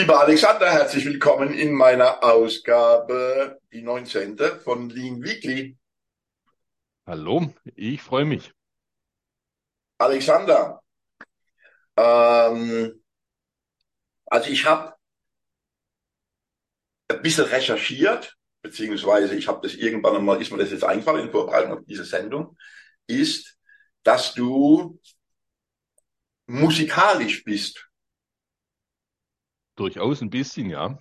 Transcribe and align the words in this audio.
Lieber 0.00 0.20
Alexander, 0.20 0.72
herzlich 0.72 1.04
willkommen 1.04 1.52
in 1.52 1.74
meiner 1.74 2.24
Ausgabe, 2.24 3.60
die 3.70 3.82
19. 3.82 4.38
von 4.64 4.88
Lean 4.88 5.22
Weekly. 5.22 5.76
Hallo, 7.06 7.52
ich 7.74 8.00
freue 8.00 8.24
mich. 8.24 8.50
Alexander, 9.98 10.80
ähm, 11.98 13.02
also 14.24 14.50
ich 14.50 14.64
habe 14.64 14.94
ein 17.08 17.20
bisschen 17.20 17.44
recherchiert, 17.44 18.38
beziehungsweise 18.62 19.34
ich 19.34 19.48
habe 19.48 19.60
das 19.62 19.74
irgendwann 19.76 20.16
einmal, 20.16 20.40
ist 20.40 20.50
mir 20.50 20.56
das 20.56 20.70
jetzt 20.70 20.84
eingefallen 20.84 21.26
in 21.26 21.30
Vorbereitung 21.30 21.76
auf 21.76 21.84
diese 21.84 22.06
Sendung, 22.06 22.56
ist, 23.06 23.58
dass 24.02 24.32
du 24.32 24.98
musikalisch 26.46 27.44
bist. 27.44 27.89
Durchaus 29.80 30.20
ein 30.20 30.28
bisschen, 30.28 30.68
ja. 30.68 30.98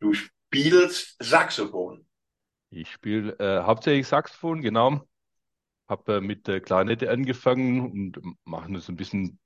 Du 0.00 0.12
spielst 0.12 1.16
Saxophon. 1.20 2.04
Ich 2.70 2.90
spiele 2.90 3.38
äh, 3.38 3.62
hauptsächlich 3.62 4.08
Saxophon, 4.08 4.60
genau. 4.60 5.02
Habe 5.88 6.16
äh, 6.16 6.20
mit 6.20 6.48
der 6.48 6.60
Klarinette 6.60 7.10
angefangen 7.10 7.92
und 7.92 8.20
mache 8.44 8.72
nur 8.72 8.80
so 8.80 8.92
ein 8.92 8.96
bisschen 8.96 9.24
ein 9.24 9.38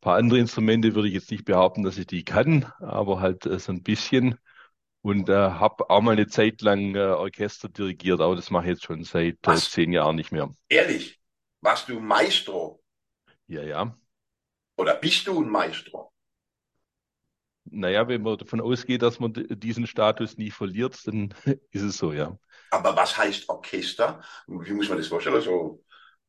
paar 0.00 0.16
andere 0.16 0.38
Instrumente, 0.38 0.94
würde 0.94 1.08
ich 1.08 1.14
jetzt 1.14 1.32
nicht 1.32 1.44
behaupten, 1.44 1.82
dass 1.82 1.98
ich 1.98 2.06
die 2.06 2.24
kann, 2.24 2.72
aber 2.78 3.20
halt 3.20 3.46
äh, 3.46 3.58
so 3.58 3.72
ein 3.72 3.82
bisschen. 3.82 4.36
Und 5.02 5.28
äh, 5.28 5.32
habe 5.34 5.90
auch 5.90 6.00
mal 6.00 6.12
eine 6.12 6.28
Zeit 6.28 6.60
lang 6.62 6.94
äh, 6.94 7.00
Orchester 7.00 7.68
dirigiert, 7.68 8.20
aber 8.20 8.36
das 8.36 8.50
mache 8.50 8.66
ich 8.66 8.70
jetzt 8.70 8.84
schon 8.84 9.02
seit 9.02 9.38
äh, 9.46 9.56
zehn 9.56 9.92
Jahren 9.92 10.14
nicht 10.14 10.30
mehr. 10.30 10.50
Ehrlich? 10.68 11.20
Warst 11.62 11.88
du 11.88 11.98
Maestro? 11.98 12.80
Ja, 13.48 13.62
ja. 13.62 13.98
Oder 14.76 14.94
bist 14.94 15.26
du 15.26 15.42
ein 15.42 15.48
Maestro? 15.48 16.09
Naja, 17.70 18.08
wenn 18.08 18.22
man 18.22 18.36
davon 18.36 18.60
ausgeht, 18.60 19.02
dass 19.02 19.20
man 19.20 19.32
diesen 19.34 19.86
Status 19.86 20.36
nie 20.36 20.50
verliert, 20.50 21.06
dann 21.06 21.34
ist 21.70 21.82
es 21.82 21.96
so, 21.98 22.12
ja. 22.12 22.36
Aber 22.70 22.96
was 22.96 23.16
heißt 23.16 23.48
Orchester? 23.48 24.22
Wie 24.46 24.72
muss 24.72 24.88
man 24.88 24.98
das 24.98 25.08
vorstellen? 25.08 25.40
So 25.40 25.84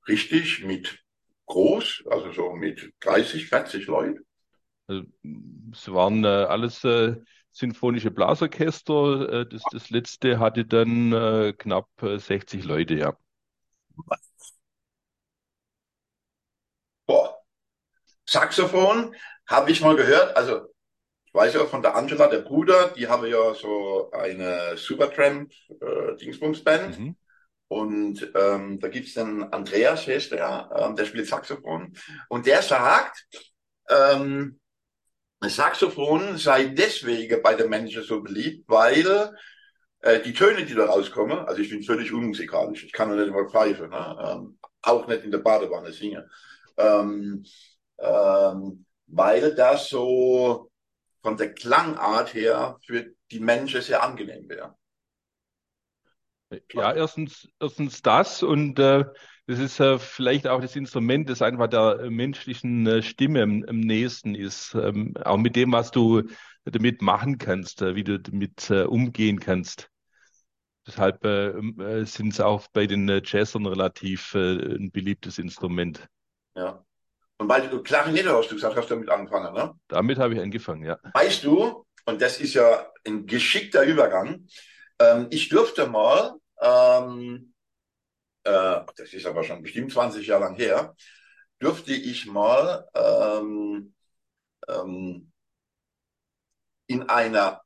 richtig 0.08 0.64
mit 0.64 1.04
groß, 1.46 2.04
also 2.10 2.32
so 2.32 2.54
mit 2.54 2.94
30, 3.02 3.48
40 3.48 3.88
Leuten? 3.88 4.26
Also, 4.88 5.04
es 5.72 5.92
waren 5.92 6.24
äh, 6.24 6.28
alles 6.28 6.84
äh, 6.84 7.16
sinfonische 7.52 8.12
Blasorchester. 8.12 9.42
Äh, 9.42 9.46
das, 9.48 9.64
das 9.72 9.90
letzte 9.90 10.40
hatte 10.40 10.66
dann 10.66 11.14
äh, 11.14 11.54
knapp 11.58 11.90
60 12.02 12.64
äh, 12.64 12.68
Leute, 12.68 12.96
ja. 12.96 13.18
Boah. 17.06 17.38
Saxophon 18.26 19.16
habe 19.46 19.72
ich 19.72 19.82
mal 19.82 19.96
gehört, 19.96 20.36
also 20.38 20.71
ich 21.34 21.40
weiß 21.40 21.54
ja 21.54 21.66
von 21.66 21.82
der 21.82 21.96
Angela, 21.96 22.28
der 22.28 22.40
Bruder, 22.40 22.90
die 22.90 23.08
haben 23.08 23.26
ja 23.26 23.54
so 23.54 24.12
eine 24.12 24.76
Supertramp 24.76 25.50
äh, 25.70 26.18
Dingsbums-Band. 26.18 27.00
Mhm. 27.00 27.16
Und 27.70 28.34
ähm, 28.36 28.82
da 28.82 28.90
gibt's 28.90 29.14
den 29.14 29.44
Andreas, 29.44 30.06
heißt 30.06 30.34
der, 30.34 30.70
ähm, 30.76 30.98
der 30.98 31.06
spielt 31.06 31.28
Saxophon. 31.28 31.94
Und 32.28 32.46
der 32.46 32.62
sagt, 32.62 33.26
ähm, 33.90 34.60
Saxophon 35.40 36.38
sei 36.38 36.66
deswegen 36.66 37.42
bei 37.42 37.56
den 37.56 37.70
Menschen 37.70 38.04
so 38.04 38.22
beliebt, 38.22 38.66
weil 38.68 39.34
äh, 40.02 40.20
die 40.20 40.34
Töne, 40.34 40.66
die 40.66 40.76
da 40.76 40.86
rauskommen, 40.86 41.40
also 41.40 41.62
ich 41.62 41.70
bin 41.70 41.82
völlig 41.82 42.12
unmusikalisch, 42.12 42.84
ich 42.84 42.92
kann 42.92 43.10
noch 43.10 43.16
nicht 43.16 43.32
mal 43.32 43.48
pfeifen, 43.48 43.90
ne? 43.90 44.18
ähm, 44.22 44.60
auch 44.82 45.08
nicht 45.08 45.24
in 45.24 45.32
der 45.32 45.38
Badewanne 45.38 45.94
singen, 45.94 46.30
ähm, 46.76 47.46
ähm, 48.00 48.86
weil 49.08 49.56
das 49.56 49.88
so 49.88 50.71
von 51.22 51.38
der 51.38 51.54
Klangart 51.54 52.34
her 52.34 52.78
für 52.86 53.14
die 53.32 53.40
Menschen 53.40 53.82
sehr 53.82 54.04
angenehm 54.04 54.50
wäre. 54.50 54.76
Ja, 56.74 56.94
erstens, 56.94 57.48
erstens 57.60 58.02
das 58.02 58.44
und 58.44 58.78
äh, 58.78 59.06
das 59.48 59.60
ist 59.60 59.80
äh, 59.80 60.00
vielleicht 60.00 60.48
auch 60.48 60.62
das 60.62 60.76
Instrument, 60.76 61.30
das 61.30 61.42
einfach 61.42 61.68
der 61.68 62.10
menschlichen 62.10 62.86
äh, 62.88 63.02
Stimme 63.02 63.44
am, 63.44 63.64
am 63.68 63.80
nächsten 63.80 64.36
ist, 64.36 64.76
ähm, 64.76 65.14
auch 65.24 65.38
mit 65.38 65.56
dem, 65.56 65.72
was 65.72 65.92
du 65.92 66.24
damit 66.66 67.02
machen 67.02 67.38
kannst, 67.38 67.82
äh, 67.82 67.96
wie 67.96 68.04
du 68.04 68.20
damit 68.20 68.70
äh, 68.70 68.84
umgehen 68.84 69.40
kannst. 69.40 69.90
Deshalb 70.86 71.24
äh, 71.26 71.50
äh, 71.50 72.06
sind 72.06 72.34
es 72.34 72.40
auch 72.40 72.68
bei 72.74 72.88
den 72.88 73.08
äh, 73.08 73.22
Jazzern 73.24 73.66
relativ 73.66 74.34
äh, 74.36 74.76
ein 74.76 74.92
beliebtes 74.92 75.38
Instrument. 75.38 76.08
Ja. 76.56 76.84
Und 77.42 77.50
weil 77.50 77.68
du 77.68 77.82
Klarinette 77.82 78.38
hast 78.38 78.52
du 78.52 78.56
gesagt, 78.56 78.76
hast 78.76 78.88
du 78.92 78.94
damit 78.94 79.10
angefangen, 79.10 79.52
ne? 79.56 79.74
Damit 79.88 80.20
habe 80.20 80.36
ich 80.36 80.40
angefangen, 80.40 80.86
ja. 80.86 81.00
Weißt 81.16 81.44
du, 81.44 81.88
und 82.06 82.22
das 82.22 82.40
ist 82.40 82.54
ja 82.54 82.88
ein 83.04 83.26
geschickter 83.26 83.82
Übergang, 83.82 84.46
ähm, 85.00 85.26
ich 85.32 85.50
durfte 85.50 85.88
mal, 85.88 86.36
ähm, 86.62 87.56
äh, 88.44 88.82
das 88.96 89.14
ist 89.14 89.26
aber 89.26 89.44
schon 89.44 89.64
bestimmt 89.64 89.92
20 89.92 90.28
Jahre 90.28 90.44
lang 90.44 90.56
her, 90.56 90.96
durfte 91.58 91.94
ich 91.94 92.28
mal 92.28 92.88
ähm, 92.94 93.96
ähm, 94.68 95.32
in 96.86 97.10
einer 97.10 97.64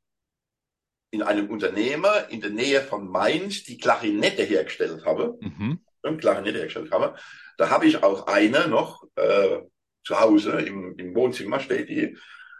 in 1.10 1.20
einem 1.20 1.50
Unternehmer 1.50 2.30
in 2.30 2.40
der 2.40 2.50
Nähe 2.50 2.80
von 2.80 3.08
Mainz 3.08 3.64
die 3.64 3.76
Klarinette 3.76 4.42
hergestellt 4.42 5.04
habe, 5.04 5.36
mhm. 5.38 5.84
Klarinette 6.18 6.60
hergestellt 6.60 6.90
habe, 6.92 7.14
da 7.56 7.70
habe 7.70 7.86
ich 7.86 8.02
auch 8.02 8.26
eine 8.26 8.68
noch 8.68 9.04
äh, 9.16 9.60
zu 10.04 10.20
Hause 10.20 10.52
im, 10.60 10.96
im 10.98 11.14
Wohnzimmer 11.14 11.60
steht 11.60 11.88
die 11.88 12.16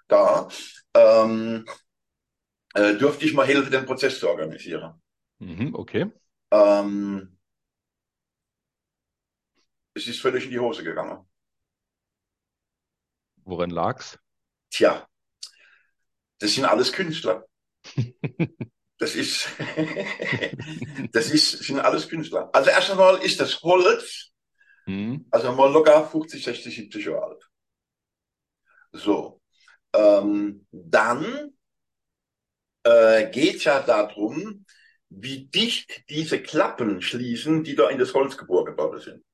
da. 0.08 0.48
Ähm, 0.94 1.66
äh, 2.74 2.94
dürfte 2.96 3.24
ich 3.24 3.34
mal 3.34 3.46
helfen, 3.46 3.70
den 3.70 3.86
Prozess 3.86 4.18
zu 4.18 4.28
organisieren. 4.28 5.00
Mhm, 5.38 5.74
okay. 5.74 6.10
Ähm, 6.50 7.38
es 9.94 10.06
ist 10.06 10.20
völlig 10.20 10.44
in 10.44 10.50
die 10.50 10.58
Hose 10.58 10.84
gegangen. 10.84 11.26
Woran 13.44 13.70
lag's? 13.70 14.18
Tja, 14.70 15.06
das 16.38 16.54
sind 16.54 16.64
alles 16.64 16.92
Künstler. 16.92 17.46
Das 18.98 19.14
ist, 19.14 19.48
das 21.12 21.30
ist, 21.30 21.64
sind 21.64 21.80
alles 21.80 22.08
Künstler. 22.08 22.48
Also 22.54 22.70
erst 22.70 22.90
einmal 22.90 23.22
ist 23.22 23.38
das 23.38 23.60
Holz 23.60 24.32
Mhm. 24.86 25.26
Also 25.30 25.52
mal 25.52 25.70
locker 25.70 26.06
50, 26.06 26.42
60, 26.42 26.76
70 26.76 27.04
Jahre 27.04 27.26
alt. 27.26 27.50
So. 28.92 29.40
Ähm, 29.92 30.66
dann 30.70 31.52
äh, 32.84 33.30
geht 33.30 33.64
ja 33.64 33.80
darum, 33.80 34.64
wie 35.08 35.46
dicht 35.46 36.08
diese 36.08 36.40
Klappen 36.42 37.02
schließen, 37.02 37.64
die 37.64 37.74
da 37.74 37.88
in 37.88 37.98
das 37.98 38.14
Holz 38.14 38.36
geborgen 38.36 38.76
worden 38.76 39.00
sind. 39.00 39.24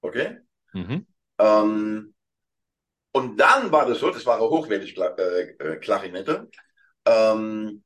Okay? 0.00 0.38
Mhm. 0.72 1.06
Ähm, 1.38 2.14
und 3.12 3.36
dann 3.38 3.70
war 3.72 3.86
das 3.86 3.98
so, 3.98 4.10
das 4.10 4.24
war 4.26 4.36
eine 4.36 4.48
hochwertige 4.48 5.14
äh, 5.18 5.72
äh, 5.74 5.76
Klarinette, 5.76 6.50
ähm, 7.04 7.82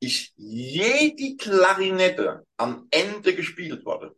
ist 0.00 0.32
jede 0.36 1.36
Klarinette 1.36 2.44
am 2.56 2.86
Ende 2.90 3.34
gespielt 3.34 3.84
worden 3.84 4.14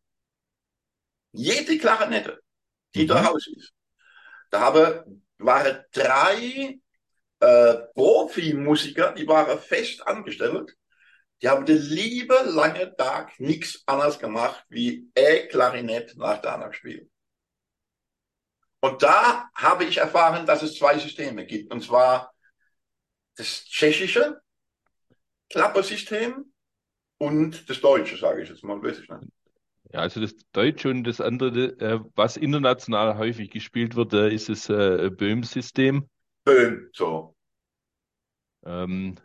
jede 1.38 1.78
Klarinette, 1.78 2.40
die 2.94 3.04
mhm. 3.04 3.08
da 3.08 3.22
raus 3.22 3.46
ist. 3.46 3.72
Da 4.50 4.60
habe, 4.60 5.04
waren 5.38 5.84
drei 5.92 6.80
äh, 7.40 7.74
Profimusiker, 7.94 9.12
die 9.12 9.26
waren 9.26 9.58
fest 9.58 10.06
angestellt. 10.06 10.76
Die 11.40 11.48
haben 11.48 11.64
den 11.64 11.80
liebe 11.80 12.34
lange 12.46 12.96
Tag 12.96 13.38
nichts 13.38 13.84
anderes 13.86 14.18
gemacht, 14.18 14.64
wie 14.68 15.08
E-Klarinett 15.14 16.16
nach 16.16 16.38
der 16.42 16.54
anderen 16.54 16.72
gespielt. 16.72 17.08
Und 18.80 19.02
da 19.02 19.48
habe 19.54 19.84
ich 19.84 19.98
erfahren, 19.98 20.46
dass 20.46 20.62
es 20.62 20.76
zwei 20.76 20.98
Systeme 20.98 21.46
gibt. 21.46 21.72
Und 21.72 21.82
zwar 21.82 22.32
das 23.36 23.64
tschechische 23.64 24.40
Klappersystem 25.50 26.52
und 27.18 27.70
das 27.70 27.80
deutsche, 27.80 28.16
sage 28.16 28.42
ich 28.42 28.48
jetzt 28.48 28.64
mal, 28.64 28.82
weiß 28.82 28.98
ich 28.98 29.08
nicht. 29.08 29.32
Ja, 29.92 30.00
also 30.00 30.20
das 30.20 30.34
Deutsche 30.52 30.90
und 30.90 31.04
das 31.04 31.20
andere, 31.20 31.78
äh, 31.80 32.00
was 32.14 32.36
international 32.36 33.16
häufig 33.18 33.50
gespielt 33.50 33.96
wird, 33.96 34.12
äh, 34.12 34.30
ist 34.32 34.48
das 34.48 34.68
äh, 34.68 35.10
Böhm-System. 35.10 36.08
Böhm, 36.44 36.90
so. 36.92 37.36
Ähm, 38.64 39.16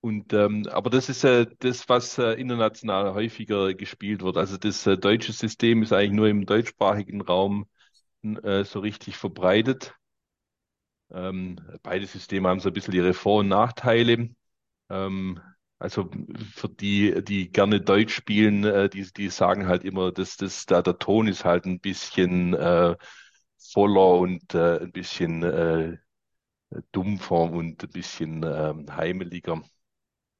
und 0.00 0.32
ähm, 0.32 0.66
aber 0.70 0.90
das 0.90 1.08
ist 1.08 1.24
äh, 1.24 1.46
das, 1.58 1.88
was 1.88 2.18
äh, 2.18 2.32
international 2.34 3.14
häufiger 3.14 3.74
gespielt 3.74 4.22
wird. 4.22 4.36
Also 4.36 4.56
das 4.56 4.86
äh, 4.86 4.96
deutsche 4.96 5.32
System 5.32 5.82
ist 5.82 5.92
eigentlich 5.92 6.12
nur 6.12 6.28
im 6.28 6.46
deutschsprachigen 6.46 7.20
Raum 7.20 7.66
äh, 8.24 8.64
so 8.64 8.80
richtig 8.80 9.16
verbreitet. 9.16 9.94
Ähm, 11.10 11.56
beide 11.82 12.06
Systeme 12.06 12.48
haben 12.48 12.60
so 12.60 12.68
ein 12.68 12.72
bisschen 12.74 12.94
ihre 12.94 13.14
Vor- 13.14 13.40
und 13.40 13.48
Nachteile. 13.48 14.30
Ähm, 14.90 15.40
also 15.78 16.10
für 16.54 16.68
die, 16.68 17.22
die 17.22 17.50
gerne 17.50 17.80
Deutsch 17.80 18.14
spielen, 18.14 18.64
äh, 18.64 18.88
die, 18.88 19.06
die 19.12 19.28
sagen 19.28 19.68
halt 19.68 19.84
immer, 19.84 20.12
dass 20.12 20.36
das, 20.36 20.66
da 20.66 20.82
der 20.82 20.98
Ton 20.98 21.28
ist 21.28 21.44
halt 21.44 21.66
ein 21.66 21.80
bisschen 21.80 22.54
äh, 22.54 22.96
voller 23.72 24.18
und 24.18 24.54
äh, 24.54 24.80
ein 24.80 24.92
bisschen 24.92 25.42
äh, 25.42 25.98
dumpfer 26.92 27.42
und 27.42 27.82
ein 27.82 27.90
bisschen 27.90 28.42
ähm, 28.44 28.86
heimeliger. 28.94 29.62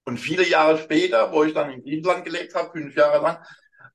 Und 0.05 0.19
viele 0.19 0.49
Jahre 0.49 0.79
später, 0.79 1.32
wo 1.32 1.44
ich 1.44 1.55
dann 1.55 1.70
in 1.70 1.82
Griechenland 1.82 2.25
gelebt 2.25 2.55
habe, 2.55 2.70
fünf 2.73 2.96
Jahre 2.96 3.23
lang, 3.23 3.38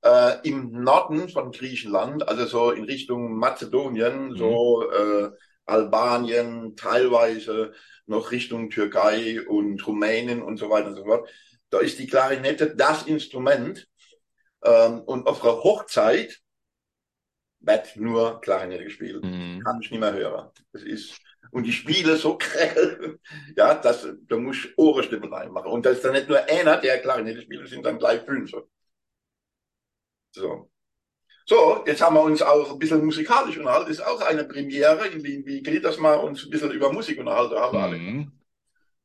äh, 0.03 0.47
im 0.47 0.71
Norden 0.71 1.29
von 1.29 1.51
Griechenland, 1.51 2.27
also 2.27 2.45
so 2.45 2.71
in 2.71 2.83
Richtung 2.83 3.37
Mazedonien, 3.37 4.29
mhm. 4.29 4.37
so 4.37 4.89
äh, 4.91 5.31
Albanien, 5.65 6.75
teilweise 6.75 7.73
noch 8.05 8.31
Richtung 8.31 8.69
Türkei 8.69 9.41
und 9.47 9.85
Rumänien 9.85 10.41
und 10.41 10.57
so 10.57 10.69
weiter 10.69 10.87
und 10.87 10.95
so 10.95 11.05
fort. 11.05 11.29
Da 11.69 11.79
ist 11.79 11.99
die 11.99 12.07
Klarinette 12.07 12.75
das 12.75 13.03
Instrument. 13.03 13.87
Ähm, 14.63 15.01
und 15.01 15.27
auf 15.27 15.41
der 15.41 15.63
Hochzeit 15.63 16.41
wird 17.59 17.95
nur 17.95 18.41
Klarinette 18.41 18.83
gespielt. 18.83 19.23
Mhm. 19.23 19.61
Kann 19.63 19.79
ich 19.81 19.91
nicht 19.91 19.99
mehr 19.99 20.13
hören. 20.13 20.49
Das 20.71 20.83
ist, 20.83 21.19
und 21.51 21.63
die 21.63 21.71
Spiele 21.71 22.17
so 22.17 22.37
grell, 22.39 23.19
ja, 23.55 23.75
dass, 23.75 24.07
da 24.27 24.37
muss 24.37 24.57
ich 24.57 24.77
Ohrenstimmen 24.77 25.33
reinmachen. 25.33 25.71
Und 25.71 25.85
das 25.85 25.97
ist 25.97 26.05
dann 26.05 26.13
nicht 26.13 26.29
nur 26.29 26.43
einer, 26.43 26.77
der 26.77 26.99
Klarinette 27.01 27.41
spielt, 27.41 27.67
sind 27.69 27.85
dann 27.85 27.99
gleich 27.99 28.21
fünf. 28.21 28.51
So. 30.31 30.69
So, 31.45 31.83
jetzt 31.85 32.01
haben 32.01 32.15
wir 32.15 32.21
uns 32.21 32.41
auch 32.41 32.71
ein 32.71 32.79
bisschen 32.79 33.03
musikalisch 33.03 33.57
unterhalten. 33.57 33.89
Das 33.89 33.99
ist 33.99 34.05
auch 34.05 34.21
eine 34.21 34.45
Premiere 34.45 35.07
in 35.07 35.23
Wien. 35.23 35.45
Wie 35.45 35.61
geht 35.61 35.83
das 35.83 35.97
mal, 35.97 36.15
uns 36.15 36.43
ein 36.43 36.49
bisschen 36.49 36.71
über 36.71 36.91
Musik 36.91 37.19
unterhalten 37.19 37.55
haben? 37.55 37.91
Mhm. 37.91 38.31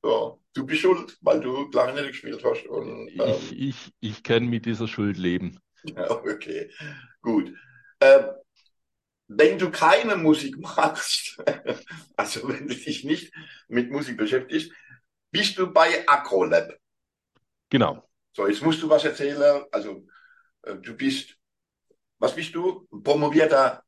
So, 0.02 0.40
du 0.55 0.64
bist 0.64 0.82
schuld, 0.82 1.19
weil 1.20 1.40
du 1.40 1.69
Klarinette 1.70 2.08
gespielt 2.08 2.43
hast. 2.44 2.67
Und, 2.67 3.08
ähm, 3.08 3.37
ich, 3.50 3.61
ich, 3.61 3.93
ich 4.00 4.23
kann 4.23 4.46
mit 4.46 4.67
dieser 4.67 4.87
Schuld 4.87 5.17
leben. 5.17 5.58
Ja, 5.82 6.11
okay, 6.11 6.70
gut. 7.20 7.52
Ähm, 8.00 8.26
wenn 9.29 9.58
du 9.58 9.70
keine 9.70 10.17
Musik 10.17 10.58
machst, 10.58 11.37
also 12.17 12.49
wenn 12.49 12.69
du 12.69 12.75
dich 12.75 13.05
nicht 13.05 13.32
mit 13.69 13.90
Musik 13.90 14.17
beschäftigst, 14.17 14.73
bist 15.31 15.58
du 15.58 15.70
bei 15.73 16.08
Acrolab. 16.08 16.75
Genau. 17.69 18.08
So, 18.32 18.46
jetzt 18.46 18.62
musst 18.62 18.82
du 18.82 18.88
was 18.88 19.05
erzählen. 19.05 19.64
Also, 19.70 20.06
äh, 20.62 20.76
du 20.76 20.96
bist, 20.96 21.37
was 22.19 22.35
bist 22.35 22.55
du? 22.55 22.87
Promovierter 23.03 23.82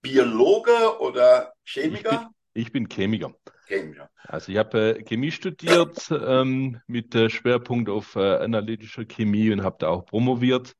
Biologe 0.00 1.00
oder 1.00 1.52
Chemiker? 1.64 2.30
Ich 2.54 2.72
bin, 2.72 2.72
ich 2.72 2.72
bin 2.72 2.88
Chemiker. 2.88 3.34
Chemiker. 3.66 4.10
Also 4.24 4.52
ich 4.52 4.58
habe 4.58 4.98
äh, 4.98 5.02
Chemie 5.02 5.30
studiert 5.30 6.10
ähm, 6.10 6.80
mit 6.86 7.14
äh, 7.14 7.30
Schwerpunkt 7.30 7.88
auf 7.88 8.16
äh, 8.16 8.36
analytischer 8.36 9.04
Chemie 9.04 9.50
und 9.52 9.62
habe 9.62 9.76
da 9.78 9.88
auch 9.88 10.04
promoviert 10.04 10.74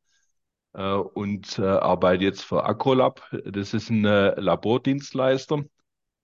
äh, 0.75 0.95
und 0.95 1.59
äh, 1.59 1.63
arbeite 1.63 2.25
jetzt 2.25 2.43
für 2.43 2.65
Acrolab. 2.65 3.23
Das 3.45 3.75
ist 3.75 3.91
ein 3.91 4.05
äh, 4.05 4.39
Labordienstleister. 4.41 5.65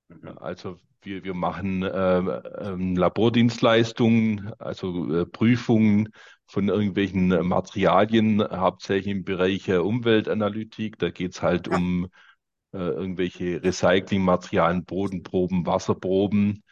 Mhm. 0.09 0.39
Also 0.39 0.79
wir, 1.03 1.25
wir 1.25 1.35
machen 1.35 1.83
äh, 1.83 2.19
ähm, 2.19 2.97
Labordienstleistungen, 2.97 4.53
also 4.59 5.12
äh, 5.15 5.27
Prüfungen 5.27 6.11
von 6.47 6.69
irgendwelchen 6.69 7.29
Materialien, 7.47 8.43
hauptsächlich 8.43 9.15
im 9.15 9.25
Bereich 9.25 9.69
äh, 9.69 9.77
Umweltanalytik. 9.77 10.99
Da 10.99 11.11
geht's 11.11 11.43
halt 11.43 11.69
um 11.69 12.09
äh, 12.73 12.79
irgendwelche 12.79 13.62
Recyclingmaterialien, 13.62 14.85
Bodenproben, 14.85 15.67
Wasserproben. 15.67 16.62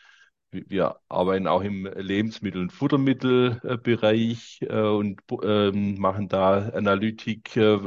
Wir 0.68 0.96
arbeiten 1.08 1.46
auch 1.46 1.62
im 1.62 1.86
Lebensmittel- 1.86 2.62
und 2.62 2.72
Futtermittelbereich 2.72 4.60
äh, 4.62 4.80
und 4.80 5.20
äh, 5.42 5.70
machen 5.72 6.28
da 6.28 6.68
Analytik 6.70 7.56
äh, 7.56 7.78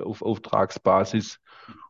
auf 0.00 0.22
Auftragsbasis. 0.22 1.40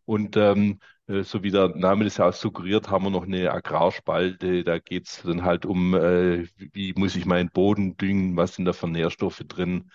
Und 0.05 0.37
ähm, 0.37 0.81
äh, 1.09 1.23
so 1.23 1.43
wie 1.43 1.51
der 1.51 1.69
Name 1.77 2.05
das 2.05 2.19
ja 2.19 2.29
auch 2.29 2.33
suggeriert, 2.33 2.91
haben 2.91 3.05
wir 3.05 3.11
noch 3.11 3.25
eine 3.25 3.51
Agrarspalte. 3.53 4.65
Da 4.65 4.79
geht 4.79 5.09
es 5.09 5.23
dann 5.23 5.45
halt 5.45 5.67
um, 5.67 5.95
äh, 5.95 6.47
wie 6.57 6.93
muss 6.97 7.17
ich 7.17 7.27
meinen 7.27 7.51
Boden 7.51 7.97
düngen, 7.97 8.37
was 8.37 8.55
sind 8.55 8.65
da 8.67 8.73
für 8.73 8.89
Nährstoffe 8.89 9.43
drin. 9.49 9.91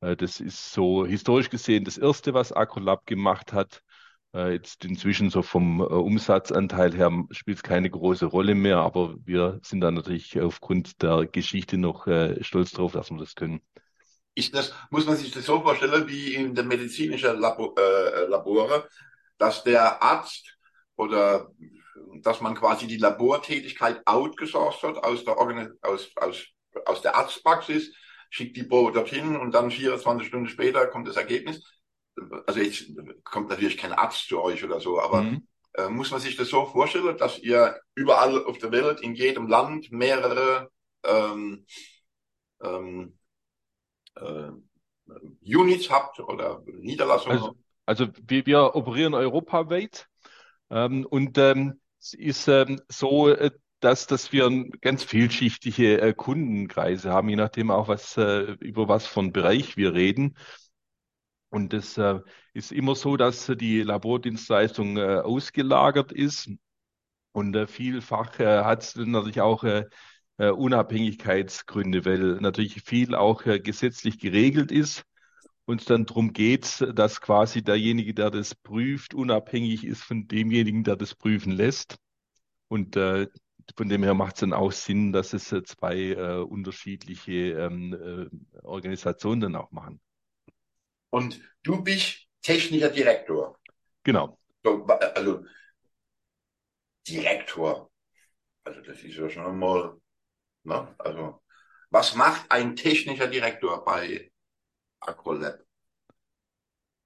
Äh, 0.00 0.16
das 0.16 0.40
ist 0.40 0.72
so 0.72 1.06
historisch 1.06 1.50
gesehen 1.50 1.84
das 1.84 1.98
Erste, 1.98 2.34
was 2.34 2.52
Agrolab 2.52 3.06
gemacht 3.06 3.52
hat. 3.52 3.82
Äh, 4.32 4.52
jetzt 4.52 4.84
inzwischen 4.84 5.30
so 5.30 5.42
vom 5.42 5.80
äh, 5.80 5.84
Umsatzanteil 5.84 6.94
her 6.94 7.10
spielt 7.32 7.58
es 7.58 7.62
keine 7.62 7.90
große 7.90 8.26
Rolle 8.26 8.54
mehr, 8.54 8.78
aber 8.78 9.16
wir 9.24 9.58
sind 9.62 9.80
da 9.80 9.90
natürlich 9.90 10.40
aufgrund 10.40 11.02
der 11.02 11.26
Geschichte 11.26 11.78
noch 11.78 12.06
äh, 12.06 12.42
stolz 12.44 12.70
drauf, 12.70 12.92
dass 12.92 13.10
wir 13.10 13.18
das 13.18 13.34
können. 13.34 13.60
Ist 14.36 14.54
das, 14.54 14.72
muss 14.90 15.06
man 15.06 15.16
sich 15.16 15.32
das 15.32 15.46
so 15.46 15.60
vorstellen 15.60 16.06
wie 16.08 16.34
in 16.34 16.54
der 16.54 16.64
medizinischen 16.64 17.40
Labor, 17.40 17.74
äh, 17.76 18.26
Labore, 18.26 18.88
dass 19.36 19.64
der 19.64 20.00
Arzt 20.00 20.56
oder 20.94 21.50
dass 22.22 22.40
man 22.40 22.54
quasi 22.54 22.86
die 22.86 22.98
Labortätigkeit 22.98 24.00
outgesourced 24.06 24.84
hat 24.84 25.02
aus 25.02 25.24
der, 25.24 25.38
Organ 25.38 25.72
aus, 25.82 26.08
aus, 26.14 26.44
aus 26.86 27.02
der 27.02 27.16
Arztpraxis, 27.16 27.92
schickt 28.30 28.56
die 28.56 28.62
Probe 28.62 28.92
dorthin 28.92 29.36
und 29.36 29.52
dann 29.52 29.72
24 29.72 30.28
Stunden 30.28 30.46
später 30.46 30.86
kommt 30.86 31.08
das 31.08 31.16
Ergebnis 31.16 31.64
also 32.46 32.60
jetzt 32.60 32.90
kommt 33.24 33.48
natürlich 33.48 33.76
kein 33.76 33.92
Arzt 33.92 34.28
zu 34.28 34.40
euch 34.40 34.64
oder 34.64 34.80
so, 34.80 35.00
aber 35.00 35.22
mhm. 35.22 35.46
äh, 35.74 35.88
muss 35.88 36.10
man 36.10 36.20
sich 36.20 36.36
das 36.36 36.48
so 36.48 36.66
vorstellen, 36.66 37.16
dass 37.16 37.38
ihr 37.38 37.80
überall 37.94 38.44
auf 38.44 38.58
der 38.58 38.72
Welt, 38.72 39.00
in 39.00 39.14
jedem 39.14 39.48
Land 39.48 39.90
mehrere 39.92 40.70
ähm, 41.04 41.64
ähm, 42.62 43.18
äh, 44.16 44.50
Units 45.42 45.90
habt 45.90 46.20
oder 46.20 46.62
Niederlassungen? 46.66 47.38
Also, 47.38 47.56
also 47.86 48.06
wir, 48.26 48.46
wir 48.46 48.74
operieren 48.74 49.14
europaweit 49.14 50.08
ähm, 50.70 51.06
und 51.06 51.38
ähm, 51.38 51.80
es 51.98 52.14
ist 52.14 52.48
ähm, 52.48 52.80
so, 52.88 53.28
äh, 53.28 53.50
dass, 53.80 54.06
dass 54.06 54.32
wir 54.32 54.50
ganz 54.80 55.02
vielschichtige 55.04 56.00
äh, 56.00 56.12
Kundenkreise 56.14 57.10
haben, 57.10 57.28
je 57.28 57.36
nachdem 57.36 57.70
auch, 57.70 57.88
was, 57.88 58.16
äh, 58.16 58.52
über 58.60 58.88
was 58.88 59.06
von 59.06 59.32
Bereich 59.32 59.76
wir 59.76 59.94
reden. 59.94 60.36
Und 61.50 61.72
das 61.72 61.98
äh, 61.98 62.20
ist 62.54 62.72
immer 62.72 62.94
so, 62.94 63.16
dass 63.16 63.46
die 63.46 63.82
Labordienstleistung 63.82 64.96
äh, 64.96 65.16
ausgelagert 65.18 66.12
ist. 66.12 66.48
Und 67.32 67.54
äh, 67.56 67.66
vielfach 67.66 68.38
äh, 68.38 68.62
hat 68.64 68.82
es 68.82 68.96
natürlich 68.96 69.40
auch 69.40 69.64
äh, 69.64 69.86
äh, 70.38 70.50
Unabhängigkeitsgründe, 70.50 72.04
weil 72.04 72.40
natürlich 72.40 72.82
viel 72.82 73.14
auch 73.14 73.42
gesetzlich 73.44 74.18
geregelt 74.18 74.70
ist 74.72 75.04
und 75.64 75.80
es 75.80 75.86
dann 75.86 76.06
darum 76.06 76.32
geht, 76.32 76.84
dass 76.94 77.20
quasi 77.20 77.62
derjenige, 77.62 78.14
der 78.14 78.30
das 78.30 78.54
prüft, 78.54 79.14
unabhängig 79.14 79.84
ist 79.84 80.02
von 80.02 80.28
demjenigen, 80.28 80.84
der 80.84 80.96
das 80.96 81.14
prüfen 81.14 81.52
lässt. 81.52 81.96
Und 82.68 82.94
von 82.94 83.88
dem 83.88 84.02
her 84.02 84.14
macht 84.14 84.34
es 84.36 84.40
dann 84.40 84.52
auch 84.52 84.72
Sinn, 84.72 85.12
dass 85.12 85.32
es 85.32 85.48
zwei 85.66 86.42
unterschiedliche 86.42 87.32
ähm, 87.32 87.94
äh, 87.94 88.62
Organisationen 88.62 89.40
dann 89.40 89.56
auch 89.56 89.70
machen. 89.70 90.00
Und 91.10 91.40
du 91.62 91.82
bist 91.82 92.26
technischer 92.42 92.88
Direktor. 92.88 93.58
Genau. 94.04 94.38
So, 94.62 94.84
also 94.84 95.44
Direktor. 97.06 97.90
Also 98.64 98.80
das 98.82 99.02
ist 99.02 99.16
ja 99.16 99.28
schon 99.28 99.46
einmal, 99.46 99.96
ne? 100.64 100.94
Also 100.98 101.42
was 101.90 102.14
macht 102.14 102.50
ein 102.50 102.76
technischer 102.76 103.26
Direktor 103.26 103.84
bei 103.84 104.30
AgroLab? 105.00 105.60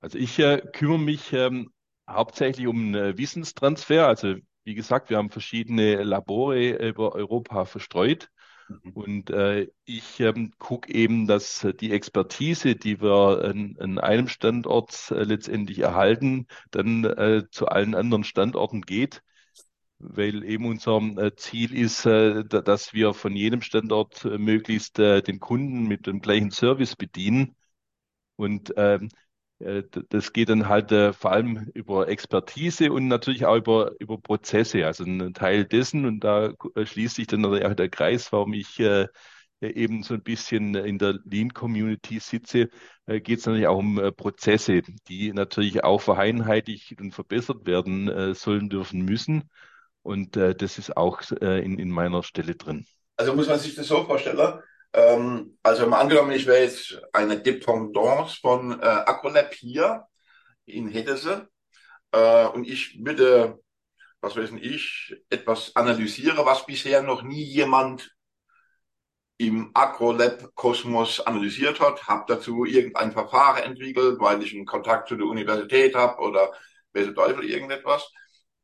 Also 0.00 0.18
ich 0.18 0.38
äh, 0.38 0.61
kümmere 0.73 0.99
mich 0.99 1.32
ähm, 1.32 1.73
hauptsächlich 2.08 2.66
um 2.66 2.94
äh, 2.94 3.16
Wissenstransfer. 3.16 4.06
Also 4.06 4.34
wie 4.64 4.75
gesagt, 4.75 5.08
wir 5.11 5.16
haben 5.16 5.30
verschiedene 5.30 6.02
Labore 6.02 6.88
über 6.88 7.14
Europa 7.14 7.64
verstreut. 7.64 8.28
Mhm. 8.68 8.92
Und 8.92 9.30
äh, 9.30 9.68
ich 9.85 10.21
ähm, 10.21 10.52
gucke 10.59 10.92
eben, 10.92 11.26
dass 11.26 11.66
die 11.80 11.92
Expertise, 11.92 12.76
die 12.76 13.00
wir 13.00 13.44
an, 13.44 13.76
an 13.78 13.99
einem 13.99 14.28
Standort 14.28 15.11
äh, 15.11 15.25
letztendlich 15.25 15.80
erhalten, 15.80 16.47
dann 16.71 17.04
äh, 17.04 17.44
zu 17.50 17.66
allen 17.68 17.94
anderen 17.94 18.25
Standorten 18.25 18.83
geht, 18.83 19.23
weil 19.99 20.44
eben 20.44 20.66
unser 20.66 20.99
äh, 21.18 21.35
Ziel 21.37 21.75
ist, 21.75 22.06
äh, 22.06 22.44
dass 22.44 22.94
wir 22.94 23.14
von 23.14 23.37
jedem 23.37 23.62
Standort 23.62 24.25
äh, 24.25 24.38
möglichst 24.38 24.99
den 24.99 25.40
Kunden 25.40 25.87
mit 25.87 26.06
dem 26.06 26.21
gleichen 26.21 26.50
Service 26.50 26.97
bedienen. 26.97 27.56
Und 28.37 28.73
ähm, 28.76 29.04
äh, 29.04 29.23
das 30.11 30.33
geht 30.33 30.49
dann 30.50 30.68
halt 30.68 30.92
äh, 30.92 31.12
vor 31.12 31.33
allem 31.33 31.71
über 31.75 32.09
Expertise 32.09 32.92
und 32.92 33.09
natürlich 33.09 33.47
auch 33.47 33.56
über, 33.56 33.92
über 33.99 34.18
Prozesse. 34.18 34.85
Also 34.87 35.04
ein 35.04 35.33
Teil 35.33 35.64
dessen, 35.64 36.04
und 36.04 36.21
da 36.21 36.52
äh, 36.75 36.87
schließt 36.87 37.16
sich 37.16 37.26
dann 37.26 37.44
auch 37.44 37.75
der 37.75 37.88
Kreis, 37.88 38.30
warum 38.33 38.52
ich 38.52 38.78
äh, 38.80 39.09
eben 39.61 40.02
so 40.02 40.14
ein 40.14 40.23
bisschen 40.23 40.75
in 40.75 40.99
der 40.99 41.18
Lean-Community 41.25 42.21
sitze, 42.21 42.68
äh, 43.06 43.21
geht 43.21 43.38
es 43.38 43.47
natürlich 43.47 43.66
auch 43.66 43.78
um 43.78 43.99
äh, 43.99 44.12
Prozesse, 44.12 44.83
die 45.09 45.33
natürlich 45.33 45.83
auch 45.85 46.00
vereinheitlicht 46.00 47.00
und 47.00 47.12
verbessert 47.12 47.66
werden 47.66 48.09
äh, 48.09 48.35
sollen, 48.35 48.68
dürfen, 48.68 49.02
müssen. 49.02 49.50
Und 50.02 50.37
äh, 50.37 50.54
das 50.54 50.78
ist 50.78 50.97
auch 50.97 51.23
äh, 51.40 51.64
in, 51.64 51.78
in 51.78 51.90
meiner 51.90 52.23
Stelle 52.23 52.54
drin. 52.54 52.87
Also 53.16 53.35
muss 53.35 53.49
man 53.49 53.59
sich 53.59 53.75
das 53.75 53.87
so 53.87 54.04
vorstellen, 54.04 54.38
ähm, 54.94 55.58
also 55.62 55.86
mal 55.86 56.00
angenommen, 56.00 56.32
ich 56.32 56.46
wäre 56.46 56.62
jetzt 56.62 57.00
eine 57.12 57.40
Dependance 57.40 58.38
von 58.40 58.80
äh, 58.80 58.84
Acrolab 58.84 59.52
hier 59.54 60.06
in 60.66 60.88
Hedese 60.88 61.48
äh, 62.12 62.46
und 62.46 62.66
ich 62.66 63.04
würde 63.04 63.58
was 64.24 64.36
weiß 64.36 64.52
ich, 64.60 65.14
etwas 65.28 65.76
analysiere, 65.76 66.44
was 66.44 66.66
bisher 66.66 67.02
noch 67.02 67.22
nie 67.22 67.42
jemand 67.42 68.10
im 69.36 69.70
AgroLab-Kosmos 69.74 71.20
analysiert 71.20 71.80
hat, 71.80 72.04
habe 72.04 72.24
dazu 72.28 72.64
irgendein 72.64 73.12
Verfahren 73.12 73.62
entwickelt, 73.64 74.18
weil 74.20 74.42
ich 74.42 74.54
einen 74.54 74.64
Kontakt 74.64 75.08
zu 75.08 75.16
der 75.16 75.26
Universität 75.26 75.94
habe 75.94 76.20
oder 76.22 76.52
weiß 76.92 77.06
der 77.06 77.14
Teufel 77.14 77.44
irgendetwas. 77.44 78.10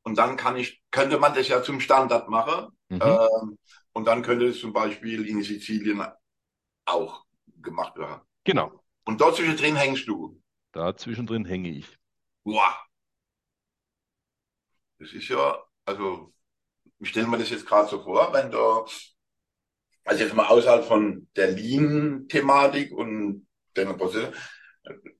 Und 0.02 0.16
dann 0.16 0.36
kann 0.36 0.56
ich, 0.56 0.80
könnte 0.90 1.18
man 1.18 1.34
das 1.34 1.48
ja 1.48 1.62
zum 1.62 1.80
Standard 1.80 2.28
machen. 2.28 2.68
Mhm. 2.88 3.02
Ähm, 3.02 3.58
und 3.92 4.06
dann 4.06 4.22
könnte 4.22 4.46
es 4.46 4.60
zum 4.60 4.72
Beispiel 4.72 5.28
in 5.28 5.42
Sizilien 5.42 6.02
auch 6.90 7.24
gemacht 7.62 7.96
werden. 7.96 8.20
Genau. 8.44 8.82
Und 9.04 9.20
dort 9.20 9.36
zwischendrin 9.36 9.76
hängst 9.76 10.06
du. 10.08 10.40
Da 10.72 10.96
zwischendrin 10.96 11.44
hänge 11.44 11.70
ich. 11.70 11.98
Wow. 12.44 12.74
Das 14.98 15.12
ist 15.12 15.28
ja, 15.28 15.62
also, 15.84 16.32
ich 16.98 17.08
stelle 17.08 17.26
mir 17.26 17.38
das 17.38 17.50
jetzt 17.50 17.66
gerade 17.66 17.88
so 17.88 18.02
vor, 18.02 18.32
wenn 18.32 18.50
da, 18.50 18.84
also 20.04 20.24
jetzt 20.24 20.34
mal 20.34 20.46
außerhalb 20.46 20.84
von 20.84 21.28
der 21.36 21.52
Lean-Thematik 21.52 22.92
und 22.92 23.46
den 23.76 23.96
Prozess, 23.96 24.34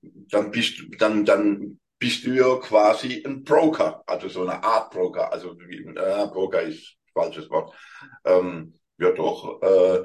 dann 0.03 0.51
bist, 0.51 0.83
dann, 0.99 1.25
dann 1.25 1.79
bist 1.97 2.25
du 2.25 2.31
ja 2.31 2.55
quasi 2.57 3.23
ein 3.25 3.43
Broker, 3.43 4.03
also 4.07 4.27
so 4.29 4.41
eine 4.43 4.63
Art 4.63 4.91
Broker, 4.91 5.31
also 5.31 5.59
äh, 5.59 6.27
Broker 6.27 6.61
ist 6.61 6.97
falsches 7.13 7.49
Wort. 7.49 7.75
Ähm, 8.25 8.79
ja 8.97 9.11
doch. 9.11 9.61
Äh, 9.61 10.03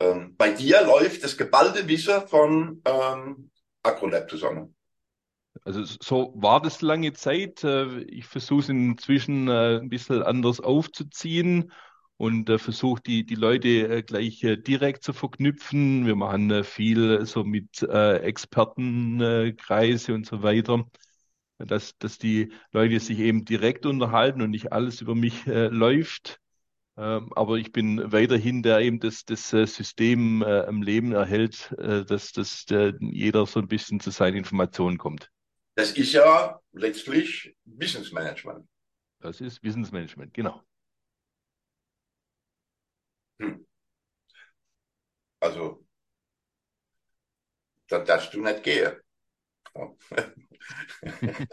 ähm, 0.00 0.34
bei 0.36 0.52
dir 0.52 0.84
läuft 0.84 1.24
das 1.24 1.36
geballte 1.36 1.88
Wissen 1.88 2.26
von 2.28 2.82
ähm, 2.84 3.50
AgroLab 3.82 4.30
zusammen. 4.30 4.76
Also 5.64 5.84
so 5.84 6.32
war 6.36 6.60
das 6.60 6.82
lange 6.82 7.12
Zeit. 7.12 7.64
Äh, 7.64 8.00
ich 8.02 8.26
versuche 8.26 8.60
es 8.60 8.68
inzwischen 8.68 9.48
äh, 9.48 9.80
ein 9.80 9.88
bisschen 9.88 10.22
anders 10.22 10.60
aufzuziehen 10.60 11.72
und 12.18 12.48
äh, 12.48 12.58
versuche 12.58 13.02
die, 13.02 13.24
die 13.24 13.34
Leute 13.34 14.02
gleich 14.02 14.40
direkt 14.40 15.02
zu 15.02 15.12
verknüpfen. 15.12 16.06
Wir 16.06 16.14
machen 16.14 16.62
viel 16.64 17.26
so 17.26 17.44
mit 17.44 17.82
Expertenkreise 17.82 20.14
und 20.14 20.26
so 20.26 20.42
weiter, 20.42 20.84
dass, 21.58 21.96
dass 21.98 22.18
die 22.18 22.52
Leute 22.72 23.00
sich 23.00 23.18
eben 23.18 23.44
direkt 23.44 23.86
unterhalten 23.86 24.42
und 24.42 24.50
nicht 24.50 24.72
alles 24.72 25.00
über 25.00 25.14
mich 25.14 25.46
läuft. 25.46 26.40
Ähm, 26.98 27.32
aber 27.34 27.56
ich 27.56 27.72
bin 27.72 28.10
weiterhin 28.12 28.62
der 28.62 28.80
eben 28.80 29.00
das, 29.00 29.24
das 29.24 29.50
System 29.50 30.42
am 30.42 30.82
Leben 30.82 31.12
erhält, 31.12 31.74
dass, 31.78 32.32
dass 32.32 32.64
jeder 33.00 33.46
so 33.46 33.60
ein 33.60 33.68
bisschen 33.68 34.00
zu 34.00 34.10
seinen 34.10 34.36
Informationen 34.36 34.96
kommt. 34.96 35.30
Das 35.74 35.92
ist 35.92 36.14
ja 36.14 36.58
letztlich 36.72 37.54
Wissensmanagement. 37.64 38.66
Das 39.20 39.40
ist 39.42 39.62
Wissensmanagement, 39.62 40.32
genau. 40.32 40.62
Hm. 43.40 43.66
Also, 45.40 45.84
da 47.88 47.98
darfst 47.98 48.32
du 48.32 48.40
nicht 48.40 48.62
gehen. 48.62 48.96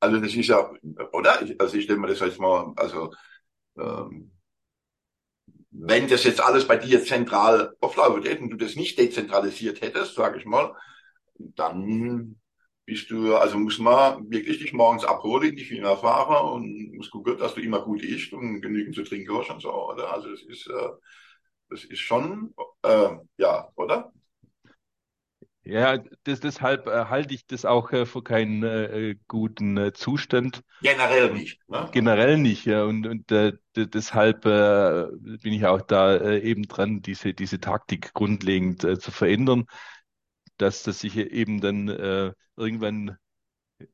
also 0.00 0.20
das 0.20 0.34
ist 0.34 0.46
ja, 0.48 0.70
oder? 1.12 1.40
Also 1.58 1.76
ich 1.76 1.84
stelle 1.84 1.98
mir 1.98 2.08
das 2.08 2.20
jetzt 2.20 2.38
mal, 2.38 2.72
also 2.76 3.12
ähm, 3.78 4.32
wenn 5.70 6.08
das 6.08 6.24
jetzt 6.24 6.40
alles 6.40 6.66
bei 6.66 6.76
dir 6.76 7.04
zentral 7.04 7.74
auflaufen 7.80 8.22
hätte 8.22 8.42
und 8.42 8.50
du 8.50 8.56
das 8.56 8.76
nicht 8.76 8.98
dezentralisiert 8.98 9.80
hättest, 9.80 10.14
sage 10.14 10.38
ich 10.38 10.44
mal, 10.46 10.74
dann 11.38 12.40
bist 12.86 13.10
du, 13.10 13.36
also 13.36 13.58
muss 13.58 13.78
man 13.78 14.30
wirklich 14.30 14.58
dich 14.58 14.72
morgens 14.72 15.04
abholen, 15.04 15.56
die 15.56 15.64
Firma 15.64 15.96
fahren 15.96 16.52
und 16.54 16.94
muss 16.96 17.10
gucken, 17.10 17.38
dass 17.38 17.54
du 17.54 17.60
immer 17.60 17.82
gut 17.82 18.02
isst 18.02 18.32
und 18.32 18.60
genügend 18.62 18.94
zu 18.94 19.04
trinken 19.04 19.36
hast 19.38 19.50
und 19.50 19.62
so, 19.62 19.72
oder? 19.72 20.12
Also 20.12 20.30
das 20.30 20.42
ist, 20.42 20.66
äh, 20.68 20.88
das 21.70 21.84
ist 21.84 22.00
schon, 22.00 22.54
äh, 22.82 23.10
ja, 23.38 23.68
oder? 23.76 24.12
Ja, 25.68 25.98
das, 26.24 26.40
deshalb 26.40 26.86
äh, 26.86 27.04
halte 27.06 27.34
ich 27.34 27.46
das 27.46 27.64
auch 27.64 27.92
äh, 27.92 28.06
für 28.06 28.22
keinen 28.22 28.62
äh, 28.62 29.16
guten 29.28 29.76
äh, 29.76 29.92
Zustand. 29.92 30.62
Generell 30.80 31.32
nicht. 31.32 31.60
Ne? 31.68 31.88
Generell 31.92 32.38
nicht, 32.38 32.64
ja. 32.64 32.84
Und, 32.84 33.06
und 33.06 33.30
äh, 33.30 33.52
deshalb 33.76 34.46
äh, 34.46 35.06
bin 35.42 35.52
ich 35.52 35.66
auch 35.66 35.82
da 35.82 36.16
äh, 36.16 36.40
eben 36.40 36.62
dran, 36.62 37.02
diese, 37.02 37.34
diese 37.34 37.60
Taktik 37.60 38.14
grundlegend 38.14 38.84
äh, 38.84 38.98
zu 38.98 39.10
verändern 39.10 39.66
dass 40.58 40.82
das 40.82 41.00
sich 41.00 41.16
eben 41.16 41.60
dann 41.60 41.88
äh, 41.88 42.32
irgendwann 42.56 43.16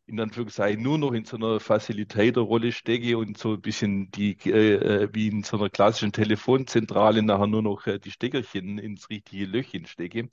in 0.06 0.18
Anführungszeichen 0.18 0.82
nur 0.82 0.96
noch 0.98 1.12
in 1.12 1.26
so 1.26 1.36
einer 1.36 1.60
Facilitator-Rolle 1.60 2.72
stecke 2.72 3.18
und 3.18 3.36
so 3.36 3.52
ein 3.52 3.60
bisschen 3.60 4.10
die, 4.10 4.36
äh, 4.46 5.02
äh, 5.04 5.08
wie 5.12 5.28
in 5.28 5.42
so 5.42 5.58
einer 5.58 5.68
klassischen 5.68 6.12
Telefonzentrale 6.12 7.22
nachher 7.22 7.46
nur 7.46 7.62
noch 7.62 7.86
äh, 7.86 7.98
die 7.98 8.10
Steckerchen 8.10 8.78
ins 8.78 9.10
richtige 9.10 9.44
Löchchen 9.44 9.86
stecke 9.86 10.30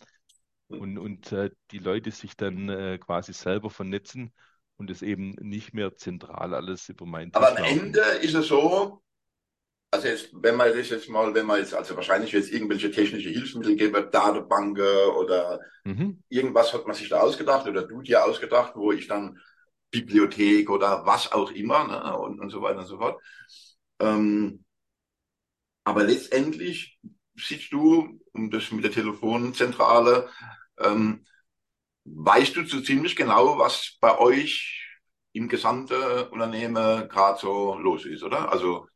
und, 0.73 0.97
und 0.97 1.31
äh, 1.31 1.51
die 1.71 1.79
Leute 1.79 2.11
sich 2.11 2.35
dann 2.35 2.69
äh, 2.69 2.97
quasi 2.97 3.33
selber 3.33 3.69
vernetzen 3.69 4.31
und 4.77 4.89
es 4.89 5.01
eben 5.01 5.35
nicht 5.39 5.73
mehr 5.73 5.95
zentral 5.95 6.53
alles 6.53 6.89
über 6.89 7.05
mein 7.05 7.33
Aber 7.33 7.57
am 7.57 7.63
Ende 7.63 8.01
ist 8.21 8.33
es 8.33 8.47
so, 8.47 9.01
also 9.91 10.07
jetzt, 10.07 10.29
wenn 10.33 10.55
man 10.55 10.75
das 10.75 10.89
jetzt 10.89 11.09
mal, 11.09 11.33
wenn 11.33 11.45
man 11.45 11.59
jetzt, 11.59 11.73
also 11.73 11.95
wahrscheinlich 11.95 12.31
jetzt 12.31 12.51
irgendwelche 12.51 12.91
technische 12.91 13.29
Hilfsmittel 13.29 13.75
geben, 13.75 14.09
Datenbanken 14.11 15.09
oder 15.17 15.59
mhm. 15.83 16.23
irgendwas 16.29 16.73
hat 16.73 16.87
man 16.87 16.95
sich 16.95 17.09
da 17.09 17.19
ausgedacht 17.19 17.67
oder 17.67 17.83
du 17.85 18.01
dir 18.01 18.23
ausgedacht, 18.23 18.73
wo 18.75 18.91
ich 18.91 19.07
dann 19.07 19.37
Bibliothek 19.91 20.69
oder 20.69 21.05
was 21.05 21.31
auch 21.31 21.51
immer 21.51 21.87
ne, 21.87 22.17
und, 22.17 22.39
und 22.39 22.49
so 22.49 22.61
weiter 22.61 22.79
und 22.79 22.85
so 22.85 22.97
fort. 22.97 23.21
Ähm, 23.99 24.63
aber 25.83 26.03
letztendlich 26.03 26.99
siehst 27.41 27.71
du, 27.71 28.19
um 28.33 28.50
das 28.50 28.71
mit 28.71 28.83
der 28.83 28.91
Telefonzentrale, 28.91 30.29
ähm, 30.79 31.25
weißt 32.05 32.55
du 32.55 32.65
so 32.65 32.81
ziemlich 32.81 33.15
genau, 33.15 33.57
was 33.57 33.98
bei 34.00 34.17
euch 34.17 34.88
im 35.33 35.48
gesamten 35.48 36.27
Unternehmen 36.29 37.07
gerade 37.07 37.39
so 37.39 37.77
los 37.77 38.05
ist, 38.05 38.24
oder? 38.24 38.51
Also. 38.51 38.88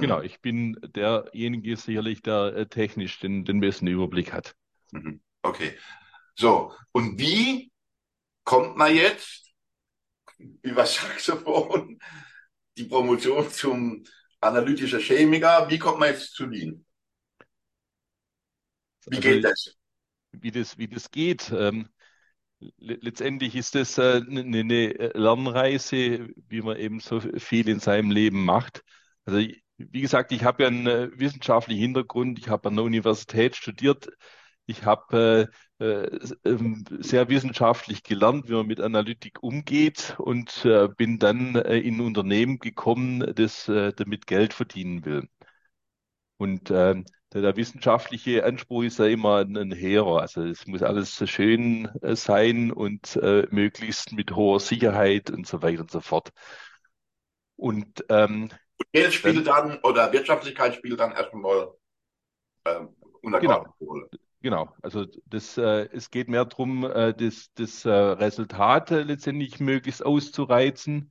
Genau, 0.00 0.20
ich 0.20 0.40
bin 0.40 0.78
derjenige 0.82 1.76
sicherlich, 1.76 2.20
der 2.20 2.54
äh, 2.54 2.66
technisch 2.66 3.20
den, 3.20 3.44
den 3.44 3.60
besten 3.60 3.86
Überblick 3.86 4.32
hat. 4.32 4.54
Mhm. 4.90 5.22
Okay. 5.42 5.78
So, 6.34 6.74
und 6.92 7.18
wie 7.18 7.70
kommt 8.44 8.76
man 8.76 8.94
jetzt 8.94 9.52
über 10.62 10.84
Saxophon 10.86 11.98
die 12.76 12.84
Promotion 12.84 13.50
zum 13.50 14.04
analytischen 14.40 15.00
Chemiker? 15.00 15.68
Wie 15.70 15.78
kommt 15.78 16.00
man 16.00 16.10
jetzt 16.10 16.34
zu 16.34 16.46
Lean? 16.46 16.84
Wie 19.10 19.16
also, 19.16 19.28
geht 19.28 19.44
das? 19.44 19.76
Wie 20.32 20.50
das, 20.50 20.78
wie 20.78 20.88
das 20.88 21.10
geht. 21.10 21.52
Ähm, 21.56 21.88
letztendlich 22.78 23.54
ist 23.54 23.74
das 23.74 23.98
äh, 23.98 24.22
eine, 24.26 24.40
eine 24.40 24.88
Lernreise, 25.14 26.28
wie 26.48 26.62
man 26.62 26.76
eben 26.76 27.00
so 27.00 27.20
viel 27.20 27.68
in 27.68 27.80
seinem 27.80 28.10
Leben 28.10 28.44
macht. 28.44 28.82
Also 29.24 29.46
wie 29.78 30.00
gesagt, 30.00 30.32
ich 30.32 30.44
habe 30.44 30.64
ja 30.64 30.68
einen 30.68 30.86
äh, 30.86 31.10
wissenschaftlichen 31.18 31.80
Hintergrund. 31.80 32.38
Ich 32.38 32.48
habe 32.48 32.68
an 32.68 32.76
der 32.76 32.84
Universität 32.84 33.56
studiert. 33.56 34.08
Ich 34.66 34.84
habe 34.84 35.48
äh, 35.80 35.84
äh, 35.84 36.18
ähm, 36.44 36.84
sehr 36.98 37.28
wissenschaftlich 37.28 38.02
gelernt, 38.02 38.48
wie 38.48 38.54
man 38.54 38.66
mit 38.66 38.80
Analytik 38.80 39.42
umgeht 39.42 40.16
und 40.18 40.64
äh, 40.64 40.88
bin 40.88 41.18
dann 41.18 41.54
äh, 41.54 41.78
in 41.78 41.96
ein 41.96 42.00
Unternehmen 42.00 42.58
gekommen, 42.58 43.32
das 43.34 43.68
äh, 43.68 43.92
damit 43.94 44.26
Geld 44.26 44.52
verdienen 44.52 45.04
will. 45.04 45.28
Und 46.36 46.70
äh, 46.70 47.02
der, 47.32 47.42
der 47.42 47.56
wissenschaftliche 47.56 48.44
Anspruch 48.44 48.84
ist 48.84 48.98
ja 48.98 49.06
immer 49.06 49.36
ein, 49.36 49.56
ein 49.56 49.72
hehrer. 49.72 50.20
Also 50.20 50.42
es 50.42 50.66
muss 50.66 50.82
alles 50.82 51.28
schön 51.28 51.86
äh, 52.02 52.16
sein 52.16 52.72
und 52.72 53.16
äh, 53.16 53.46
möglichst 53.50 54.12
mit 54.12 54.34
hoher 54.34 54.60
Sicherheit 54.60 55.30
und 55.30 55.46
so 55.46 55.62
weiter 55.62 55.82
und 55.82 55.90
so 55.90 56.00
fort. 56.00 56.30
Und 57.56 58.04
ähm, 58.08 58.50
Geld 58.92 59.12
spielt 59.12 59.46
dann, 59.46 59.78
oder 59.80 60.12
Wirtschaftlichkeit 60.12 60.74
spielt 60.76 61.00
dann 61.00 61.12
erstmal 61.12 61.72
ähm, 62.64 62.94
genau. 63.22 63.66
Genau, 64.40 64.72
also 64.82 65.04
das, 65.26 65.58
äh, 65.58 65.88
es 65.92 66.10
geht 66.10 66.28
mehr 66.28 66.44
darum, 66.44 66.84
äh, 66.84 67.12
das, 67.12 67.52
das 67.54 67.84
äh, 67.84 67.90
Resultat 67.90 68.90
letztendlich 68.90 69.58
möglichst 69.58 70.06
auszureizen. 70.06 71.10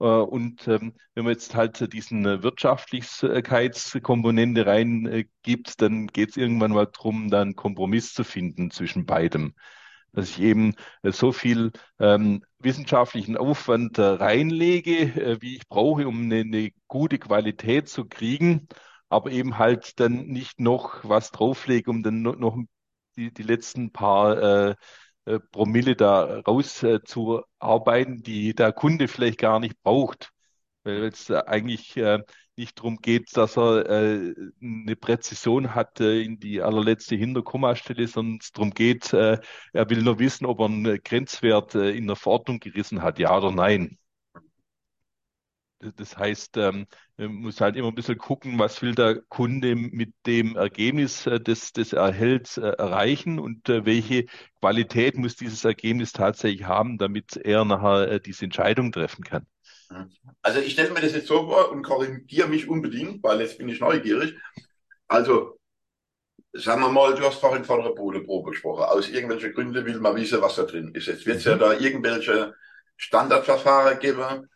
Äh, 0.00 0.04
und 0.04 0.66
ähm, 0.68 0.94
wenn 1.14 1.24
man 1.24 1.32
jetzt 1.32 1.54
halt 1.54 1.92
diesen 1.92 2.24
äh, 2.26 2.42
Wirtschaftlichkeitskomponente 2.42 4.66
reingibt, 4.66 5.80
dann 5.82 6.06
geht 6.08 6.30
es 6.30 6.36
irgendwann 6.36 6.72
mal 6.72 6.86
darum, 6.86 7.30
da 7.30 7.42
einen 7.42 7.56
Kompromiss 7.56 8.12
zu 8.14 8.24
finden 8.24 8.70
zwischen 8.70 9.06
beidem. 9.06 9.54
Dass 10.12 10.30
ich 10.30 10.40
eben 10.40 10.74
äh, 11.02 11.12
so 11.12 11.32
viel 11.32 11.72
ähm, 11.98 12.42
wissenschaftlichen 12.58 13.36
Aufwand 13.36 13.98
äh, 13.98 14.02
reinlege, 14.02 15.02
äh, 15.02 15.42
wie 15.42 15.56
ich 15.56 15.68
brauche, 15.68 16.08
um 16.08 16.22
eine, 16.24 16.40
eine, 16.40 16.70
gute 16.88 17.18
Qualität 17.18 17.88
zu 17.88 18.06
kriegen, 18.06 18.68
aber 19.08 19.30
eben 19.30 19.58
halt 19.58 20.00
dann 20.00 20.26
nicht 20.26 20.60
noch 20.60 21.04
was 21.04 21.30
drauflege, 21.30 21.90
um 21.90 22.02
dann 22.02 22.22
noch, 22.22 22.36
noch 22.36 22.56
die, 23.16 23.32
die 23.32 23.42
letzten 23.42 23.92
paar 23.92 24.70
äh, 24.70 24.74
äh, 25.28 25.40
Promille 25.40 25.96
da 25.96 26.40
rauszuarbeiten, 26.40 28.22
die 28.22 28.54
der 28.54 28.72
Kunde 28.72 29.08
vielleicht 29.08 29.38
gar 29.38 29.60
nicht 29.60 29.82
braucht. 29.82 30.30
Weil 30.84 31.04
es 31.04 31.30
eigentlich 31.30 31.96
nicht 32.56 32.78
darum 32.78 32.96
geht, 32.96 33.36
dass 33.36 33.58
er 33.58 33.90
eine 33.90 34.96
Präzision 34.96 35.74
hat 35.74 36.00
in 36.00 36.38
die 36.38 36.62
allerletzte 36.62 37.14
Hinterkommastelle, 37.14 38.06
sondern 38.08 38.38
es 38.40 38.52
darum 38.52 38.70
geht, 38.70 39.12
er 39.12 39.42
will 39.72 40.02
nur 40.02 40.18
wissen, 40.18 40.46
ob 40.46 40.60
er 40.60 40.66
einen 40.66 41.02
Grenzwert 41.02 41.74
in 41.74 42.06
der 42.06 42.16
Verordnung 42.16 42.58
gerissen 42.60 43.02
hat, 43.02 43.18
ja 43.18 43.36
oder 43.36 43.50
nein. 43.50 43.98
Das 45.96 46.16
heißt, 46.16 46.56
ähm, 46.56 46.86
man 47.16 47.34
muss 47.34 47.60
halt 47.60 47.76
immer 47.76 47.88
ein 47.88 47.94
bisschen 47.94 48.18
gucken, 48.18 48.58
was 48.58 48.82
will 48.82 48.94
der 48.94 49.20
Kunde 49.28 49.76
mit 49.76 50.12
dem 50.26 50.56
Ergebnis, 50.56 51.26
äh, 51.26 51.40
das, 51.40 51.72
das 51.72 51.92
er 51.92 52.06
erhält, 52.06 52.56
äh, 52.56 52.70
erreichen 52.70 53.38
und 53.38 53.68
äh, 53.68 53.84
welche 53.84 54.26
Qualität 54.60 55.16
muss 55.16 55.36
dieses 55.36 55.64
Ergebnis 55.64 56.12
tatsächlich 56.12 56.64
haben, 56.64 56.98
damit 56.98 57.36
er 57.36 57.64
nachher 57.64 58.18
diese 58.18 58.44
Entscheidung 58.44 58.90
treffen 58.90 59.22
kann. 59.22 59.46
Also 60.42 60.60
ich 60.60 60.72
stelle 60.72 60.90
mir 60.90 61.00
das 61.00 61.12
jetzt 61.12 61.28
so 61.28 61.46
vor 61.46 61.70
und 61.70 61.82
korrigiere 61.82 62.48
mich 62.48 62.68
unbedingt, 62.68 63.22
weil 63.22 63.40
jetzt 63.40 63.58
bin 63.58 63.68
ich 63.68 63.80
neugierig. 63.80 64.34
Also 65.06 65.58
sagen 66.52 66.80
wir 66.82 66.90
mal, 66.90 67.14
du 67.14 67.24
hast 67.24 67.40
vorhin 67.40 67.64
von 67.64 67.80
einer 67.80 67.94
Bodeprobe 67.94 68.50
gesprochen. 68.50 68.82
Aus 68.82 69.08
irgendwelchen 69.08 69.54
Gründen 69.54 69.86
will 69.86 70.00
man 70.00 70.16
wissen, 70.16 70.42
was 70.42 70.56
da 70.56 70.64
drin 70.64 70.94
ist. 70.94 71.06
Jetzt 71.06 71.24
wird 71.24 71.38
es 71.38 71.44
mhm. 71.44 71.52
ja 71.52 71.56
da 71.58 71.72
irgendwelche 71.74 72.54
Standardverfahren 72.96 73.98
geben, 74.00 74.48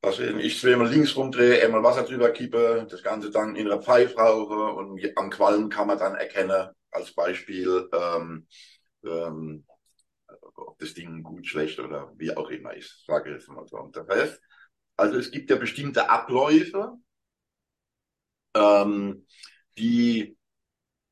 also 0.00 0.22
ich 0.22 0.60
zweimal 0.60 0.88
links 0.88 1.16
rumdrehe, 1.16 1.64
einmal 1.64 1.82
Wasser 1.82 2.04
drüber 2.04 2.30
kippe, 2.30 2.86
das 2.88 3.02
Ganze 3.02 3.30
dann 3.30 3.56
in 3.56 3.66
einer 3.66 3.82
Pfeife 3.82 4.16
rauche 4.16 4.54
und 4.74 5.00
am 5.16 5.30
Qualm 5.30 5.68
kann 5.68 5.88
man 5.88 5.98
dann 5.98 6.14
erkennen, 6.14 6.68
als 6.90 7.12
Beispiel, 7.12 7.88
ähm, 7.92 8.46
ähm, 9.04 9.64
ob 10.54 10.78
das 10.78 10.94
Ding 10.94 11.22
gut, 11.22 11.46
schlecht 11.46 11.78
oder 11.80 12.12
wie 12.16 12.36
auch 12.36 12.48
immer 12.50 12.74
ist, 12.74 13.04
sage 13.06 13.30
ich 13.30 13.36
jetzt 13.36 13.48
mal 13.48 13.66
so. 13.66 13.78
Und 13.78 13.96
das 13.96 14.08
heißt, 14.08 14.40
also 14.96 15.18
es 15.18 15.30
gibt 15.30 15.50
ja 15.50 15.56
bestimmte 15.56 16.08
Abläufe, 16.10 16.94
ähm, 18.54 19.26
die 19.78 20.36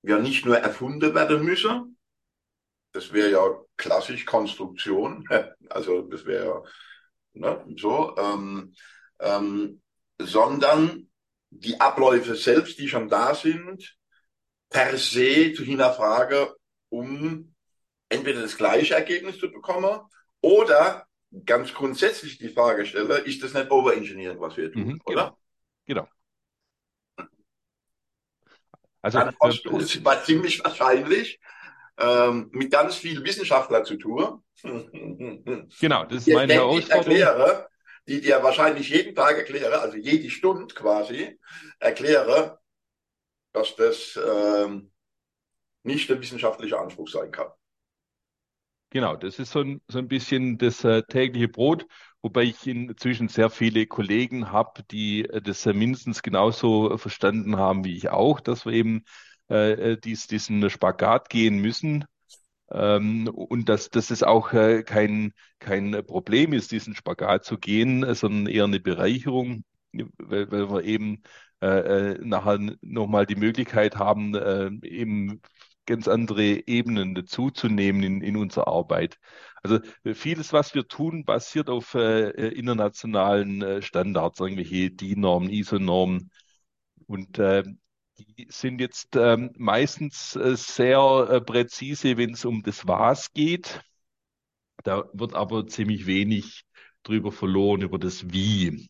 ja 0.02 0.19
nicht 0.19 0.47
nur 0.47 0.59
erfunden 0.59 1.14
werden 1.14 1.45
müssen, 1.45 1.99
das 2.93 3.12
wäre 3.12 3.31
ja 3.31 3.62
klassisch 3.76 4.25
Konstruktion, 4.25 5.26
also 5.71 6.02
das 6.02 6.25
wäre 6.25 6.47
ja 6.47 6.62
ne, 7.37 7.64
so, 7.76 8.16
ähm, 8.16 8.75
ähm, 9.21 9.81
sondern 10.19 11.09
die 11.50 11.81
Abläufe 11.81 12.35
selbst, 12.35 12.78
die 12.78 12.88
schon 12.88 13.09
da 13.09 13.35
sind, 13.35 13.97
per 14.69 14.97
se 14.99 15.52
zu 15.52 15.62
hinterfragen, 15.62 16.49
um 16.88 17.55
entweder 18.09 18.43
das 18.43 18.57
gleiche 18.57 18.95
Ergebnis 18.95 19.38
zu 19.38 19.50
bekommen 19.50 20.00
oder 20.40 21.07
ganz 21.45 21.73
grundsätzlich 21.75 22.38
die 22.38 22.49
Frage 22.49 22.87
stelle, 22.87 23.19
ist 23.19 23.43
das 23.43 23.55
nicht 23.55 23.71
Overengineering, 23.71 24.40
was 24.40 24.57
wir 24.57 24.73
tun, 24.73 24.83
mhm, 24.83 25.00
genau. 25.05 25.23
oder? 25.26 25.38
Genau. 25.87 26.09
Also, 29.02 29.19
Dann 29.19 29.37
es 29.81 30.05
war 30.05 30.25
ziemlich 30.25 30.64
wahrscheinlich 30.64 31.38
ähm, 31.99 32.49
mit 32.53 32.71
ganz 32.71 32.97
viel 32.97 33.23
Wissenschaftler 33.25 33.85
zu 33.85 33.97
tun. 33.97 34.43
Genau, 35.81 36.05
das 36.05 36.26
ist 36.26 36.35
meine 36.35 36.55
Herausforderung. 36.55 37.12
Erkläre, 37.12 37.69
die 38.09 38.21
dir 38.21 38.43
wahrscheinlich 38.43 38.88
jeden 38.88 39.15
Tag 39.15 39.37
erkläre, 39.37 39.81
also 39.81 39.97
jede 39.97 40.31
Stunde 40.31 40.75
quasi, 40.75 41.38
erkläre, 41.79 42.59
dass 43.53 43.76
das 43.76 44.19
ähm, 44.25 44.93
nicht 45.83 46.09
der 46.09 46.21
wissenschaftliche 46.21 46.79
Anspruch 46.79 47.09
sein 47.09 47.31
kann. 47.31 47.49
Genau, 48.91 49.17
das 49.17 49.38
ist 49.38 49.50
so 49.50 49.61
ein, 49.61 49.82
so 49.89 49.99
ein 49.99 50.09
bisschen 50.09 50.59
das 50.59 50.85
äh, 50.85 51.02
tägliche 51.02 51.49
Brot, 51.49 51.87
wobei 52.23 52.45
ich 52.45 52.67
inzwischen 52.67 53.28
sehr 53.28 53.50
viele 53.50 53.87
Kollegen 53.87 54.52
habe, 54.52 54.85
die 54.85 55.25
äh, 55.28 55.43
das 55.43 55.67
äh, 55.67 55.73
mindestens 55.73 56.23
genauso 56.23 56.97
verstanden 56.97 57.56
haben 57.56 57.85
wie 57.85 57.97
ich 57.97 58.09
auch, 58.09 58.41
dass 58.41 58.65
wir 58.65 58.73
eben 58.73 59.04
äh, 59.50 59.93
äh, 59.93 59.97
dies, 59.99 60.26
diesen 60.26 60.69
Spagat 60.71 61.28
gehen 61.28 61.59
müssen. 61.59 62.04
Ähm, 62.71 63.28
und 63.28 63.69
dass, 63.69 63.91
dass 63.91 64.11
es 64.11 64.23
auch 64.23 64.52
äh, 64.52 64.82
kein, 64.82 65.32
kein 65.61 66.04
Problem 66.06 66.52
ist, 66.52 66.73
diesen 66.73 66.95
Spagat 66.97 67.45
zu 67.45 67.59
gehen, 67.59 68.15
sondern 68.15 68.52
eher 68.52 68.65
eine 68.65 68.80
Bereicherung, 68.80 69.65
weil, 69.93 70.50
weil 70.50 70.71
wir 70.71 70.82
eben 70.85 71.23
äh, 71.63 72.15
äh 72.15 72.19
nachher 72.25 72.59
nochmal 72.82 73.26
die 73.26 73.37
Möglichkeit 73.37 73.97
haben, 73.97 74.35
äh, 74.35 74.71
eben 74.82 75.41
ganz 75.87 76.09
andere 76.09 76.67
Ebenen 76.67 77.15
dazuzunehmen 77.15 78.02
in, 78.02 78.21
in 78.21 78.37
unserer 78.37 78.69
Arbeit. 78.69 79.19
Also 79.63 79.78
vieles, 80.15 80.52
was 80.52 80.75
wir 80.75 80.87
tun, 80.89 81.25
basiert 81.25 81.71
auf 81.71 81.95
äh, 81.95 82.30
internationalen 82.49 83.63
äh, 83.63 83.82
Standards, 83.82 84.41
irgendwelche 84.41 84.91
DIN-Normen, 84.91 85.50
ISO-Normen. 85.50 86.30
Und 87.06 87.39
äh, 87.39 87.65
die 88.19 88.47
sind 88.50 88.81
jetzt 88.81 89.17
ähm, 89.17 89.50
meistens 89.57 90.37
äh, 90.37 90.57
sehr 90.57 91.29
äh, 91.31 91.41
präzise, 91.41 92.17
wenn 92.17 92.33
es 92.33 92.45
um 92.45 92.63
das 92.63 92.87
Was 92.87 93.33
geht. 93.33 93.83
Da 94.85 95.05
wird 95.13 95.35
aber 95.35 95.67
ziemlich 95.67 96.07
wenig 96.07 96.65
drüber 97.02 97.33
verloren, 97.33 97.83
über 97.83 97.99
das 97.99 98.33
Wie. 98.33 98.89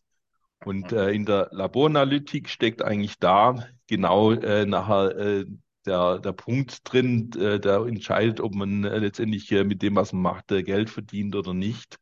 Und 0.65 0.93
äh, 0.93 1.11
in 1.11 1.25
der 1.27 1.49
Laboranalytik 1.53 2.49
steckt 2.49 2.83
eigentlich 2.83 3.19
da 3.19 3.67
genau 3.87 4.33
äh, 4.33 4.67
nachher 4.67 5.17
äh, 5.17 5.47
der, 5.85 6.19
der 6.19 6.33
Punkt 6.33 6.81
drin, 6.85 7.31
äh, 7.39 7.61
der 7.61 7.87
entscheidet, 7.87 8.41
ob 8.41 8.55
man 8.55 8.83
letztendlich 8.83 9.51
mit 9.51 9.83
dem, 9.83 9.97
was 9.97 10.13
man 10.13 10.23
macht, 10.23 10.49
Geld 10.49 10.91
verdient 10.91 11.37
oder 11.37 11.55
nicht. 11.55 11.99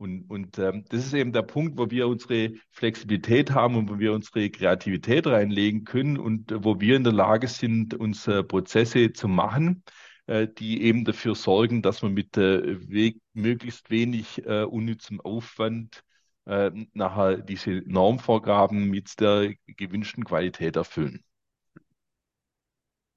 Und, 0.00 0.30
und 0.30 0.58
ähm, 0.58 0.86
das 0.88 1.04
ist 1.04 1.12
eben 1.12 1.34
der 1.34 1.42
Punkt, 1.42 1.76
wo 1.76 1.90
wir 1.90 2.08
unsere 2.08 2.54
Flexibilität 2.70 3.50
haben 3.50 3.76
und 3.76 3.90
wo 3.90 3.98
wir 3.98 4.14
unsere 4.14 4.48
Kreativität 4.48 5.26
reinlegen 5.26 5.84
können 5.84 6.16
und 6.16 6.50
äh, 6.50 6.64
wo 6.64 6.80
wir 6.80 6.96
in 6.96 7.04
der 7.04 7.12
Lage 7.12 7.48
sind, 7.48 7.92
unsere 7.92 8.42
Prozesse 8.42 9.12
zu 9.12 9.28
machen, 9.28 9.84
äh, 10.26 10.48
die 10.48 10.84
eben 10.84 11.04
dafür 11.04 11.34
sorgen, 11.34 11.82
dass 11.82 12.00
man 12.00 12.14
mit 12.14 12.38
äh, 12.38 12.80
we 12.88 13.12
möglichst 13.34 13.90
wenig 13.90 14.42
äh, 14.46 14.62
unnützem 14.62 15.20
Aufwand 15.20 16.02
äh, 16.46 16.70
nachher 16.94 17.36
diese 17.36 17.82
Normvorgaben 17.84 18.88
mit 18.88 19.20
der 19.20 19.52
gewünschten 19.66 20.24
Qualität 20.24 20.76
erfüllen. 20.76 21.22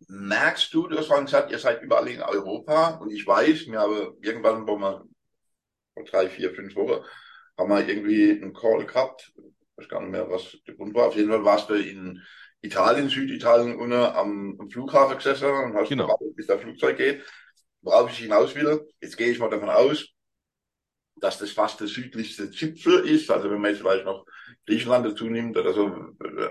Merkst 0.10 0.74
du, 0.74 0.88
du 0.88 0.98
hast 0.98 1.08
vorhin 1.08 1.28
gesagt, 1.28 1.50
ihr 1.50 1.60
seid 1.60 1.82
überall 1.82 2.10
in 2.10 2.22
Europa 2.22 2.96
und 2.96 3.10
ich 3.10 3.26
weiß, 3.26 3.68
wir 3.68 3.80
haben 3.80 4.18
irgendwann, 4.22 4.68
wo 4.68 4.76
wir 4.78 5.06
vor 5.94 6.04
drei, 6.04 6.30
vier, 6.30 6.54
fünf 6.54 6.76
Wochen, 6.76 7.04
haben 7.58 7.70
wir 7.70 7.88
irgendwie 7.88 8.32
einen 8.32 8.54
Call 8.54 8.86
gehabt. 8.86 9.32
Ich 9.36 9.78
weiß 9.78 9.90
gar 9.90 10.02
nicht 10.02 10.12
mehr, 10.12 10.30
was 10.30 10.58
der 10.68 10.76
Grund 10.76 10.94
war. 10.94 11.08
Auf 11.08 11.16
jeden 11.16 11.30
Fall 11.30 11.44
warst 11.44 11.70
du 11.70 11.76
in 11.76 12.22
Italien, 12.62 13.10
Süditalien, 13.10 13.76
unten 13.76 13.94
am, 13.94 14.58
am 14.60 14.70
Flughafen 14.70 15.18
gesessen 15.18 15.50
und 15.50 15.74
hast 15.76 15.90
genau. 15.90 16.06
gewartet, 16.06 16.36
bis 16.36 16.48
der 16.48 16.60
Flugzeug 16.60 16.98
geht. 16.98 17.24
Worauf 17.82 18.10
ich 18.10 18.20
hinaus 18.20 18.56
will, 18.56 18.88
jetzt 19.02 19.18
gehe 19.18 19.30
ich 19.30 19.40
mal 19.40 19.50
davon 19.50 19.70
aus, 19.70 20.08
dass 21.18 21.40
das 21.40 21.52
fast 21.52 21.80
der 21.80 21.88
südlichste 21.88 22.50
Zipfel 22.52 23.00
ist. 23.00 23.30
Also 23.30 23.52
wenn 23.52 23.62
man 23.62 23.72
jetzt 23.72 23.82
vielleicht 23.82 24.06
noch 24.06 24.26
Griechenland 24.66 25.06
dazu 25.06 25.26
nimmt 25.26 25.58
oder 25.58 25.74
so 25.74 25.92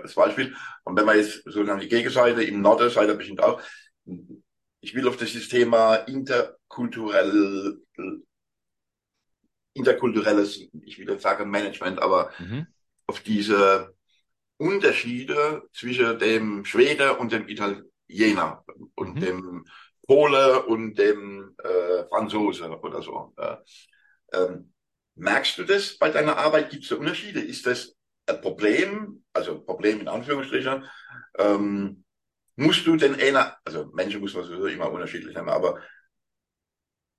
als 0.01 0.13
Beispiel. 0.13 0.55
Und 0.83 0.97
wenn 0.97 1.05
man 1.05 1.17
jetzt 1.17 1.43
sozusagen 1.45 1.79
die 1.79 1.87
Gegenseite 1.87 2.43
im 2.43 2.61
Norden, 2.61 2.89
seid 2.89 3.07
ihr 3.07 3.15
bestimmt 3.15 3.41
auch. 3.41 3.61
Ich 4.81 4.93
will 4.93 5.07
auf 5.07 5.17
das 5.17 5.31
Thema 5.47 5.95
interkulturell 5.95 7.79
interkulturelles, 9.73 10.59
ich 10.81 10.99
will 10.99 11.09
jetzt 11.09 11.23
sagen 11.23 11.49
Management, 11.49 12.01
aber 12.01 12.31
mhm. 12.39 12.67
auf 13.07 13.21
diese 13.21 13.95
Unterschiede 14.57 15.63
zwischen 15.73 16.19
dem 16.19 16.65
Schwede 16.65 17.17
und 17.17 17.31
dem 17.31 17.47
Italiener 17.47 18.63
und 18.95 19.15
mhm. 19.15 19.19
dem 19.19 19.65
Pole 20.05 20.63
und 20.65 20.95
dem 20.95 21.55
äh, 21.63 22.05
Franzose 22.09 22.69
oder 22.81 23.01
so. 23.01 23.33
Äh, 23.37 23.57
ähm, 24.33 24.73
merkst 25.15 25.57
du 25.57 25.63
das 25.63 25.97
bei 25.97 26.09
deiner 26.09 26.37
Arbeit? 26.37 26.69
Gibt 26.69 26.83
es 26.83 26.89
da 26.89 26.95
Unterschiede? 26.95 27.39
Ist 27.39 27.65
das 27.65 27.95
ein 28.27 28.41
Problem? 28.41 29.23
Also 29.33 29.61
Problem 29.61 30.01
in 30.01 30.07
Anführungsstrichen. 30.07 30.85
Ähm, 31.37 32.03
musst 32.55 32.85
du 32.85 32.95
denn 32.95 33.15
einer, 33.15 33.57
also 33.63 33.85
Menschen 33.93 34.21
muss 34.21 34.33
man 34.33 34.43
sowieso 34.43 34.67
immer 34.67 34.91
unterschiedlich 34.91 35.35
haben, 35.35 35.49
aber 35.49 35.81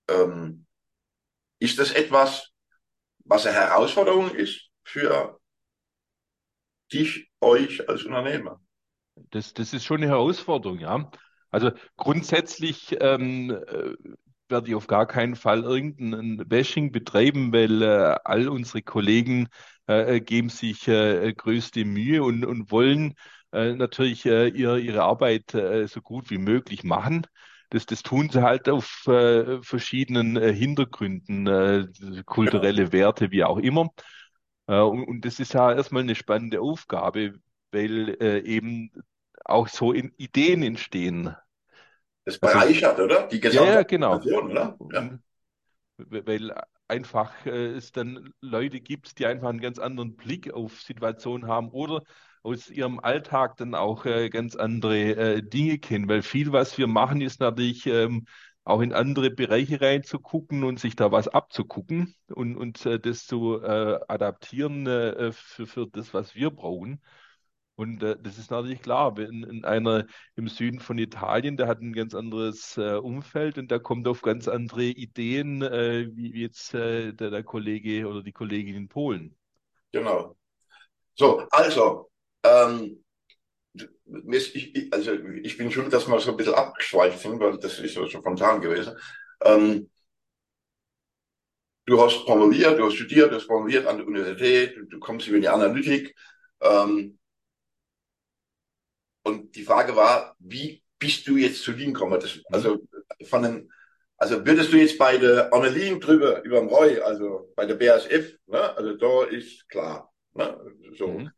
ähm, 0.09 0.63
ist 1.59 1.79
das 1.79 1.93
etwas, 1.93 2.51
was 3.25 3.47
eine 3.47 3.57
Herausforderung 3.57 4.35
ist 4.35 4.71
für 4.85 5.40
dich, 6.93 7.31
euch 7.40 7.88
als 7.88 8.05
Unternehmer? 8.05 8.61
Das, 9.31 9.55
das 9.55 9.73
ist 9.73 9.85
schon 9.85 9.99
eine 9.99 10.09
Herausforderung, 10.09 10.79
ja. 10.79 11.11
Also 11.51 11.71
grundsätzlich 11.97 12.97
ähm, 13.01 13.51
äh, 13.51 13.95
werde 14.49 14.69
ich 14.69 14.75
auf 14.75 14.87
gar 14.87 15.07
keinen 15.07 15.37
Fall 15.37 15.62
irgendein 15.62 16.49
Bashing 16.49 16.90
betreiben, 16.93 17.53
weil 17.53 17.83
äh, 17.83 18.17
all 18.25 18.49
unsere 18.49 18.83
Kollegen 18.83 19.49
äh, 19.87 20.21
geben 20.21 20.49
sich 20.49 20.88
äh, 20.88 21.33
größte 21.33 21.85
Mühe 21.85 22.23
und, 22.23 22.45
und 22.45 22.71
wollen 22.71 23.14
äh, 23.53 23.75
natürlich 23.75 24.27
äh, 24.27 24.49
ihre, 24.49 24.81
ihre 24.81 25.03
Arbeit 25.03 25.55
äh, 25.55 25.87
so 25.87 26.01
gut 26.03 26.31
wie 26.31 26.38
möglich 26.38 26.83
machen. 26.85 27.27
Das, 27.75 27.87
das 27.87 28.03
tun 28.05 28.31
sie 28.31 28.43
halt 28.43 28.69
auf 28.69 29.07
äh, 29.09 29.61
verschiedenen 29.63 30.37
äh, 30.37 30.53
Hintergründen, 30.55 31.47
äh, 31.47 31.87
kulturelle 32.25 32.93
Werte, 32.93 33.33
wie 33.33 33.43
auch 33.43 33.59
immer. 33.59 33.91
Äh, 34.69 34.79
und, 34.79 35.05
und 35.05 35.25
das 35.25 35.41
ist 35.41 35.55
ja 35.55 35.73
erstmal 35.73 36.03
eine 36.03 36.15
spannende 36.15 36.61
Aufgabe, 36.61 37.35
weil 37.73 38.17
äh, 38.21 38.39
eben 38.41 38.93
auch 39.45 39.67
so 39.67 39.93
Ideen 39.93 40.63
entstehen. 40.63 41.35
Das 42.25 42.39
bereichert, 42.39 42.93
also, 42.93 43.03
oder? 43.03 43.27
Die 43.27 43.41
gesamte 43.41 43.73
ja, 43.73 43.83
genau. 43.83 44.15
Nation, 44.17 44.51
oder? 44.53 44.79
Ja. 44.93 45.19
Weil 45.97 46.55
einfach 46.87 47.45
äh, 47.45 47.73
es 47.73 47.91
dann 47.91 48.33
Leute 48.41 48.81
gibt, 48.81 49.19
die 49.19 49.27
einfach 49.27 49.49
einen 49.49 49.61
ganz 49.61 49.81
anderen 49.81 50.15
Blick 50.15 50.53
auf 50.53 50.81
Situationen 50.81 51.49
haben 51.49 51.71
oder 51.71 52.03
aus 52.45 52.71
ihrem 52.71 53.01
Alltag 53.01 53.57
dann 53.57 53.75
auch 53.75 54.05
äh, 54.05 54.29
ganz 54.29 54.55
andere 54.55 55.17
äh, 55.17 55.43
Dinge 55.43 55.79
kennen. 55.79 56.09
Weil 56.09 56.23
viel, 56.23 56.53
was 56.53 56.79
wir 56.79 56.87
machen, 56.87 57.21
ist 57.23 57.41
natürlich 57.41 57.87
ähm, 57.87 58.27
auch 58.65 58.81
in 58.81 58.93
andere 58.93 59.31
Bereiche 59.31 59.81
reinzugucken 59.81 60.63
und 60.63 60.79
sich 60.79 60.95
da 60.95 61.11
was 61.11 61.29
abzugucken 61.29 62.15
und, 62.29 62.57
und 62.57 62.85
äh, 62.87 63.01
das 63.01 63.27
zu 63.27 63.63
äh, 63.63 63.99
adaptieren 64.09 64.87
äh, 64.87 65.33
für, 65.33 65.67
für 65.67 65.87
das, 65.87 66.13
was 66.15 66.35
wir 66.35 66.51
brauchen. 66.51 67.03
Und 67.77 68.03
äh, 68.03 68.17
das 68.21 68.39
ist 68.39 68.51
natürlich 68.51 68.83
klar, 68.83 69.17
wenn 69.17 69.43
in 69.43 69.65
einer 69.65 70.07
im 70.37 70.49
Süden 70.49 70.81
von 70.81 70.99
Italien, 70.99 71.57
der 71.57 71.67
hat 71.67 71.81
ein 71.81 71.95
ganz 71.95 72.15
anderes 72.15 72.77
äh, 72.77 72.95
Umfeld 72.97 73.59
und 73.59 73.71
da 73.71 73.79
kommt 73.79 74.07
auf 74.07 74.21
ganz 74.23 74.49
andere 74.49 74.85
Ideen, 74.85 75.63
äh, 75.63 76.09
wie, 76.15 76.35
wie 76.35 76.43
jetzt 76.43 76.75
äh, 76.75 77.13
der, 77.15 77.31
der 77.31 77.43
Kollege 77.43 78.07
oder 78.07 78.23
die 78.23 78.33
Kollegin 78.33 78.77
in 78.77 78.89
Polen. 78.89 79.35
Genau. 79.93 80.37
So, 81.17 81.47
also, 81.51 82.11
ähm, 82.45 83.05
ich, 84.33 84.93
also 84.93 85.13
ich 85.43 85.57
bin 85.57 85.71
schon, 85.71 85.91
dass 85.91 86.07
wir 86.09 86.21
so 86.21 86.31
ein 86.31 86.37
bisschen 86.37 86.55
abgeschweift 86.55 87.21
sind, 87.21 87.41
weil 87.41 87.59
das 87.59 87.79
ist 87.79 87.95
so 87.95 88.07
spontan 88.07 88.61
gewesen. 88.61 88.97
Ähm, 89.43 89.89
du 91.87 92.01
hast 92.01 92.25
promoviert, 92.25 92.79
du 92.79 92.85
hast 92.87 92.95
studiert, 92.95 93.31
du 93.31 93.37
hast 93.37 93.47
promoviert 93.47 93.87
an 93.87 93.99
der 93.99 94.07
Universität, 94.07 94.77
du, 94.77 94.85
du 94.87 94.99
kommst 95.01 95.29
über 95.29 95.41
die 95.41 95.49
Analytik. 95.49 96.15
Ähm, 96.61 97.19
und 99.23 99.55
die 99.57 99.63
Frage 99.65 99.97
war, 99.97 100.37
wie 100.39 100.83
bist 100.99 101.27
du 101.29 101.37
jetzt 101.37 101.63
zu 101.63 101.73
Lean 101.73 101.93
gekommen? 101.95 102.21
Das, 102.21 102.39
also 102.51 102.79
von 103.27 103.43
den, 103.43 103.73
also 104.17 104.45
würdest 104.47 104.73
du 104.73 104.77
jetzt 104.77 104.99
bei 104.99 105.17
der 105.19 105.53
Annelien 105.53 106.01
drüber, 106.01 106.43
über 106.45 106.59
dem 106.61 106.69
Roy, 106.69 107.01
also 107.01 107.53
bei 107.57 107.67
der 107.67 107.75
BASF, 107.75 108.39
ne, 108.47 108.77
also 108.77 108.95
da 108.97 109.25
ist 109.25 109.69
klar, 109.69 110.13
ne, 110.35 110.59
so. 110.97 111.09
Mhm. 111.09 111.31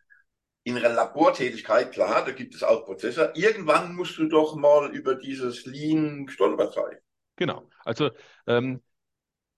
In 0.67 0.77
einer 0.77 0.89
Labortätigkeit, 0.89 1.93
klar, 1.93 2.25
da 2.25 2.33
gibt 2.33 2.53
es 2.57 2.65
auch 2.65 2.85
Prozesse. 2.85 3.31
Irgendwann 3.37 3.95
musst 3.95 4.19
du 4.19 4.27
doch 4.27 4.57
mal 4.57 4.91
über 4.91 5.15
dieses 5.15 5.65
Lean 5.65 6.27
gestolpert 6.27 6.75
sein. 6.75 6.97
Genau. 7.37 7.69
Also 7.85 8.11
ähm, 8.49 8.83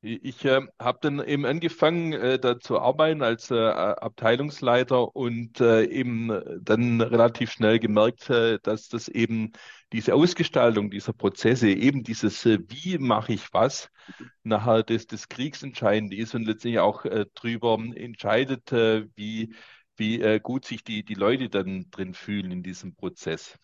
ich 0.02 0.44
äh, 0.44 0.60
habe 0.78 0.98
dann 1.00 1.24
eben 1.24 1.46
angefangen, 1.46 2.12
äh, 2.12 2.38
da 2.38 2.60
zu 2.60 2.78
arbeiten 2.78 3.22
als 3.22 3.50
äh, 3.50 3.56
Abteilungsleiter 3.56 5.16
und 5.16 5.62
äh, 5.62 5.84
eben 5.84 6.28
dann 6.60 7.00
relativ 7.00 7.52
schnell 7.52 7.78
gemerkt, 7.78 8.28
äh, 8.28 8.58
dass 8.62 8.88
das 8.88 9.08
eben 9.08 9.52
diese 9.94 10.14
Ausgestaltung 10.14 10.90
dieser 10.90 11.14
Prozesse, 11.14 11.70
eben 11.70 12.02
dieses 12.02 12.44
äh, 12.44 12.58
Wie 12.68 12.98
mache 12.98 13.32
ich 13.32 13.50
was, 13.54 13.88
nachher 14.42 14.82
des, 14.82 15.06
des 15.06 15.30
Kriegsentscheidende 15.30 16.16
ist 16.16 16.34
und 16.34 16.44
letztendlich 16.44 16.80
auch 16.80 17.06
äh, 17.06 17.24
drüber 17.34 17.78
entscheidet, 17.94 18.70
äh, 18.72 19.06
wie, 19.16 19.54
wie 19.98 20.20
äh, 20.22 20.40
gut 20.40 20.64
sich 20.64 20.84
die, 20.84 21.04
die 21.04 21.14
Leute 21.14 21.48
dann 21.48 21.90
drin 21.90 22.14
fühlen 22.14 22.50
in 22.52 22.62
diesem 22.62 22.94
Prozess. 22.94 23.58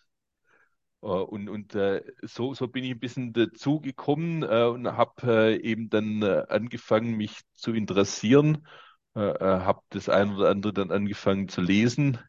Äh, 1.01 1.07
und, 1.07 1.49
und 1.49 1.75
äh, 1.75 2.03
so, 2.23 2.53
so 2.53 2.67
bin 2.67 2.83
ich 2.83 2.91
ein 2.91 2.99
bisschen 2.99 3.33
dazu 3.33 3.79
gekommen 3.79 4.43
äh, 4.43 4.65
und 4.65 4.87
habe 4.87 5.53
äh, 5.53 5.61
eben 5.61 5.89
dann 5.89 6.21
äh, 6.23 6.45
angefangen, 6.49 7.15
mich 7.15 7.41
zu 7.53 7.73
interessieren, 7.73 8.67
habe 9.17 9.79
das 9.91 10.09
eine 10.09 10.35
oder 10.35 10.49
andere 10.49 10.73
dann 10.73 10.91
angefangen 10.91 11.47
zu 11.47 11.61
lesen. 11.61 12.19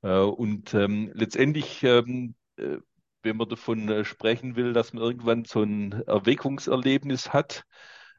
und 0.00 0.72
ähm, 0.72 1.10
letztendlich, 1.12 1.82
ähm, 1.82 2.34
wenn 2.56 3.36
man 3.36 3.46
davon 3.50 4.06
sprechen 4.06 4.56
will, 4.56 4.72
dass 4.72 4.94
man 4.94 5.02
irgendwann 5.02 5.44
so 5.44 5.62
ein 5.62 5.92
Erweckungserlebnis 6.06 7.34
hat, 7.34 7.64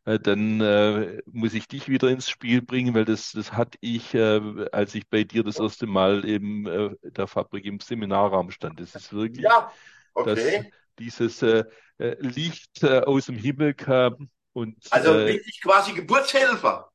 dann 0.06 0.62
äh, 0.62 1.22
muss 1.26 1.56
ich 1.56 1.68
dich 1.68 1.90
wieder 1.90 2.10
ins 2.10 2.30
Spiel 2.30 2.62
bringen, 2.62 2.94
weil 2.94 3.06
das, 3.06 3.32
das 3.32 3.54
hatte 3.54 3.78
ich, 3.82 4.14
äh, 4.14 4.40
als 4.72 4.94
ich 4.94 5.08
bei 5.08 5.24
dir 5.24 5.44
das 5.44 5.60
erste 5.60 5.88
Mal 5.88 6.24
in 6.26 6.68
äh, 6.68 6.96
der 7.02 7.28
Fabrik 7.28 7.66
im 7.66 7.80
Seminarraum 7.80 8.52
stand. 8.52 8.80
Das 8.80 8.94
ist 8.94 9.12
wirklich, 9.14 9.44
ja, 9.44 9.72
okay. 10.14 10.36
dass 10.36 10.66
dieses 11.00 11.42
äh, 11.42 11.64
äh, 11.98 12.16
Licht 12.20 12.84
äh, 12.84 13.00
aus 13.00 13.26
dem 13.26 13.36
Himmel 13.36 13.74
kam. 13.74 14.30
Und, 14.54 14.78
also 14.92 15.14
bin 15.14 15.42
ich 15.44 15.60
quasi 15.62 15.94
Geburtshelfer. 15.94 16.92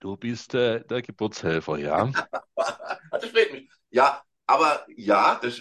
Du 0.00 0.16
bist 0.16 0.54
der 0.54 0.82
Geburtshelfer, 0.82 1.78
ja. 1.78 2.10
das 2.56 3.26
freut 3.26 3.52
mich. 3.52 3.70
Ja, 3.90 4.22
aber 4.46 4.84
ja, 4.96 5.38
das, 5.40 5.60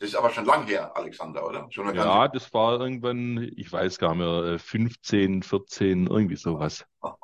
das 0.00 0.08
ist 0.08 0.14
aber 0.14 0.30
schon 0.30 0.46
lang 0.46 0.66
her, 0.66 0.96
Alexander, 0.96 1.46
oder? 1.46 1.68
Ja, 1.94 2.26
das 2.26 2.54
war 2.54 2.80
irgendwann, 2.80 3.52
ich 3.54 3.70
weiß 3.70 3.98
gar 3.98 4.14
nicht 4.14 4.24
mehr, 4.24 4.58
15, 4.58 5.42
14, 5.42 6.06
irgendwie 6.06 6.36
sowas. 6.36 6.84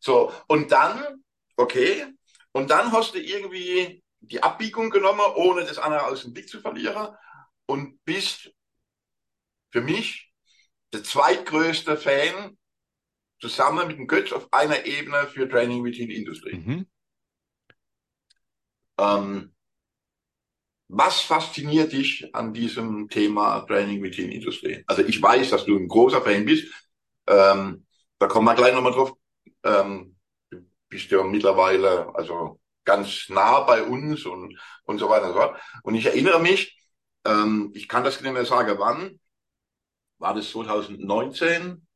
So, 0.00 0.30
und 0.48 0.70
dann, 0.70 1.24
okay, 1.56 2.04
und 2.52 2.68
dann 2.68 2.92
hast 2.92 3.14
du 3.14 3.18
irgendwie 3.18 4.04
die 4.20 4.42
Abbiegung 4.42 4.90
genommen, 4.90 5.22
ohne 5.34 5.64
das 5.64 5.78
andere 5.78 6.04
aus 6.04 6.24
dem 6.24 6.34
Blick 6.34 6.46
zu 6.46 6.60
verlieren 6.60 7.16
und 7.64 8.04
bist 8.04 8.52
für 9.70 9.80
mich 9.80 10.30
der 10.92 11.04
zweitgrößte 11.04 11.96
Fan 11.96 12.58
zusammen 13.40 13.86
mit 13.88 13.96
dem 13.96 14.06
Götz 14.06 14.32
auf 14.32 14.52
einer 14.52 14.84
Ebene 14.84 15.26
für 15.26 15.48
Training 15.48 15.82
Within 15.82 16.10
Industry. 16.10 16.56
Mhm. 16.58 16.86
Ähm, 18.98 19.53
was 20.88 21.20
fasziniert 21.20 21.92
dich 21.92 22.34
an 22.34 22.52
diesem 22.52 23.08
Thema 23.08 23.60
Training 23.60 24.02
Within 24.02 24.30
Industrie? 24.30 24.84
Also 24.86 25.02
ich 25.02 25.20
weiß, 25.20 25.50
dass 25.50 25.64
du 25.64 25.76
ein 25.76 25.88
großer 25.88 26.22
Fan 26.22 26.44
bist. 26.44 26.72
Ähm, 27.26 27.86
da 28.18 28.26
kommen 28.26 28.46
wir 28.46 28.54
gleich 28.54 28.74
nochmal 28.74 28.92
drauf. 28.92 29.12
Ähm, 29.62 30.16
du 30.50 30.58
bist 30.88 31.10
ja 31.10 31.22
mittlerweile 31.22 32.14
also 32.14 32.60
ganz 32.84 33.28
nah 33.28 33.60
bei 33.60 33.82
uns 33.82 34.26
und, 34.26 34.58
und 34.84 34.98
so 34.98 35.08
weiter 35.08 35.28
und 35.28 35.32
so 35.32 35.38
fort. 35.38 35.60
Und 35.82 35.94
ich 35.94 36.06
erinnere 36.06 36.40
mich, 36.40 36.78
ähm, 37.24 37.70
ich 37.74 37.88
kann 37.88 38.04
das 38.04 38.20
nicht 38.20 38.32
mehr 38.32 38.44
sagen, 38.44 38.78
wann, 38.78 39.18
war 40.18 40.34
das 40.34 40.50
2019, 40.50 41.86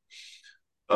äh, 0.88 0.94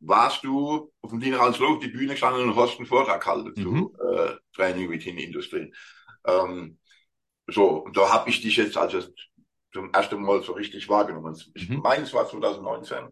warst 0.00 0.44
du 0.44 0.92
auf 1.00 1.10
dem 1.10 1.20
Diener 1.20 1.38
Loh 1.58 1.74
auf 1.74 1.80
die 1.80 1.88
Bühne 1.88 2.12
gestanden 2.12 2.42
und 2.42 2.56
hast 2.56 2.76
einen 2.76 2.86
Vortrag 2.86 3.22
gehalten 3.22 3.52
mhm. 3.56 3.62
zu 3.62 3.96
äh, 4.12 4.36
Training 4.54 4.90
Within 4.90 5.18
Industry. 5.18 5.72
Ähm, 6.26 6.78
so, 7.50 7.88
da 7.92 8.12
habe 8.12 8.30
ich 8.30 8.40
dich 8.40 8.56
jetzt 8.56 8.76
also 8.76 9.00
zum 9.72 9.92
ersten 9.92 10.20
Mal 10.22 10.42
so 10.42 10.52
richtig 10.52 10.88
wahrgenommen. 10.88 11.36
Ich 11.54 11.68
mhm. 11.68 11.78
meine, 11.78 12.04
es 12.04 12.14
war 12.14 12.28
2019. 12.28 13.08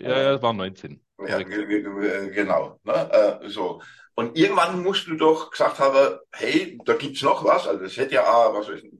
Ja, 0.00 0.34
es 0.34 0.42
war 0.42 0.52
19. 0.52 1.00
Ja, 1.26 1.42
genau. 1.42 2.80
Ne? 2.84 3.40
Äh, 3.42 3.48
so. 3.48 3.80
Und 4.14 4.36
irgendwann 4.36 4.82
musst 4.82 5.06
du 5.06 5.16
doch 5.16 5.50
gesagt 5.50 5.78
haben, 5.78 6.18
hey, 6.32 6.78
da 6.84 6.94
gibt's 6.94 7.22
noch 7.22 7.44
was. 7.44 7.66
Also 7.66 7.84
es 7.84 7.96
hätte 7.96 8.14
ja 8.14 8.32
auch, 8.32 8.54
was 8.54 8.68
weiß 8.68 8.82
ich, 8.82 8.92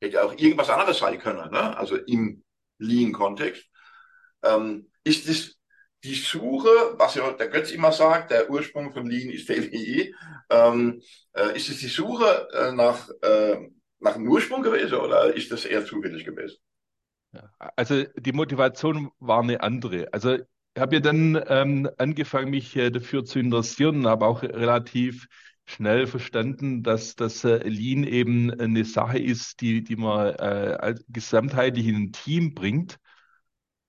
hätte 0.00 0.24
auch 0.24 0.32
irgendwas 0.36 0.70
anderes 0.70 0.98
sein 0.98 1.18
können, 1.18 1.50
ne? 1.50 1.76
also 1.76 1.96
im 1.96 2.42
Lean-Kontext. 2.78 3.64
Ähm, 4.42 4.90
ist 5.04 5.28
es 5.28 5.55
die 6.06 6.14
Suche, 6.14 6.68
was 6.96 7.16
ja 7.16 7.30
der 7.32 7.48
Götz 7.48 7.72
immer 7.72 7.92
sagt, 7.92 8.30
der 8.30 8.48
Ursprung 8.48 8.92
von 8.92 9.06
Lean 9.06 9.30
ist 9.30 9.46
TWI, 9.46 10.14
ähm, 10.50 11.02
äh, 11.32 11.56
ist 11.56 11.68
es 11.68 11.78
die 11.78 11.88
Suche 11.88 12.48
äh, 12.52 12.72
nach, 12.72 13.08
äh, 13.22 13.56
nach 13.98 14.14
dem 14.14 14.28
Ursprung 14.28 14.62
gewesen 14.62 14.98
oder 14.98 15.34
ist 15.34 15.50
das 15.50 15.64
eher 15.64 15.84
zufällig 15.84 16.24
gewesen? 16.24 16.58
Also 17.76 18.04
die 18.16 18.32
Motivation 18.32 19.10
war 19.18 19.42
eine 19.42 19.60
andere. 19.62 20.08
Also 20.12 20.36
ich 20.36 20.80
habe 20.80 20.96
ja 20.96 21.00
dann 21.00 21.42
ähm, 21.48 21.90
angefangen, 21.98 22.50
mich 22.50 22.76
äh, 22.76 22.90
dafür 22.90 23.24
zu 23.24 23.38
interessieren 23.38 23.96
und 23.98 24.06
habe 24.06 24.26
auch 24.26 24.42
relativ 24.42 25.26
schnell 25.64 26.06
verstanden, 26.06 26.82
dass 26.82 27.16
das 27.16 27.44
äh, 27.44 27.58
Lean 27.68 28.04
eben 28.04 28.52
eine 28.52 28.84
Sache 28.84 29.18
ist, 29.18 29.60
die, 29.60 29.82
die 29.82 29.96
man 29.96 30.34
äh, 30.36 30.94
gesamtheitlich 31.08 31.86
in 31.88 31.96
ein 31.96 32.12
Team 32.12 32.54
bringt 32.54 32.98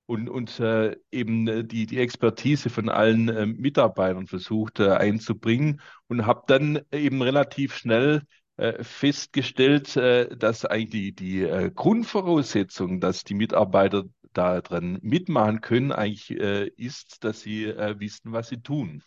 und, 0.08 0.30
und 0.30 0.60
äh, 0.60 0.96
eben 1.12 1.48
äh, 1.48 1.64
die, 1.66 1.86
die 1.86 2.00
Expertise 2.00 2.70
von 2.70 2.90
allen 2.90 3.30
äh, 3.30 3.46
Mitarbeitern 3.46 4.26
versucht 4.26 4.80
äh, 4.80 4.90
einzubringen 4.92 5.82
und 6.08 6.26
habe 6.26 6.44
dann 6.48 6.82
eben 6.92 7.22
relativ 7.22 7.76
schnell 7.76 8.24
äh, 8.56 8.84
festgestellt, 8.84 9.98
äh, 9.98 10.36
dass 10.36 10.66
eigentlich 10.66 11.16
die, 11.16 11.46
die 11.46 11.72
Grundvoraussetzung, 11.76 13.02
dass 13.02 13.26
die 13.26 13.36
Mitarbeiter 13.36 14.06
da 14.34 14.62
dran 14.62 14.98
mitmachen 15.02 15.62
können, 15.62 15.92
eigentlich 15.92 16.30
ist, 16.32 17.24
dass 17.24 17.42
sie 17.42 17.66
wissen, 17.66 18.34
was 18.34 18.50
sie 18.50 18.62
tun. 18.62 19.02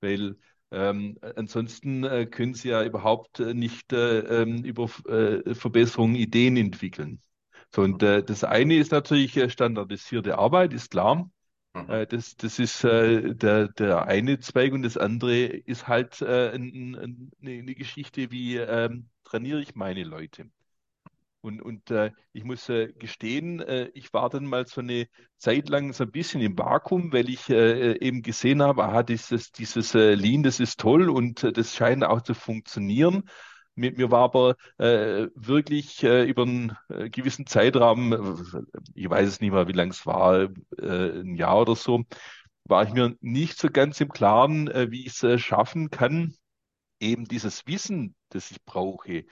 Weil 0.00 0.36
ähm, 0.70 1.18
ansonsten 1.36 2.02
können 2.30 2.52
sie 2.52 2.68
ja 2.68 2.84
überhaupt 2.84 3.40
nicht 3.40 3.92
äh, 3.94 4.18
ähm, 4.42 4.64
über 4.64 4.86
Verbesserungen 4.88 6.16
Ideen 6.16 6.58
entwickeln. 6.58 7.22
So, 7.74 7.82
und 7.82 8.02
äh, 8.02 8.22
das 8.22 8.44
eine 8.44 8.76
ist 8.76 8.92
natürlich 8.92 9.36
äh, 9.36 9.50
standardisierte 9.50 10.38
Arbeit, 10.38 10.72
ist 10.72 10.90
klar. 10.90 11.30
Mhm. 11.74 11.90
Äh, 11.90 12.06
das, 12.06 12.36
das 12.36 12.58
ist 12.58 12.84
äh, 12.84 13.34
der, 13.34 13.68
der 13.68 14.06
eine 14.06 14.40
Zweig 14.40 14.72
und 14.72 14.82
das 14.82 14.96
andere 14.96 15.44
ist 15.44 15.86
halt 15.86 16.20
äh, 16.22 16.50
ein, 16.54 16.94
ein, 16.96 17.30
eine 17.42 17.74
Geschichte, 17.74 18.30
wie 18.30 18.56
ähm, 18.56 19.10
trainiere 19.24 19.60
ich 19.60 19.74
meine 19.74 20.04
Leute. 20.04 20.50
Und, 21.40 21.62
und 21.62 21.90
äh, 21.90 22.10
ich 22.32 22.42
muss 22.42 22.68
äh, 22.68 22.92
gestehen, 22.94 23.60
äh, 23.60 23.90
ich 23.94 24.12
war 24.12 24.28
dann 24.28 24.44
mal 24.44 24.66
so 24.66 24.80
eine 24.80 25.06
Zeit 25.36 25.68
lang 25.68 25.92
so 25.92 26.04
ein 26.04 26.10
bisschen 26.10 26.40
im 26.40 26.58
Vakuum, 26.58 27.12
weil 27.12 27.28
ich 27.30 27.48
äh, 27.48 27.96
eben 28.00 28.22
gesehen 28.22 28.60
habe, 28.60 28.84
aha, 28.84 29.04
dieses, 29.04 29.52
dieses 29.52 29.94
Lean, 29.94 30.42
das 30.42 30.58
ist 30.58 30.80
toll 30.80 31.08
und 31.08 31.56
das 31.56 31.76
scheint 31.76 32.02
auch 32.02 32.22
zu 32.22 32.34
funktionieren. 32.34 33.22
Mir, 33.78 33.92
mir 33.92 34.10
war 34.10 34.24
aber 34.24 34.56
äh, 34.78 35.28
wirklich 35.34 36.02
äh, 36.02 36.24
über 36.24 36.42
einen 36.42 36.76
äh, 36.88 37.08
gewissen 37.10 37.46
Zeitraum, 37.46 38.12
äh, 38.12 38.62
ich 38.94 39.08
weiß 39.08 39.28
es 39.28 39.40
nicht 39.40 39.52
mehr, 39.52 39.68
wie 39.68 39.72
lang 39.72 39.90
es 39.90 40.06
war, 40.06 40.48
äh, 40.78 41.20
ein 41.20 41.34
Jahr 41.36 41.60
oder 41.60 41.76
so, 41.76 42.04
war 42.64 42.84
ich 42.84 42.92
mir 42.92 43.16
nicht 43.20 43.58
so 43.58 43.68
ganz 43.70 44.00
im 44.00 44.08
Klaren, 44.10 44.68
äh, 44.68 44.90
wie 44.90 45.02
ich 45.06 45.14
es 45.14 45.22
äh, 45.22 45.38
schaffen 45.38 45.90
kann, 45.90 46.34
eben 47.00 47.24
dieses 47.26 47.66
Wissen, 47.66 48.14
das 48.30 48.50
ich 48.50 48.64
brauche, 48.64 49.24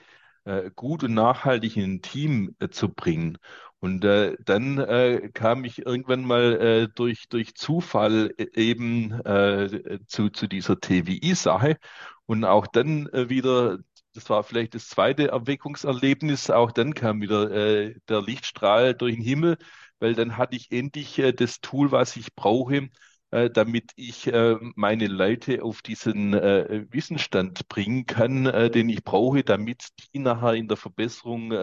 äh, 0.45 0.71
gut 0.75 1.03
und 1.03 1.13
nachhaltig 1.13 1.77
in 1.77 1.95
ein 1.95 2.01
Team 2.01 2.55
äh, 2.59 2.69
zu 2.69 2.89
bringen. 2.89 3.37
Und 3.79 4.03
äh, 4.05 4.35
dann 4.45 4.79
äh, 4.79 5.29
kam 5.33 5.63
ich 5.65 5.85
irgendwann 5.85 6.25
mal 6.25 6.53
äh, 6.59 6.87
durch, 6.95 7.29
durch 7.29 7.53
Zufall 7.55 8.33
äh, 8.37 8.47
eben 8.55 9.11
äh, 9.25 9.99
zu, 10.07 10.29
zu 10.29 10.47
dieser 10.47 10.79
TWI-Sache 10.79 11.77
und 12.25 12.43
auch 12.43 12.65
dann 12.67 13.07
äh, 13.09 13.29
wieder, 13.29 13.79
das 14.17 14.29
war 14.29 14.43
vielleicht 14.43 14.73
das 14.75 14.87
zweite 14.89 15.27
Erweckungserlebnis, 15.29 16.49
auch 16.49 16.71
dann 16.71 16.93
kam 16.95 17.21
wieder 17.21 17.51
äh, 17.51 17.95
der 18.09 18.21
Lichtstrahl 18.21 18.93
durch 18.95 19.15
den 19.15 19.23
Himmel, 19.23 19.57
weil 19.99 20.15
dann 20.15 20.37
hatte 20.37 20.55
ich 20.55 20.71
endlich 20.71 21.19
äh, 21.19 21.33
das 21.33 21.61
Tool, 21.61 21.91
was 21.91 22.15
ich 22.17 22.33
brauche, 22.35 22.89
äh, 23.31 23.49
damit 23.51 23.91
ich 23.95 24.27
äh, 24.27 24.55
meine 24.75 25.07
Leute 25.07 25.63
auf 25.63 25.81
diesen 25.83 26.33
äh, 26.33 26.85
Wissensstand 26.91 27.67
bringen 27.69 28.05
kann, 28.07 28.45
den 28.71 28.89
ich 28.89 29.03
brauche, 29.03 29.43
damit 29.43 29.89
die 30.13 30.19
nachher 30.19 30.53
in 30.55 30.67
der 30.67 30.77
Verbesserung 30.77 31.53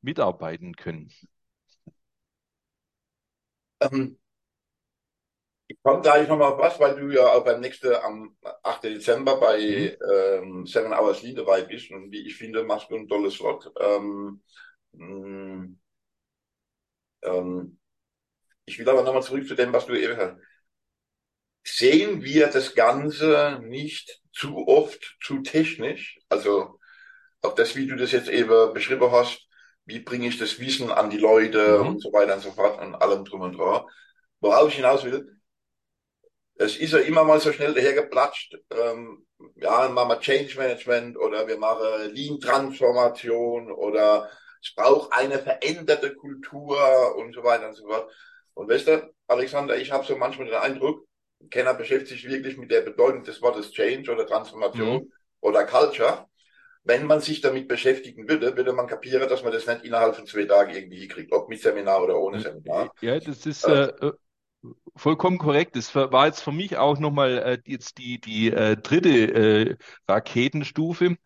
mitarbeiten 0.00 0.74
können. 0.76 1.10
Ähm, 3.80 4.16
ich 5.72 5.82
komme 5.82 6.02
gleich 6.02 6.28
nochmal 6.28 6.56
was, 6.58 6.78
weil 6.80 6.96
du 6.96 7.10
ja 7.10 7.26
auch 7.32 7.44
beim 7.44 7.60
nächsten, 7.60 7.94
am 7.94 8.36
8. 8.62 8.84
Dezember 8.84 9.36
bei 9.38 9.58
mhm. 9.58 10.12
ähm, 10.12 10.66
Seven 10.66 10.92
Hours 10.92 11.22
Lead 11.22 11.38
dabei 11.38 11.62
bist 11.62 11.90
und 11.90 12.10
wie 12.10 12.26
ich 12.26 12.36
finde, 12.36 12.64
machst 12.64 12.90
du 12.90 12.96
ein 12.96 13.08
tolles 13.08 13.40
Wort. 13.40 13.70
Ähm, 13.80 14.42
mm, 14.92 15.78
ähm, 17.22 17.78
ich 18.64 18.78
will 18.78 18.88
aber 18.88 19.02
nochmal 19.02 19.22
zurück 19.22 19.46
zu 19.46 19.54
dem, 19.54 19.72
was 19.72 19.86
du 19.86 19.94
eben 19.94 20.16
hast 20.16 20.36
sehen 21.64 22.22
wir 22.22 22.48
das 22.48 22.74
Ganze 22.74 23.60
nicht 23.62 24.20
zu 24.32 24.66
oft 24.66 25.16
zu 25.22 25.40
technisch. 25.40 26.18
Also 26.28 26.78
auch 27.42 27.54
das, 27.54 27.76
wie 27.76 27.86
du 27.86 27.96
das 27.96 28.12
jetzt 28.12 28.28
eben 28.28 28.72
beschrieben 28.74 29.10
hast, 29.10 29.48
wie 29.84 30.00
bringe 30.00 30.28
ich 30.28 30.38
das 30.38 30.60
Wissen 30.60 30.90
an 30.90 31.10
die 31.10 31.18
Leute 31.18 31.78
mhm. 31.78 31.88
und 31.88 32.02
so 32.02 32.12
weiter 32.12 32.34
und 32.34 32.40
so 32.40 32.52
fort 32.52 32.80
und 32.80 32.94
allem 32.94 33.24
drum 33.24 33.42
und 33.42 33.56
dran. 33.56 33.84
Worauf 34.40 34.68
ich 34.68 34.76
hinaus 34.76 35.04
will, 35.04 35.40
es 36.56 36.76
ist 36.76 36.92
ja 36.92 36.98
immer 36.98 37.24
mal 37.24 37.40
so 37.40 37.52
schnell 37.52 37.74
dahergeplatscht, 37.74 38.56
ähm, 38.70 39.26
ja, 39.56 39.88
machen 39.88 40.10
wir 40.10 40.20
Change 40.20 40.56
Management 40.56 41.16
oder 41.16 41.46
wir 41.46 41.58
machen 41.58 42.12
Lean 42.12 42.38
Transformation 42.40 43.72
oder 43.72 44.28
es 44.62 44.74
braucht 44.74 45.12
eine 45.12 45.38
veränderte 45.38 46.14
Kultur 46.14 47.16
und 47.16 47.34
so 47.34 47.42
weiter 47.42 47.68
und 47.68 47.74
so 47.74 47.86
fort. 47.86 48.10
Und 48.54 48.70
weißt 48.70 48.86
du, 48.86 49.14
Alexander, 49.26 49.76
ich 49.76 49.90
habe 49.90 50.04
so 50.04 50.16
manchmal 50.16 50.46
den 50.46 50.56
Eindruck, 50.56 51.06
keiner 51.50 51.74
beschäftigt 51.74 52.20
sich 52.20 52.30
wirklich 52.30 52.56
mit 52.56 52.70
der 52.70 52.82
Bedeutung 52.82 53.24
des 53.24 53.42
Wortes 53.42 53.72
Change 53.72 54.12
oder 54.12 54.26
Transformation 54.26 54.94
mhm. 54.94 55.12
oder 55.40 55.64
Culture. 55.64 56.26
Wenn 56.84 57.06
man 57.06 57.20
sich 57.20 57.40
damit 57.40 57.68
beschäftigen 57.68 58.28
würde, 58.28 58.56
würde 58.56 58.72
man 58.72 58.88
kapieren, 58.88 59.28
dass 59.28 59.42
man 59.42 59.52
das 59.52 59.66
nicht 59.66 59.84
innerhalb 59.84 60.16
von 60.16 60.26
zwei 60.26 60.44
Tagen 60.44 60.74
irgendwie 60.74 61.00
hinkriegt, 61.00 61.32
ob 61.32 61.48
mit 61.48 61.60
Seminar 61.60 62.02
oder 62.02 62.18
ohne 62.18 62.40
Seminar. 62.40 62.92
Ja, 63.00 63.18
das 63.18 63.46
ist 63.46 63.64
äh, 63.64 63.84
äh, 63.84 64.12
vollkommen 64.96 65.38
korrekt. 65.38 65.76
Das 65.76 65.94
war 65.94 66.26
jetzt 66.26 66.42
für 66.42 66.52
mich 66.52 66.76
auch 66.76 66.98
nochmal 66.98 67.38
äh, 67.38 67.58
jetzt 67.66 67.98
die, 67.98 68.20
die 68.20 68.50
äh, 68.50 68.76
dritte 68.76 69.10
äh, 69.10 69.76
Raketenstufe. 70.08 71.16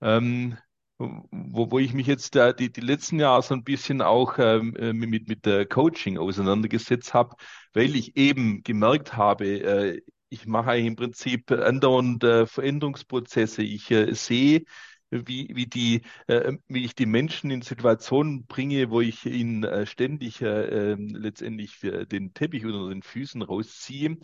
Ähm, 0.00 0.56
wo, 0.98 1.70
wo 1.70 1.78
ich 1.78 1.94
mich 1.94 2.06
jetzt 2.06 2.34
da 2.34 2.52
die, 2.52 2.70
die 2.70 2.82
letzten 2.82 3.18
Jahre 3.18 3.42
so 3.42 3.54
ein 3.54 3.64
bisschen 3.64 4.02
auch 4.02 4.38
ähm, 4.38 4.76
äh, 4.76 4.92
mit, 4.92 5.28
mit 5.28 5.46
der 5.46 5.66
Coaching 5.66 6.18
auseinandergesetzt 6.18 7.14
habe, 7.14 7.36
weil 7.72 7.96
ich 7.96 8.16
eben 8.16 8.62
gemerkt 8.62 9.16
habe, 9.16 9.46
äh, 9.46 10.02
ich 10.28 10.46
mache 10.46 10.76
im 10.78 10.96
Prinzip 10.96 11.50
andauernd 11.50 12.22
äh, 12.22 12.46
Veränderungsprozesse. 12.46 13.62
Ich 13.62 13.90
äh, 13.90 14.12
sehe, 14.14 14.62
wie, 15.10 15.48
wie, 15.54 15.66
die, 15.66 16.02
äh, 16.28 16.56
wie 16.68 16.84
ich 16.84 16.94
die 16.94 17.06
Menschen 17.06 17.50
in 17.50 17.62
Situationen 17.62 18.46
bringe, 18.46 18.90
wo 18.90 19.00
ich 19.00 19.26
ihnen 19.26 19.64
äh, 19.64 19.86
ständig 19.86 20.40
äh, 20.40 20.92
ähm, 20.92 21.08
letztendlich 21.08 21.82
äh, 21.82 22.06
den 22.06 22.32
Teppich 22.32 22.64
unter 22.64 22.88
den 22.88 23.02
Füßen 23.02 23.42
rausziehe. 23.42 24.18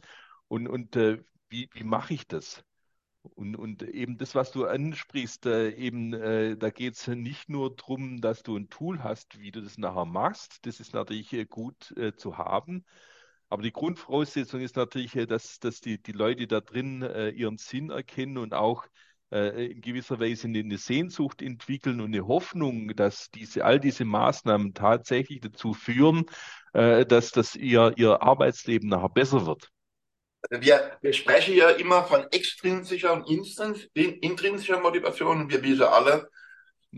Und, 0.49 0.69
und 0.69 0.95
äh, 0.97 1.19
wie, 1.49 1.69
wie 1.73 1.85
mache 1.85 2.15
ich 2.15 2.27
das? 2.27 2.65
Und, 3.23 3.57
und 3.57 3.83
eben 3.83 4.19
das, 4.19 4.37
was 4.37 4.53
du 4.53 4.67
ansprichst, 4.67 5.47
äh, 5.47 5.71
eben, 5.71 6.13
da 6.13 6.71
geht 6.71 6.95
es 6.95 7.09
nicht 7.09 7.49
nur 7.49 7.75
darum, 7.75 8.21
dass 8.21 8.45
du 8.45 8.57
ein 8.57 8.69
Tool 8.69 9.03
hast, 9.03 9.41
wie 9.41 9.51
du 9.51 9.61
das 9.61 9.79
nachher 9.79 10.05
machst. 10.05 10.65
Das 10.65 10.79
ist 10.79 10.95
natürlich 10.95 11.35
gut 11.49 11.93
zu 12.17 12.39
haben. 12.39 12.85
Aber 13.49 13.63
die 13.63 13.73
Grundvoraussetzung 13.73 14.61
ist 14.61 14.77
natürlich, 14.77 15.13
dass, 15.27 15.59
dass 15.59 15.81
die, 15.81 16.01
die 16.01 16.13
Leute 16.13 16.47
da 16.47 16.61
drin 16.61 17.03
ihren 17.35 17.59
Sinn 17.59 17.91
erkennen 17.91 18.39
und 18.39 18.55
auch 18.55 18.87
in 19.31 19.81
gewisser 19.81 20.21
Weise 20.21 20.47
eine 20.49 20.79
Sehnsucht 20.79 21.43
entwickeln 21.43 22.01
und 22.01 22.15
eine 22.15 22.27
Hoffnung, 22.27 22.95
dass 22.95 23.31
diese, 23.31 23.65
all 23.65 23.81
diese 23.81 24.05
Maßnahmen 24.05 24.75
tatsächlich 24.75 25.41
dazu 25.41 25.75
führen, 25.75 26.27
dass 26.73 27.33
das 27.33 27.57
ihr, 27.57 27.93
ihr 27.97 28.23
Arbeitsleben 28.23 28.89
nachher 28.89 29.09
besser 29.09 29.47
wird. 29.47 29.71
Wir, 30.51 30.97
wir 31.01 31.13
sprechen 31.13 31.57
ja 31.57 31.71
immer 31.71 32.05
von 32.05 32.25
extrinsischer 32.31 33.15
und 33.15 33.29
intrinsischer 33.29 34.81
Motivation. 34.81 35.51
Wir 35.51 35.63
wissen 35.63 35.83
alle, 35.83 36.31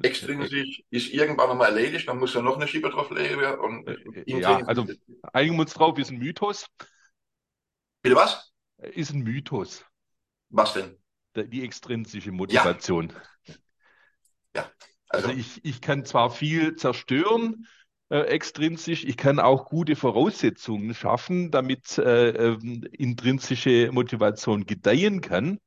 extrinsisch 0.03 0.83
ist 0.91 1.13
irgendwann 1.13 1.51
einmal 1.51 1.71
erledigt, 1.71 2.09
dann 2.09 2.19
muss 2.19 2.35
ja 2.35 2.43
noch 2.43 2.57
eine 2.57 2.69
Schiebe 2.69 2.91
drauflegen. 2.91 3.59
Und 3.59 3.89
äh, 3.89 4.25
ja, 4.27 4.59
also 4.67 4.87
einigen 5.33 5.57
wir 5.57 5.63
uns 5.63 5.73
drauf, 5.73 5.99
ist 5.99 6.11
ein 6.11 6.19
Mythos. 6.19 6.67
Bitte 8.03 8.17
was? 8.17 8.53
Ist 8.79 9.13
ein 9.13 9.21
Mythos. 9.21 9.85
Was 10.51 10.75
denn? 10.75 10.97
Die 11.37 11.63
extrinsische 11.63 12.33
Motivation. 12.33 13.13
Ja. 13.47 13.55
ja. 14.57 14.71
Also, 15.09 15.29
also 15.29 15.39
ich, 15.39 15.65
ich 15.65 15.81
kann 15.81 16.05
zwar 16.05 16.31
viel 16.31 16.77
zerstören, 16.77 17.67
äh, 18.11 18.21
extrinsisch. 18.21 19.05
Ich 19.05 19.17
kann 19.17 19.39
auch 19.39 19.67
gute 19.67 19.97
Voraussetzungen 19.97 20.95
schaffen, 20.95 21.51
damit 21.51 21.99
äh, 21.99 22.31
äh, 22.31 22.59
intrinsische 22.93 23.91
Motivation 23.93 24.67
gedeihen 24.67 25.21
kann. 25.21 25.59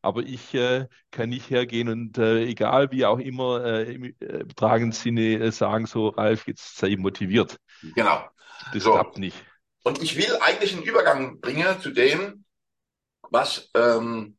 Aber 0.00 0.22
ich 0.22 0.54
äh, 0.54 0.86
kann 1.10 1.30
nicht 1.30 1.50
hergehen 1.50 1.88
und 1.88 2.18
äh, 2.18 2.44
egal 2.44 2.92
wie 2.92 3.04
auch 3.04 3.18
immer 3.18 3.64
äh, 3.64 3.94
im 3.94 4.04
äh, 4.04 4.12
betragenen 4.44 4.92
Sinne 4.92 5.38
äh, 5.40 5.50
sagen, 5.50 5.86
so 5.86 6.08
Ralf, 6.08 6.46
jetzt 6.46 6.76
sei 6.76 6.96
motiviert. 6.96 7.58
Genau. 7.94 8.24
Das 8.72 8.84
so. 8.84 8.92
klappt 8.92 9.18
nicht. 9.18 9.36
Und 9.82 10.02
ich 10.02 10.16
will 10.16 10.36
eigentlich 10.40 10.74
einen 10.74 10.84
Übergang 10.84 11.40
bringen 11.40 11.80
zu 11.80 11.90
dem, 11.90 12.44
was, 13.22 13.70
ähm, 13.74 14.37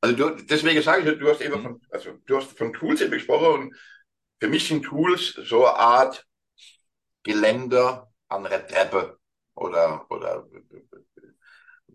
also 0.00 0.14
du, 0.16 0.30
deswegen 0.44 0.82
sage 0.82 1.10
ich, 1.10 1.18
du 1.18 1.28
hast 1.28 1.40
eben 1.40 1.58
mhm. 1.58 1.62
von, 1.62 1.82
also 1.90 2.12
du 2.26 2.36
hast 2.36 2.56
von 2.56 2.72
Tools 2.72 3.00
eben 3.00 3.12
gesprochen 3.12 3.62
und 3.62 3.76
für 4.40 4.48
mich 4.48 4.68
sind 4.68 4.84
Tools 4.84 5.34
so 5.44 5.66
eine 5.66 5.76
Art 5.76 6.24
Geländer 7.22 8.10
an 8.28 8.44
der 8.44 8.66
Treppe 8.66 9.18
oder, 9.54 10.06
oder 10.10 10.46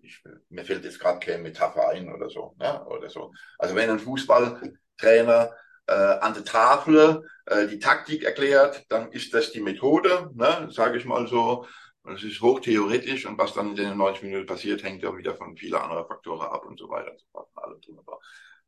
ich, 0.02 0.22
mir 0.50 0.66
fällt 0.66 0.84
jetzt 0.84 1.00
gerade 1.00 1.20
keine 1.20 1.44
Metapher 1.44 1.90
ein 1.90 2.14
oder 2.14 2.30
so, 2.30 2.54
ne? 2.60 2.86
oder 2.86 3.10
so. 3.10 3.32
Also 3.58 3.76
wenn 3.76 3.90
ein 3.90 4.00
Fußballtrainer 4.00 5.52
äh, 5.88 5.94
an 5.94 6.34
der 6.34 6.44
Tafel 6.44 7.28
äh, 7.46 7.68
die 7.68 7.80
Taktik 7.80 8.24
erklärt, 8.24 8.86
dann 8.90 9.12
ist 9.12 9.34
das 9.34 9.52
die 9.52 9.62
Methode, 9.62 10.30
ne? 10.34 10.68
sage 10.72 10.98
ich 10.98 11.06
mal 11.06 11.28
so. 11.28 11.66
Und 12.04 12.16
es 12.16 12.24
ist 12.24 12.42
hochtheoretisch 12.42 13.26
und 13.26 13.38
was 13.38 13.54
dann 13.54 13.70
in 13.70 13.76
den 13.76 13.98
90 13.98 14.24
Minuten 14.24 14.46
passiert, 14.46 14.84
hängt 14.84 15.04
ja 15.04 15.16
wieder 15.16 15.36
von 15.36 15.56
vielen 15.56 15.76
anderen 15.76 16.06
Faktoren 16.06 16.48
ab 16.48 16.66
und 16.66 16.78
so 16.78 16.90
weiter 16.90 17.12
und 17.12 17.20
so 17.20 17.26
fort. 17.32 17.50
Alle 17.56 17.80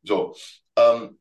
So, 0.04 0.36
ähm, 0.78 1.20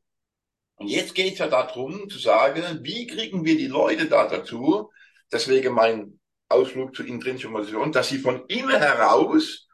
und 0.76 0.88
jetzt 0.88 1.14
geht 1.14 1.34
es 1.34 1.38
ja 1.38 1.48
darum 1.48 2.08
zu 2.08 2.18
sagen, 2.18 2.80
wie 2.82 3.06
kriegen 3.06 3.44
wir 3.44 3.56
die 3.56 3.66
Leute 3.66 4.06
da 4.06 4.26
dazu, 4.28 4.90
Deswegen 5.34 5.74
mein 5.74 6.20
Ausflug 6.48 6.94
zur 6.94 7.06
intrinsischen 7.06 7.50
Motivation, 7.50 7.90
dass 7.90 8.08
sie 8.08 8.18
von 8.18 8.46
innen 8.46 8.78
heraus, 8.78 9.66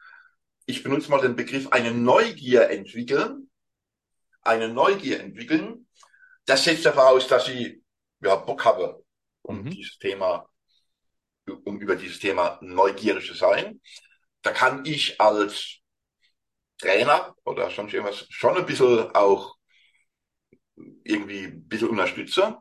ich 0.64 0.83
benutze 0.83 1.11
mal 1.11 1.20
den 1.20 1.37
Begriff, 1.37 1.68
eine 1.70 1.92
Neugier 1.92 2.70
entwickeln, 2.70 3.50
eine 4.40 4.68
Neugier 4.68 5.20
entwickeln. 5.20 5.87
Das 6.46 6.64
setzt 6.64 6.85
ja 6.85 6.92
voraus, 6.92 7.26
dass 7.26 7.44
sie 7.44 7.83
ja, 8.22 8.37
Bock 8.37 8.64
haben, 8.64 8.94
um 9.42 9.62
mhm. 9.62 9.70
dieses 9.70 9.98
Thema, 9.98 10.48
um 11.50 11.80
über 11.80 11.96
dieses 11.96 12.18
Thema 12.18 12.58
neugierig 12.62 13.26
zu 13.26 13.34
sein. 13.34 13.80
Da 14.42 14.52
kann 14.52 14.84
ich 14.84 15.20
als 15.20 15.78
Trainer 16.78 17.34
oder 17.44 17.70
sonst 17.70 17.92
irgendwas 17.92 18.26
schon 18.30 18.56
ein 18.56 18.66
bisschen 18.66 19.14
auch 19.14 19.56
irgendwie 21.04 21.44
ein 21.44 21.68
bisschen 21.68 21.88
unterstützen. 21.90 22.56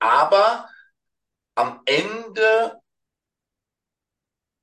Aber 0.00 0.68
am 1.54 1.82
Ende, 1.84 2.80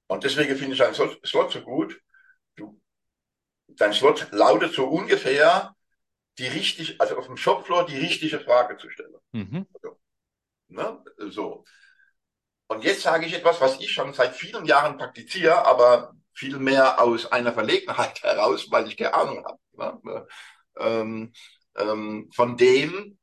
und 0.08 0.24
deswegen 0.24 0.56
finde 0.58 0.74
ich 0.74 0.80
dein 0.80 0.94
Slot 0.94 1.52
so 1.52 1.62
gut, 1.62 2.02
du, 2.56 2.82
dein 3.68 3.94
Slot 3.94 4.32
lautet 4.32 4.74
so 4.74 4.88
ungefähr, 4.88 5.76
die 6.38 6.48
richtig, 6.48 7.00
also 7.00 7.18
auf 7.18 7.28
dem 7.28 7.38
Shopfloor 7.38 7.86
die 7.86 7.98
richtige 7.98 8.40
Frage 8.40 8.78
zu 8.78 8.90
stellen. 8.90 9.16
Mhm. 9.32 9.68
Also, 9.74 10.00
ne? 10.68 11.04
so. 11.30 11.66
Und 12.68 12.84
jetzt 12.84 13.02
sage 13.02 13.26
ich 13.26 13.34
etwas, 13.34 13.62
was 13.62 13.80
ich 13.80 13.92
schon 13.92 14.14
seit 14.14 14.36
vielen 14.36 14.66
Jahren 14.66 14.98
praktiziere, 14.98 15.66
aber 15.66 16.14
viel 16.34 16.60
mehr 16.60 17.02
aus 17.02 17.32
einer 17.32 17.54
Verlegenheit 17.54 18.22
heraus, 18.24 18.68
weil 18.70 18.88
ich 18.88 18.98
keine 18.98 19.14
Ahnung 19.14 19.46
habe. 19.46 20.00
Ne? 20.04 20.28
Ähm, 20.78 21.34
ähm, 21.76 22.30
von 22.34 22.58
dem, 22.58 23.18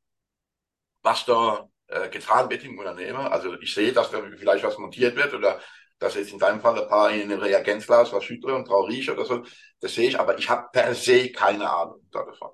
was 1.03 1.25
da 1.25 1.69
äh, 1.87 2.09
getan 2.09 2.49
wird 2.49 2.63
im 2.63 2.77
Unternehmen. 2.79 3.17
Also 3.27 3.53
ich 3.59 3.73
sehe, 3.73 3.93
dass 3.93 4.11
da 4.11 4.21
vielleicht 4.37 4.63
was 4.63 4.77
montiert 4.77 5.15
wird 5.15 5.33
oder 5.33 5.59
dass 5.99 6.15
jetzt 6.15 6.31
in 6.33 6.39
deinem 6.39 6.59
Fall 6.61 6.81
ein 6.81 6.89
paar 6.89 7.11
in 7.11 7.31
eine 7.31 7.41
Reagenzglas 7.41 8.11
was 8.11 8.23
schüttle 8.23 8.55
und 8.55 8.67
drauf 8.67 8.87
rieche 8.87 9.13
oder 9.13 9.25
so. 9.25 9.43
Das 9.79 9.93
sehe 9.93 10.09
ich, 10.09 10.19
aber 10.19 10.37
ich 10.37 10.49
habe 10.49 10.67
per 10.71 10.93
se 10.95 11.31
keine 11.31 11.69
Ahnung 11.69 12.01
davon. 12.11 12.51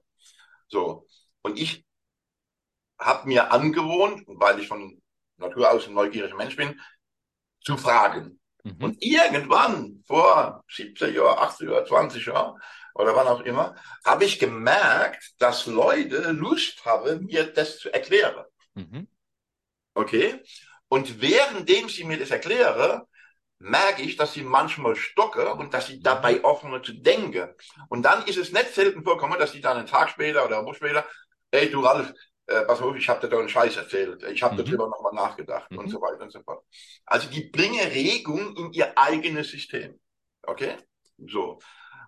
So. 0.67 1.07
Und 1.41 1.59
ich 1.59 1.85
habe 2.99 3.27
mir 3.27 3.51
angewohnt, 3.51 4.23
weil 4.27 4.59
ich 4.59 4.67
von 4.67 5.00
Natur 5.41 5.71
aus 5.71 5.87
ein 5.87 5.93
neugieriger 5.93 6.35
Mensch 6.35 6.55
bin, 6.55 6.79
zu 7.63 7.77
fragen. 7.77 8.39
Mhm. 8.63 8.83
Und 8.83 9.03
irgendwann, 9.03 10.03
vor 10.07 10.63
70 10.69 11.15
Jahren, 11.15 11.39
80 11.39 11.69
Jahren, 11.69 11.85
20 11.85 12.25
Jahren 12.25 12.61
oder 12.93 13.15
wann 13.15 13.27
auch 13.27 13.41
immer, 13.41 13.75
habe 14.05 14.25
ich 14.25 14.39
gemerkt, 14.39 15.33
dass 15.39 15.65
Leute 15.65 16.31
Lust 16.31 16.85
haben, 16.85 17.25
mir 17.25 17.45
das 17.45 17.79
zu 17.79 17.93
erklären. 17.93 18.45
Mhm. 18.75 19.07
Okay? 19.93 20.41
Und 20.87 21.21
währenddem 21.21 21.89
sie 21.89 22.03
mir 22.03 22.19
das 22.19 22.31
erklären, 22.31 23.01
merke 23.59 24.01
ich, 24.01 24.15
dass 24.15 24.33
sie 24.33 24.43
manchmal 24.43 24.95
stocke 24.95 25.53
und 25.53 25.73
dass 25.73 25.87
sie 25.87 26.01
dabei 26.01 26.35
mhm. 26.35 26.45
aufhören 26.45 26.83
zu 26.83 26.93
denken. 26.93 27.49
Und 27.89 28.03
dann 28.03 28.25
ist 28.25 28.37
es 28.37 28.51
nicht 28.51 28.73
selten 28.73 29.03
vorkommen, 29.03 29.39
dass 29.39 29.51
sie 29.51 29.61
dann 29.61 29.77
einen 29.77 29.87
Tag 29.87 30.09
später 30.09 30.45
oder 30.45 30.57
eine 30.57 30.67
Woche 30.67 30.77
später, 30.77 31.05
ey, 31.51 31.69
du 31.69 31.81
Ralf, 31.81 32.13
äh, 32.47 32.65
pass 32.65 32.81
auf, 32.81 32.95
ich 32.95 33.07
habe 33.07 33.21
dir 33.21 33.29
da 33.29 33.39
einen 33.39 33.49
Scheiß 33.49 33.77
erzählt, 33.77 34.23
ich 34.23 34.41
habe 34.43 34.55
mhm. 34.55 34.65
darüber 34.65 34.87
nochmal 34.87 35.13
nachgedacht 35.13 35.71
mhm. 35.71 35.79
und 35.79 35.89
so 35.89 36.01
weiter 36.01 36.23
und 36.23 36.31
so 36.31 36.41
fort. 36.41 36.63
Also 37.05 37.29
die 37.29 37.45
bringen 37.45 37.87
Regung 37.87 38.55
in 38.57 38.73
ihr 38.73 38.97
eigenes 38.97 39.51
System. 39.51 39.99
Okay? 40.43 40.77
So. 41.17 41.59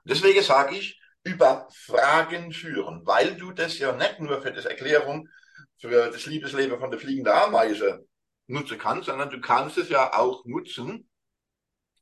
Deswegen 0.03 0.41
sage 0.41 0.75
ich, 0.75 0.99
über 1.23 1.67
Fragen 1.71 2.51
führen, 2.51 3.05
weil 3.05 3.35
du 3.35 3.51
das 3.51 3.79
ja 3.79 3.93
nicht 3.93 4.19
nur 4.19 4.41
für 4.41 4.51
das 4.51 4.65
Erklärung, 4.65 5.29
für 5.77 6.11
das 6.11 6.25
Liebesleben 6.25 6.79
von 6.79 6.91
der 6.91 6.99
fliegenden 6.99 7.33
Ameise 7.33 8.05
nutzen 8.47 8.77
kannst, 8.77 9.05
sondern 9.05 9.29
du 9.29 9.39
kannst 9.39 9.77
es 9.77 9.89
ja 9.89 10.13
auch 10.13 10.43
nutzen, 10.45 11.09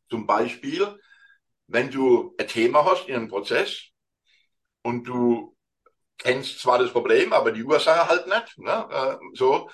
zum 0.10 0.26
Beispiel, 0.26 1.00
wenn 1.68 1.90
du 1.90 2.36
ein 2.38 2.48
Thema 2.48 2.84
hast 2.86 3.08
in 3.08 3.16
einem 3.16 3.28
Prozess 3.30 3.92
und 4.82 5.06
du 5.06 5.56
kennst 6.22 6.60
zwar 6.60 6.80
das 6.80 6.92
Problem, 6.92 7.34
aber 7.34 7.52
die 7.52 7.64
Ursache 7.64 8.08
halt 8.08 8.28
nicht. 8.28 8.58
Ne? 8.60 8.88
Äh, 8.92 9.18
so, 9.34 9.70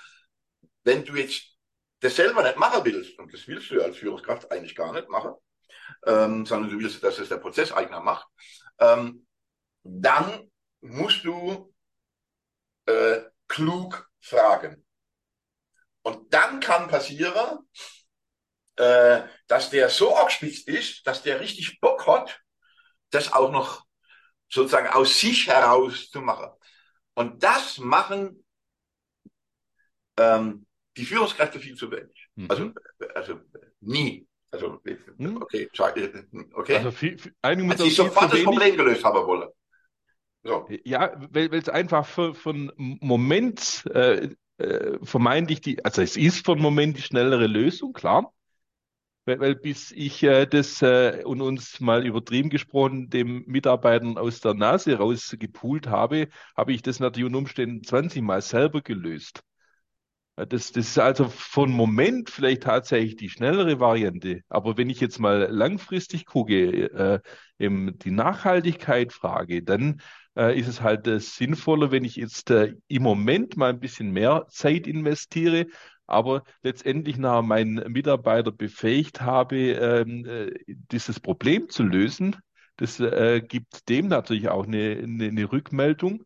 wenn 0.84 1.04
du 1.04 1.14
jetzt 1.16 1.42
das 2.00 2.16
selber 2.16 2.42
nicht 2.42 2.56
machen 2.56 2.84
willst, 2.84 3.18
und 3.18 3.32
das 3.32 3.46
willst 3.46 3.70
du 3.70 3.82
als 3.82 3.96
Führungskraft 3.96 4.50
eigentlich 4.50 4.74
gar 4.74 4.92
nicht 4.92 5.08
machen, 5.08 5.34
ähm, 6.06 6.46
sondern 6.46 6.70
du 6.70 6.78
willst, 6.78 7.02
dass 7.02 7.18
es 7.18 7.28
der 7.28 7.38
Prozesseigner 7.38 8.00
macht, 8.00 8.26
ähm, 8.78 9.26
dann 9.82 10.50
musst 10.80 11.24
du 11.24 11.74
äh, 12.86 13.20
klug 13.48 14.08
fragen. 14.20 14.84
Und 16.02 16.32
dann 16.32 16.60
kann 16.60 16.88
passieren, 16.88 17.68
äh, 18.76 19.22
dass 19.48 19.70
der 19.70 19.90
so 19.90 20.16
abgespitzt 20.16 20.68
ist, 20.68 21.06
dass 21.06 21.22
der 21.22 21.40
richtig 21.40 21.80
Bock 21.80 22.06
hat, 22.06 22.40
das 23.10 23.32
auch 23.32 23.50
noch 23.50 23.87
sozusagen 24.48 24.88
aus 24.88 25.18
sich 25.18 25.46
heraus 25.46 26.10
zu 26.10 26.20
machen. 26.20 26.50
Und 27.14 27.42
das 27.42 27.78
machen 27.78 28.44
ähm, 30.18 30.66
die 30.96 31.04
Führungskräfte 31.04 31.60
viel 31.60 31.76
zu 31.76 31.90
wenig. 31.90 32.28
Mhm. 32.34 32.46
Also, 32.50 32.72
also 33.14 33.40
nie. 33.80 34.26
Also, 34.50 34.80
mhm. 35.18 35.42
okay, 35.42 35.68
okay. 36.54 36.76
Also, 36.76 36.90
viel, 36.90 37.18
viel, 37.18 37.34
einige 37.42 37.70
also 37.70 37.84
ich 37.84 37.94
sofort 37.94 38.32
das 38.32 38.42
Problem 38.42 38.76
gelöst 38.76 39.04
haben 39.04 39.26
wollen. 39.26 39.48
So. 40.42 40.66
Ja, 40.84 41.12
weil 41.30 41.52
es 41.54 41.68
einfach 41.68 42.06
für, 42.06 42.34
für 42.34 42.50
einen 42.50 42.98
Moment 43.00 43.84
äh, 43.92 44.30
äh, 44.56 44.98
vermeintlich 45.02 45.60
die, 45.60 45.84
also 45.84 46.00
es 46.00 46.16
ist 46.16 46.44
für 46.46 46.52
einen 46.52 46.62
Moment 46.62 46.96
die 46.96 47.02
schnellere 47.02 47.46
Lösung, 47.46 47.92
klar. 47.92 48.32
Weil, 49.28 49.40
weil 49.40 49.54
bis 49.56 49.92
ich 49.92 50.22
äh, 50.22 50.46
das 50.46 50.80
äh, 50.80 51.22
und 51.22 51.42
uns 51.42 51.80
mal 51.80 52.06
übertrieben 52.06 52.48
gesprochen 52.48 53.10
dem 53.10 53.44
Mitarbeitern 53.46 54.16
aus 54.16 54.40
der 54.40 54.54
Nase 54.54 54.94
rausgepult 54.96 55.86
habe, 55.86 56.28
habe 56.56 56.72
ich 56.72 56.80
das 56.80 56.98
natürlich 56.98 57.26
unter 57.26 57.38
Umständen 57.40 57.84
20 57.84 58.22
Mal 58.22 58.40
selber 58.40 58.80
gelöst. 58.80 59.42
Das, 60.36 60.72
das 60.72 60.88
ist 60.88 60.98
also 60.98 61.28
von 61.28 61.70
Moment 61.70 62.30
vielleicht 62.30 62.62
tatsächlich 62.62 63.16
die 63.16 63.28
schnellere 63.28 63.80
Variante. 63.80 64.40
Aber 64.48 64.78
wenn 64.78 64.88
ich 64.88 65.00
jetzt 65.00 65.18
mal 65.18 65.48
langfristig 65.50 66.24
gucke, 66.24 66.90
äh, 66.92 67.20
eben 67.58 67.98
die 67.98 68.12
Nachhaltigkeit 68.12 69.12
frage, 69.12 69.62
dann 69.62 70.00
äh, 70.36 70.58
ist 70.58 70.68
es 70.68 70.80
halt 70.80 71.06
äh, 71.06 71.20
sinnvoller, 71.20 71.90
wenn 71.90 72.04
ich 72.04 72.16
jetzt 72.16 72.50
äh, 72.50 72.72
im 72.86 73.02
Moment 73.02 73.58
mal 73.58 73.70
ein 73.70 73.80
bisschen 73.80 74.10
mehr 74.10 74.46
Zeit 74.48 74.86
investiere 74.86 75.66
aber 76.08 76.42
letztendlich 76.62 77.18
nach 77.18 77.42
meinen 77.42 77.92
Mitarbeiter 77.92 78.50
befähigt 78.50 79.20
habe, 79.20 79.56
ähm, 79.56 80.26
äh, 80.26 80.58
dieses 80.66 81.20
Problem 81.20 81.68
zu 81.68 81.82
lösen. 81.82 82.36
Das 82.76 82.98
äh, 82.98 83.40
gibt 83.40 83.88
dem 83.88 84.08
natürlich 84.08 84.48
auch 84.48 84.66
eine, 84.66 85.00
eine, 85.02 85.26
eine 85.26 85.52
Rückmeldung. 85.52 86.24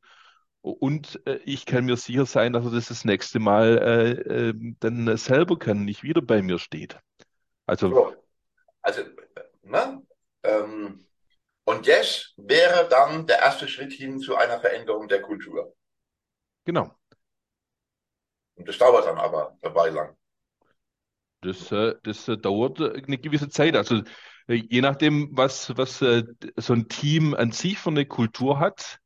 Und 0.60 1.20
äh, 1.26 1.40
ich 1.44 1.66
kann 1.66 1.86
mir 1.86 1.96
sicher 1.96 2.24
sein, 2.24 2.52
dass 2.52 2.64
er 2.64 2.70
das 2.70 2.88
das 2.88 3.04
nächste 3.04 3.40
Mal 3.40 3.78
äh, 3.78 4.48
äh, 4.50 4.54
dann 4.78 5.16
selber 5.16 5.58
kann, 5.58 5.84
nicht 5.84 6.04
wieder 6.04 6.22
bei 6.22 6.40
mir 6.40 6.58
steht. 6.58 6.98
Also, 7.66 7.90
so. 7.90 8.14
also 8.82 9.02
ne? 9.62 10.02
Ähm, 10.44 11.04
und 11.64 11.88
das 11.88 12.32
wäre 12.36 12.88
dann 12.88 13.26
der 13.26 13.40
erste 13.40 13.66
Schritt 13.66 13.92
hin 13.92 14.20
zu 14.20 14.36
einer 14.36 14.60
Veränderung 14.60 15.08
der 15.08 15.22
Kultur. 15.22 15.74
Genau. 16.64 16.94
Und 18.56 18.68
das 18.68 18.78
dauert 18.78 19.06
dann 19.06 19.18
aber 19.18 19.56
dabei 19.62 19.90
lang. 19.90 20.16
Das, 21.42 21.72
äh, 21.72 21.94
das 22.04 22.28
äh, 22.28 22.38
dauert 22.38 22.80
eine 22.80 23.18
gewisse 23.18 23.48
Zeit. 23.48 23.76
Also 23.76 24.02
äh, 24.46 24.54
je 24.54 24.80
nachdem, 24.80 25.28
was, 25.32 25.76
was 25.76 25.98
so 25.98 26.72
ein 26.72 26.88
Team 26.88 27.34
an 27.34 27.52
sich 27.52 27.78
für 27.78 27.90
eine 27.90 28.06
Kultur 28.06 28.58
hat, 28.58 28.98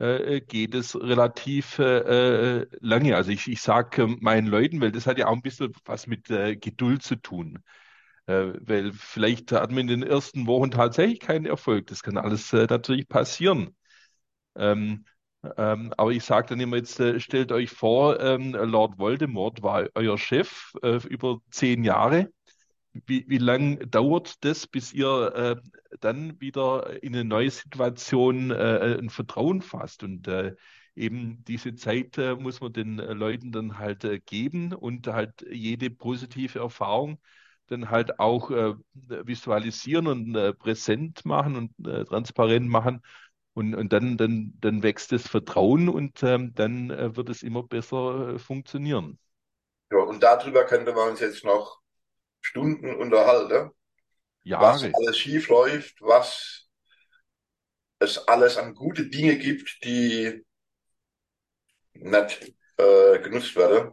geht 0.00 0.76
es 0.76 0.94
relativ 0.94 1.78
lange. 1.78 3.16
Also 3.16 3.32
ich, 3.32 3.48
ich 3.48 3.60
sage 3.60 4.06
meinen 4.20 4.46
Leuten, 4.46 4.80
weil 4.80 4.92
das 4.92 5.08
hat 5.08 5.18
ja 5.18 5.26
auch 5.26 5.32
ein 5.32 5.42
bisschen 5.42 5.72
was 5.84 6.06
mit 6.06 6.26
Geduld 6.26 7.02
zu 7.02 7.16
tun. 7.16 7.64
Weil 8.26 8.92
vielleicht 8.92 9.50
hat 9.50 9.70
man 9.70 9.80
in 9.80 9.86
den 9.88 10.02
ersten 10.04 10.46
Wochen 10.46 10.70
tatsächlich 10.70 11.18
keinen 11.18 11.46
Erfolg. 11.46 11.88
Das 11.88 12.04
kann 12.04 12.16
alles 12.16 12.52
natürlich 12.52 13.08
passieren. 13.08 13.74
Ähm, 14.54 15.04
ähm, 15.56 15.92
aber 15.96 16.10
ich 16.10 16.24
sage 16.24 16.48
dann 16.48 16.60
immer 16.60 16.76
jetzt, 16.76 16.98
äh, 17.00 17.20
stellt 17.20 17.52
euch 17.52 17.70
vor, 17.70 18.20
ähm, 18.20 18.52
Lord 18.52 18.98
Voldemort 18.98 19.62
war 19.62 19.88
euer 19.94 20.18
Chef 20.18 20.72
äh, 20.82 20.96
über 21.08 21.38
zehn 21.50 21.84
Jahre. 21.84 22.30
Wie, 23.06 23.24
wie 23.28 23.38
lang 23.38 23.78
dauert 23.90 24.44
das, 24.44 24.66
bis 24.66 24.92
ihr 24.92 25.32
äh, 25.34 25.96
dann 26.00 26.40
wieder 26.40 27.02
in 27.02 27.14
eine 27.14 27.24
neue 27.24 27.50
Situation 27.50 28.50
äh, 28.50 28.96
ein 28.98 29.10
Vertrauen 29.10 29.62
fasst? 29.62 30.02
Und 30.02 30.26
äh, 30.26 30.56
eben 30.96 31.44
diese 31.44 31.74
Zeit 31.76 32.18
äh, 32.18 32.34
muss 32.34 32.60
man 32.60 32.72
den 32.72 32.96
Leuten 32.96 33.52
dann 33.52 33.78
halt 33.78 34.04
geben 34.26 34.72
und 34.72 35.06
halt 35.06 35.46
jede 35.48 35.90
positive 35.90 36.58
Erfahrung 36.58 37.18
dann 37.68 37.90
halt 37.90 38.18
auch 38.18 38.50
visualisieren 38.96 40.06
und 40.06 40.58
präsent 40.58 41.26
machen 41.26 41.54
und 41.54 42.08
transparent 42.08 42.66
machen 42.66 43.02
und, 43.58 43.74
und 43.74 43.92
dann, 43.92 44.16
dann, 44.16 44.54
dann 44.60 44.84
wächst 44.84 45.10
das 45.10 45.26
Vertrauen 45.26 45.88
und 45.88 46.22
ähm, 46.22 46.54
dann 46.54 46.90
äh, 46.90 47.16
wird 47.16 47.28
es 47.28 47.42
immer 47.42 47.64
besser 47.64 48.34
äh, 48.34 48.38
funktionieren. 48.38 49.18
Ja, 49.90 49.98
und 49.98 50.22
darüber 50.22 50.64
könnte 50.64 50.92
man 50.92 51.10
uns 51.10 51.20
jetzt 51.20 51.44
noch 51.44 51.80
Stunden 52.40 52.94
unterhalten. 52.94 53.72
Jahre. 54.44 54.62
Was 54.62 54.94
alles 54.94 55.18
schief 55.18 55.48
läuft, 55.48 56.00
was 56.00 56.68
es 57.98 58.28
alles 58.28 58.56
an 58.58 58.76
gute 58.76 59.06
Dinge 59.06 59.36
gibt, 59.36 59.82
die 59.82 60.44
nicht 61.94 62.54
äh, 62.76 63.18
genutzt 63.18 63.56
werden. 63.56 63.90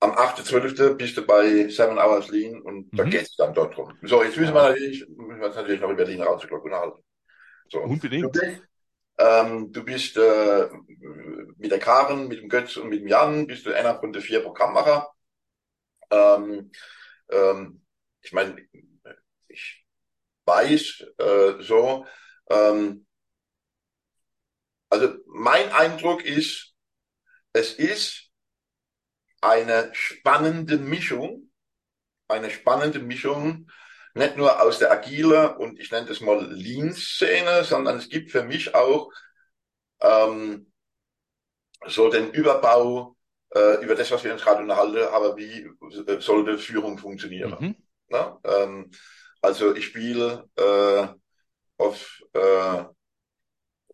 am 0.00 0.10
8.12. 0.10 0.94
bist 0.94 1.16
du 1.16 1.24
bei 1.24 1.68
Seven 1.68 1.98
Hours 1.98 2.30
Lean 2.30 2.60
und 2.62 2.92
mhm. 2.92 2.96
da 2.96 3.04
geht 3.04 3.22
es 3.22 3.36
dann 3.36 3.54
dort 3.54 3.76
drum. 3.76 3.96
So, 4.02 4.24
jetzt 4.24 4.36
müssen 4.36 4.54
wir 4.54 4.70
natürlich, 4.70 5.06
müssen 5.08 5.38
wir 5.38 5.46
uns 5.46 5.56
natürlich 5.56 5.80
noch 5.80 5.90
über 5.90 6.04
Lean 6.04 6.22
Rausglock 6.22 6.64
unterhalten. 6.64 7.00
So. 7.70 7.80
Unbedingt. 7.80 8.24
Du 8.24 8.40
bist, 8.40 8.62
ähm, 9.18 9.72
du 9.72 9.84
bist 9.84 10.16
äh, 10.16 10.68
mit 11.56 11.70
der 11.70 11.78
Karen, 11.78 12.28
mit 12.28 12.40
dem 12.40 12.48
Götz 12.48 12.76
und 12.76 12.88
mit 12.88 13.00
dem 13.00 13.08
Jan, 13.08 13.46
bist 13.46 13.64
du 13.66 13.72
einer 13.72 13.98
von 13.98 14.12
den 14.12 14.22
vier 14.22 14.40
Programmmacher. 14.40 15.08
Ähm, 16.10 16.72
ähm, 17.30 17.82
ich 18.22 18.32
meine, 18.32 18.56
ich 19.48 19.86
weiß 20.44 21.04
äh, 21.18 21.62
so, 21.62 22.06
ähm, 22.50 23.06
also 24.88 25.14
mein 25.26 25.70
Eindruck 25.70 26.24
ist, 26.24 26.74
es 27.52 27.74
ist 27.74 28.30
eine 29.40 29.90
spannende 29.94 30.76
Mischung, 30.76 31.52
eine 32.26 32.50
spannende 32.50 32.98
Mischung, 32.98 33.70
nicht 34.14 34.36
nur 34.36 34.60
aus 34.60 34.78
der 34.78 34.90
agile 34.90 35.56
und 35.56 35.78
ich 35.78 35.90
nenne 35.90 36.06
das 36.06 36.20
mal 36.20 36.44
Lean-Szene, 36.52 37.64
sondern 37.64 37.98
es 37.98 38.08
gibt 38.08 38.30
für 38.30 38.42
mich 38.42 38.74
auch 38.74 39.10
ähm, 40.00 40.72
so 41.86 42.10
den 42.10 42.30
Überbau 42.30 43.16
äh, 43.54 43.82
über 43.82 43.94
das, 43.94 44.10
was 44.10 44.24
wir 44.24 44.32
uns 44.32 44.42
gerade 44.42 44.62
unterhalten, 44.62 45.12
aber 45.12 45.36
wie 45.36 45.68
äh, 46.06 46.20
sollte 46.20 46.58
Führung 46.58 46.98
funktionieren. 46.98 47.56
Mhm. 47.58 47.76
Na? 48.08 48.38
Ähm, 48.44 48.90
also 49.40 49.74
ich 49.74 49.86
spiele 49.86 50.48
äh, 50.56 51.06
auf 51.78 52.20
äh, 52.34 52.84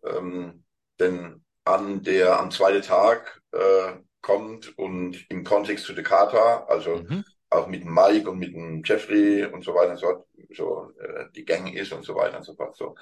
ähm, 0.03 0.63
den 0.99 1.43
an 1.63 2.01
der 2.03 2.39
am 2.39 2.51
zweiten 2.51 2.81
Tag 2.81 3.41
äh, 3.51 3.93
kommt 4.21 4.77
und 4.77 5.29
im 5.29 5.43
Kontext 5.43 5.85
zu 5.85 5.93
Dekata, 5.93 6.65
also 6.67 6.97
mhm. 6.97 7.23
Auch 7.49 7.67
mit 7.67 7.85
Mike 7.85 8.29
und 8.29 8.39
mit 8.39 8.53
dem 8.53 8.83
Jeffrey 8.83 9.45
und 9.45 9.63
so 9.63 9.73
weiter 9.73 9.91
und 9.91 9.97
so, 9.97 10.27
so 10.53 10.91
äh, 10.99 11.25
die 11.35 11.45
Gang 11.45 11.73
ist 11.73 11.93
und 11.93 12.03
so 12.03 12.15
weiter 12.15 12.37
und 12.37 12.43
so 12.43 12.55
fort. 12.55 12.75
So, 12.75 12.95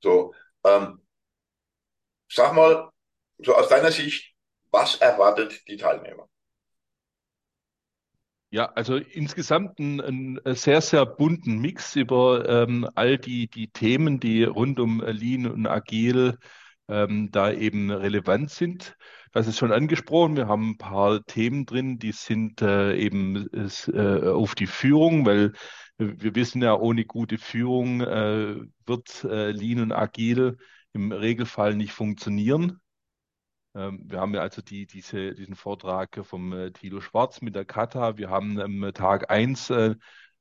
so 0.00 0.34
ähm, 0.64 1.00
sag 2.28 2.54
mal, 2.54 2.90
so 3.38 3.54
aus 3.54 3.68
deiner 3.68 3.90
Sicht, 3.90 4.34
was 4.70 4.96
erwartet 4.96 5.66
die 5.68 5.76
Teilnehmer? 5.76 6.28
Ja, 8.52 8.66
also 8.72 8.96
insgesamt 8.96 9.78
ein, 9.78 10.00
ein 10.00 10.40
sehr, 10.56 10.80
sehr 10.80 11.06
bunten 11.06 11.58
Mix 11.58 11.94
über 11.94 12.48
ähm, 12.48 12.88
all 12.96 13.16
die, 13.16 13.48
die 13.48 13.68
Themen, 13.68 14.18
die 14.18 14.42
rund 14.42 14.80
um 14.80 15.00
Lean 15.00 15.46
und 15.46 15.66
Agil 15.68 16.36
ähm, 16.88 17.30
da 17.30 17.52
eben 17.52 17.92
relevant 17.92 18.50
sind. 18.50 18.96
Das 19.32 19.46
ist 19.46 19.58
schon 19.58 19.72
angesprochen. 19.72 20.36
Wir 20.36 20.48
haben 20.48 20.70
ein 20.70 20.78
paar 20.78 21.24
Themen 21.24 21.64
drin, 21.64 21.98
die 21.98 22.12
sind 22.12 22.62
äh, 22.62 22.96
eben 22.96 23.48
äh, 23.52 24.28
auf 24.28 24.56
die 24.56 24.66
Führung, 24.66 25.24
weil 25.24 25.52
wir 25.98 26.34
wissen 26.34 26.62
ja, 26.62 26.74
ohne 26.74 27.04
gute 27.04 27.38
Führung 27.38 28.00
äh, 28.00 28.56
wird 28.86 29.24
äh, 29.24 29.52
Lean 29.52 29.82
und 29.82 29.92
Agil 29.92 30.56
im 30.92 31.12
Regelfall 31.12 31.76
nicht 31.76 31.92
funktionieren. 31.92 32.80
Ähm, 33.76 34.00
wir 34.06 34.18
haben 34.20 34.34
ja 34.34 34.40
also 34.40 34.62
die, 34.62 34.86
diese, 34.86 35.34
diesen 35.34 35.54
Vortrag 35.54 36.20
vom 36.24 36.52
äh, 36.52 36.72
Thilo 36.72 37.00
Schwarz 37.00 37.40
mit 37.40 37.54
der 37.54 37.64
Kata. 37.64 38.16
Wir 38.18 38.30
haben 38.30 38.58
am 38.58 38.90
Tag 38.94 39.30
eins 39.30 39.70
äh, 39.70 39.94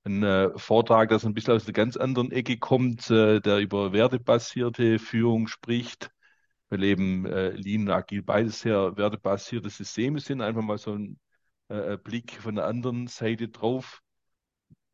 einen 0.03 0.23
äh, 0.23 0.57
Vortrag, 0.57 1.09
das 1.09 1.25
ein 1.25 1.35
bisschen 1.35 1.53
aus 1.53 1.65
einer 1.65 1.73
ganz 1.73 1.95
anderen 1.95 2.31
Ecke 2.31 2.57
kommt, 2.57 3.09
der 3.09 3.59
über 3.59 3.93
wertebasierte 3.93 4.97
Führung 4.97 5.47
spricht 5.47 6.09
weil 6.69 6.83
eben 6.83 7.25
äh, 7.25 7.49
Lean 7.49 7.81
und 7.81 7.89
Agil 7.91 8.21
beides 8.21 8.61
sehr 8.61 8.95
wertebasierte 8.95 9.69
Systeme 9.69 10.19
sind. 10.19 10.41
Einfach 10.41 10.61
mal 10.61 10.77
so 10.77 10.93
ein 10.93 11.19
äh, 11.69 11.97
Blick 11.97 12.33
von 12.33 12.55
der 12.55 12.65
anderen 12.65 13.07
Seite 13.07 13.47
drauf. 13.47 14.01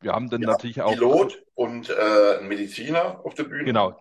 Wir 0.00 0.12
haben 0.12 0.28
dann 0.28 0.42
ja, 0.42 0.48
natürlich 0.50 0.82
auch. 0.82 0.92
Pilot 0.92 1.42
und 1.54 1.90
äh, 1.90 2.40
Mediziner 2.42 3.24
auf 3.24 3.34
der 3.34 3.44
Bühne. 3.44 3.64
Genau. 3.64 3.98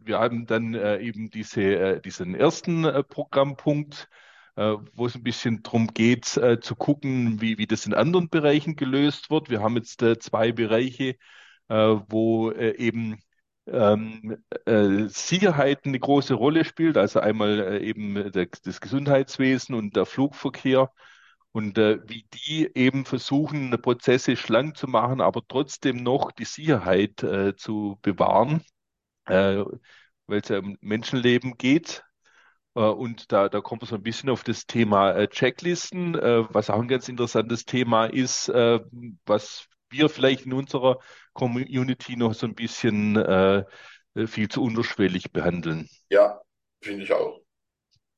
Wir 0.00 0.18
haben 0.18 0.46
dann 0.46 0.74
äh, 0.74 0.98
eben 1.00 1.30
diese, 1.30 1.62
äh, 1.62 2.00
diesen 2.00 2.34
ersten 2.34 2.84
äh, 2.84 3.02
Programmpunkt, 3.02 4.08
äh, 4.56 4.76
wo 4.94 5.06
es 5.06 5.14
ein 5.14 5.22
bisschen 5.22 5.62
darum 5.62 5.88
geht, 5.88 6.36
äh, 6.36 6.60
zu 6.60 6.76
gucken, 6.76 7.40
wie, 7.40 7.58
wie 7.58 7.66
das 7.66 7.86
in 7.86 7.94
anderen 7.94 8.28
Bereichen 8.28 8.76
gelöst 8.76 9.30
wird. 9.30 9.50
Wir 9.50 9.60
haben 9.60 9.76
jetzt 9.76 10.02
äh, 10.02 10.18
zwei 10.18 10.52
Bereiche, 10.52 11.16
äh, 11.68 11.96
wo 12.08 12.50
äh, 12.50 12.76
eben 12.76 13.18
ähm, 13.72 14.38
äh, 14.66 15.08
Sicherheit 15.08 15.84
eine 15.86 15.98
große 15.98 16.34
Rolle 16.34 16.64
spielt, 16.64 16.96
also 16.96 17.20
einmal 17.20 17.60
äh, 17.60 17.78
eben 17.84 18.32
der, 18.32 18.48
das 18.64 18.80
Gesundheitswesen 18.80 19.74
und 19.74 19.96
der 19.96 20.06
Flugverkehr 20.06 20.90
und 21.52 21.78
äh, 21.78 21.98
wie 22.08 22.26
die 22.34 22.70
eben 22.74 23.04
versuchen, 23.04 23.70
Prozesse 23.82 24.36
schlank 24.36 24.76
zu 24.76 24.88
machen, 24.88 25.20
aber 25.20 25.42
trotzdem 25.48 25.96
noch 25.98 26.32
die 26.32 26.44
Sicherheit 26.46 27.22
äh, 27.22 27.56
zu 27.56 27.98
bewahren, 28.02 28.62
äh, 29.26 29.64
weil 30.26 30.40
es 30.40 30.48
ja 30.48 30.58
um 30.60 30.76
Menschenleben 30.80 31.56
geht. 31.58 32.04
Äh, 32.74 32.80
und 32.80 33.32
da, 33.32 33.48
da 33.48 33.60
kommt 33.60 33.82
man 33.82 33.88
so 33.88 33.96
ein 33.96 34.02
bisschen 34.02 34.30
auf 34.30 34.44
das 34.44 34.66
Thema 34.66 35.12
äh, 35.12 35.28
Checklisten, 35.28 36.14
äh, 36.16 36.44
was 36.54 36.70
auch 36.70 36.80
ein 36.80 36.88
ganz 36.88 37.08
interessantes 37.08 37.64
Thema 37.64 38.06
ist, 38.06 38.48
was 39.26 39.68
wir 39.92 40.08
vielleicht 40.08 40.46
in 40.46 40.52
unserer 40.52 40.98
Community 41.32 42.16
noch 42.16 42.34
so 42.34 42.46
ein 42.46 42.54
bisschen 42.54 43.16
äh, 43.16 43.64
viel 44.26 44.48
zu 44.48 44.62
unterschwellig 44.62 45.32
behandeln. 45.32 45.88
Ja, 46.08 46.40
finde 46.80 47.04
ich 47.04 47.12
auch. 47.12 47.40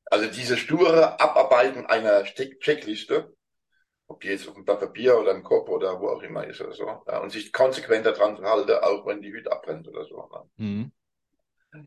Also 0.06 0.30
diese 0.30 0.56
sture 0.56 1.20
Abarbeiten 1.20 1.86
einer 1.86 2.24
Checkliste, 2.24 3.34
ob 4.06 4.20
die 4.20 4.28
jetzt 4.28 4.48
auf 4.48 4.54
dem 4.54 4.64
Blatt 4.64 4.80
Papier 4.80 5.18
oder 5.18 5.32
im 5.32 5.42
Kopf 5.42 5.68
oder 5.68 6.00
wo 6.00 6.08
auch 6.08 6.22
immer 6.22 6.46
ist 6.46 6.60
oder 6.60 6.72
so, 6.72 6.86
ja, 7.06 7.18
und 7.18 7.30
sich 7.30 7.52
konsequent 7.52 8.06
daran 8.06 8.40
halten, 8.42 8.72
auch 8.82 9.06
wenn 9.06 9.22
die 9.22 9.32
Hütte 9.32 9.50
abbrennt 9.50 9.88
oder 9.88 10.04
so. 10.04 10.28
Ne? 10.32 10.64
Mhm. 10.64 10.92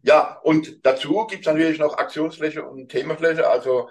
Ja, 0.01 0.39
und 0.43 0.85
dazu 0.85 1.25
gibt 1.27 1.41
es 1.41 1.53
natürlich 1.53 1.79
noch 1.79 1.97
Aktionsfläche 1.97 2.63
und 2.63 2.89
Themafläche. 2.89 3.47
Also 3.47 3.89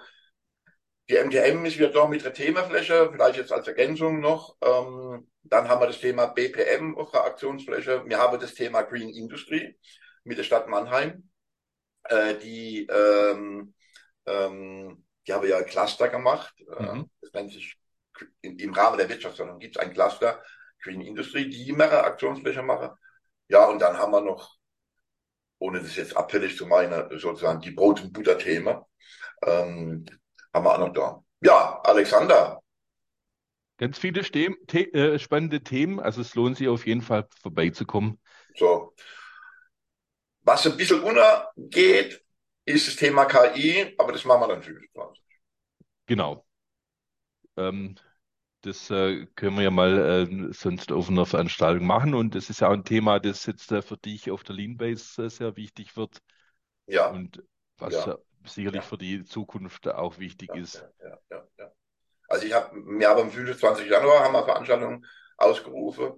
die 1.09 1.15
MTM 1.15 1.65
ist 1.65 1.77
wieder 1.77 1.89
da 1.89 2.07
mit 2.07 2.23
der 2.23 2.33
Themafläche, 2.33 3.09
vielleicht 3.11 3.37
jetzt 3.37 3.51
als 3.51 3.67
Ergänzung 3.67 4.19
noch. 4.19 4.57
Ähm, 4.61 5.29
dann 5.43 5.69
haben 5.69 5.81
wir 5.81 5.87
das 5.87 5.99
Thema 5.99 6.27
BPM 6.27 6.97
auf 6.97 7.11
der 7.11 7.23
Aktionsfläche. 7.23 8.03
Wir 8.05 8.17
haben 8.17 8.39
das 8.39 8.53
Thema 8.53 8.81
Green 8.81 9.09
Industry 9.09 9.77
mit 10.25 10.37
der 10.37 10.43
Stadt 10.43 10.67
Mannheim. 10.67 11.29
Äh, 12.03 12.35
die, 12.35 12.85
ähm, 12.87 13.73
ähm, 14.25 15.05
die 15.25 15.33
haben 15.33 15.47
ja 15.47 15.57
ein 15.57 15.65
Cluster 15.65 16.09
gemacht. 16.09 16.53
Äh, 16.77 16.83
mhm. 16.83 17.09
Das 17.21 17.31
nennt 17.33 17.51
sich 17.51 17.77
im 18.41 18.73
Rahmen 18.73 18.97
der 18.97 19.09
Wirtschaftsförderung 19.09 19.59
gibt 19.59 19.77
es 19.77 19.81
ein 19.81 19.93
Cluster 19.93 20.43
Green 20.81 21.01
Industry, 21.01 21.49
die 21.49 21.71
mehrere 21.71 22.03
Aktionsfläche 22.03 22.63
machen. 22.63 22.89
Ja, 23.47 23.65
und 23.65 23.79
dann 23.79 23.97
haben 23.97 24.11
wir 24.11 24.21
noch, 24.21 24.57
ohne 25.59 25.81
das 25.81 25.95
jetzt 25.95 26.15
abfällig 26.17 26.57
zu 26.57 26.65
meinen, 26.65 27.17
sozusagen 27.17 27.61
die 27.61 27.71
Brot- 27.71 28.01
und 28.01 28.13
Butter-Themen. 28.13 28.81
Ähm, 29.43 30.05
haben 30.53 30.65
wir 30.65 30.73
auch 30.73 30.79
noch 30.79 30.93
da. 30.93 31.23
Ja, 31.41 31.81
Alexander. 31.83 32.61
Ganz 33.77 33.99
viele 33.99 34.23
Ste 34.23 34.55
The 34.71 34.91
äh, 34.93 35.19
spannende 35.19 35.61
Themen, 35.61 35.99
also 35.99 36.21
es 36.21 36.33
lohnt 36.33 36.57
sich 36.57 36.67
auf 36.67 36.87
jeden 36.87 37.01
Fall 37.01 37.27
vorbeizukommen. 37.41 38.19
So. 38.55 38.93
Was 40.41 40.65
ein 40.65 40.77
bisschen 40.77 41.01
untergeht, 41.01 42.23
ist 42.65 42.87
das 42.87 42.95
Thema 42.95 43.25
KI, 43.25 43.93
aber 43.97 44.11
das 44.11 44.25
machen 44.25 44.41
wir 44.41 44.47
dann 44.47 44.63
25. 44.63 45.23
Genau. 46.07 46.45
Ähm, 47.55 47.95
das 48.61 48.89
äh, 48.89 49.27
können 49.35 49.57
wir 49.57 49.63
ja 49.63 49.71
mal 49.71 50.27
äh, 50.27 50.53
sonst 50.53 50.91
auf 50.91 51.09
einer 51.09 51.25
Veranstaltung 51.25 51.85
machen. 51.85 52.15
Und 52.15 52.33
das 52.33 52.49
ist 52.49 52.61
ja 52.61 52.69
auch 52.69 52.73
ein 52.73 52.83
Thema, 52.83 53.19
das 53.19 53.45
jetzt 53.45 53.71
äh, 53.71 53.81
für 53.81 53.97
dich 53.97 54.31
auf 54.31 54.43
der 54.43 54.55
Leanbase 54.55 55.25
äh, 55.25 55.29
sehr 55.29 55.55
wichtig 55.55 55.95
wird. 55.95 56.17
Ja. 56.87 57.09
Und 57.09 57.43
was 57.77 57.93
ja 57.93 58.17
sicherlich 58.47 58.81
ja. 58.81 58.87
für 58.87 58.97
die 58.97 59.23
Zukunft 59.23 59.87
auch 59.87 60.19
wichtig 60.19 60.49
ja, 60.53 60.61
ist. 60.61 60.85
Ja, 61.01 61.19
Also 62.27 62.45
ich 62.45 62.53
habe, 62.53 62.75
wir 62.75 63.09
haben 63.09 63.21
am 63.21 63.31
25. 63.31 63.89
Januar 63.89 64.23
haben 64.23 64.33
wir 64.33 64.43
Veranstaltungen 64.43 65.05
ausgerufen 65.37 66.13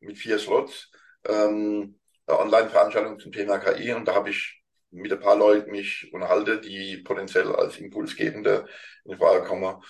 mit 0.00 0.16
vier 0.18 0.38
Slots, 0.38 0.90
ähm, 1.26 1.98
Online-Veranstaltung 2.26 3.18
zum 3.18 3.32
Thema 3.32 3.58
KI 3.58 3.92
und 3.92 4.06
da 4.06 4.14
habe 4.14 4.30
ich 4.30 4.62
mit 4.90 5.12
ein 5.12 5.20
paar 5.20 5.36
Leuten 5.36 5.70
mich 5.70 6.12
unterhalten, 6.12 6.62
die 6.62 6.98
potenziell 6.98 7.54
als 7.54 7.78
Impulsgebende 7.78 8.66
in 9.04 9.16
Frage 9.16 9.44
kommen. 9.44 9.82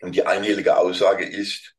Und 0.00 0.14
die 0.14 0.26
einhellige 0.26 0.76
Aussage 0.76 1.24
ist, 1.24 1.74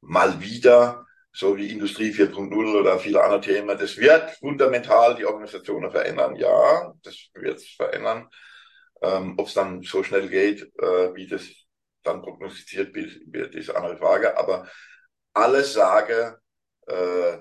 mal 0.00 0.40
wieder 0.40 1.06
so 1.32 1.56
wie 1.56 1.70
Industrie 1.70 2.12
4.0 2.12 2.80
oder 2.80 2.98
viele 2.98 3.22
andere 3.22 3.40
Themen. 3.40 3.78
Das 3.78 3.96
wird 3.96 4.30
fundamental 4.32 5.14
die 5.14 5.24
Organisationen 5.24 5.90
verändern. 5.90 6.36
Ja, 6.36 6.92
das 7.02 7.28
wird 7.34 7.58
es 7.58 7.68
verändern. 7.70 8.28
Ähm, 9.00 9.34
Ob 9.38 9.46
es 9.46 9.54
dann 9.54 9.82
so 9.82 10.02
schnell 10.02 10.28
geht, 10.28 10.62
äh, 10.78 11.14
wie 11.14 11.26
das 11.26 11.48
dann 12.02 12.22
prognostiziert 12.22 12.94
wird, 12.94 13.54
ist 13.54 13.70
eine 13.70 13.78
andere 13.78 13.96
Frage. 13.96 14.36
Aber 14.36 14.68
alles 15.32 15.72
sage, 15.72 16.38
äh, 16.86 17.38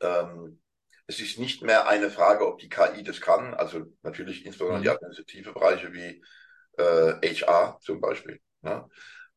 ähm, 0.00 0.60
es 1.08 1.20
ist 1.20 1.38
nicht 1.38 1.62
mehr 1.62 1.88
eine 1.88 2.10
Frage, 2.10 2.46
ob 2.46 2.58
die 2.58 2.68
KI 2.68 3.02
das 3.02 3.20
kann. 3.20 3.54
Also 3.54 3.86
natürlich 4.02 4.44
insbesondere 4.44 4.78
mhm. 4.78 4.82
die 4.82 4.90
administrative 4.90 5.52
Bereiche 5.52 5.92
wie 5.92 6.22
äh, 6.78 7.34
HR 7.34 7.78
zum 7.80 8.00
Beispiel. 8.00 8.40
Ne? 8.62 8.88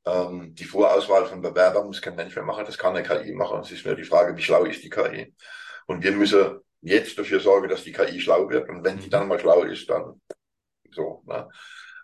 Ähm, 0.05 0.55
die 0.55 0.65
Vorauswahl 0.65 1.25
von 1.25 1.41
Bewerbern 1.41 1.87
muss 1.87 2.01
kein 2.01 2.15
Mensch 2.15 2.35
mehr 2.35 2.45
machen, 2.45 2.65
das 2.65 2.77
kann 2.77 2.95
eine 2.95 3.07
KI 3.07 3.33
machen. 3.33 3.59
Es 3.61 3.71
ist 3.71 3.85
nur 3.85 3.95
die 3.95 4.03
Frage, 4.03 4.35
wie 4.35 4.41
schlau 4.41 4.65
ist 4.65 4.83
die 4.83 4.89
KI. 4.89 5.33
Und 5.87 6.03
wir 6.03 6.11
müssen 6.11 6.59
jetzt 6.81 7.17
dafür 7.17 7.39
sorgen, 7.39 7.69
dass 7.69 7.83
die 7.83 7.91
KI 7.91 8.19
schlau 8.19 8.49
wird. 8.49 8.69
Und 8.69 8.83
wenn 8.83 8.99
die 8.99 9.09
dann 9.09 9.27
mal 9.27 9.39
schlau 9.39 9.63
ist, 9.63 9.89
dann 9.89 10.21
so. 10.91 11.23
Ne? 11.25 11.49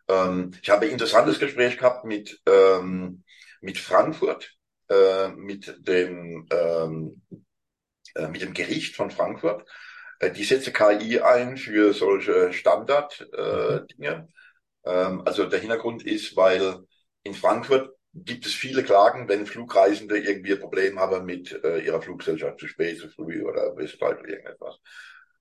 Ähm, 0.07 0.51
ich 0.61 0.69
habe 0.69 0.85
ein 0.85 0.91
interessantes 0.91 1.39
Gespräch 1.39 1.77
gehabt 1.77 2.05
mit, 2.05 2.41
ähm, 2.47 3.23
mit 3.61 3.77
Frankfurt, 3.77 4.51
äh, 4.89 5.29
mit 5.29 5.75
dem, 5.87 6.47
ähm, 6.51 7.21
äh, 8.15 8.27
mit 8.27 8.41
dem 8.41 8.53
Gericht 8.53 8.95
von 8.95 9.11
Frankfurt. 9.11 9.67
Äh, 10.19 10.31
die 10.31 10.43
setze 10.43 10.71
KI 10.71 11.19
ein 11.21 11.57
für 11.57 11.93
solche 11.93 12.53
Standard-Dinge. 12.53 13.87
Äh, 13.99 14.17
mhm. 14.17 14.27
ähm, 14.85 15.21
also 15.25 15.45
der 15.45 15.59
Hintergrund 15.59 16.05
ist, 16.05 16.35
weil 16.35 16.85
in 17.25 17.33
Frankfurt 17.33 17.91
gibt 18.13 18.45
es 18.45 18.53
viele 18.53 18.83
Klagen, 18.83 19.27
wenn 19.27 19.45
Flugreisende 19.45 20.17
irgendwie 20.17 20.53
ein 20.53 20.59
Problem 20.59 20.99
haben 20.99 21.25
mit 21.25 21.51
äh, 21.63 21.79
ihrer 21.79 22.01
Fluggesellschaft, 22.01 22.59
zu 22.59 22.67
spät, 22.67 22.99
zu 22.99 23.09
früh 23.09 23.43
oder 23.43 23.75
weshalb 23.75 24.21
oder 24.21 24.29
irgendetwas. 24.29 24.79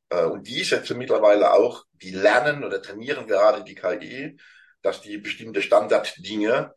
Äh, 0.08 0.24
und 0.24 0.48
die 0.48 0.64
setzen 0.64 0.98
mittlerweile 0.98 1.52
auch, 1.52 1.84
die 1.92 2.10
lernen 2.10 2.64
oder 2.64 2.82
trainieren 2.82 3.28
gerade 3.28 3.62
die 3.62 3.76
KI, 3.76 4.36
dass 4.82 5.02
die 5.02 5.18
bestimmte 5.18 5.62
Standarddinge, 5.62 6.74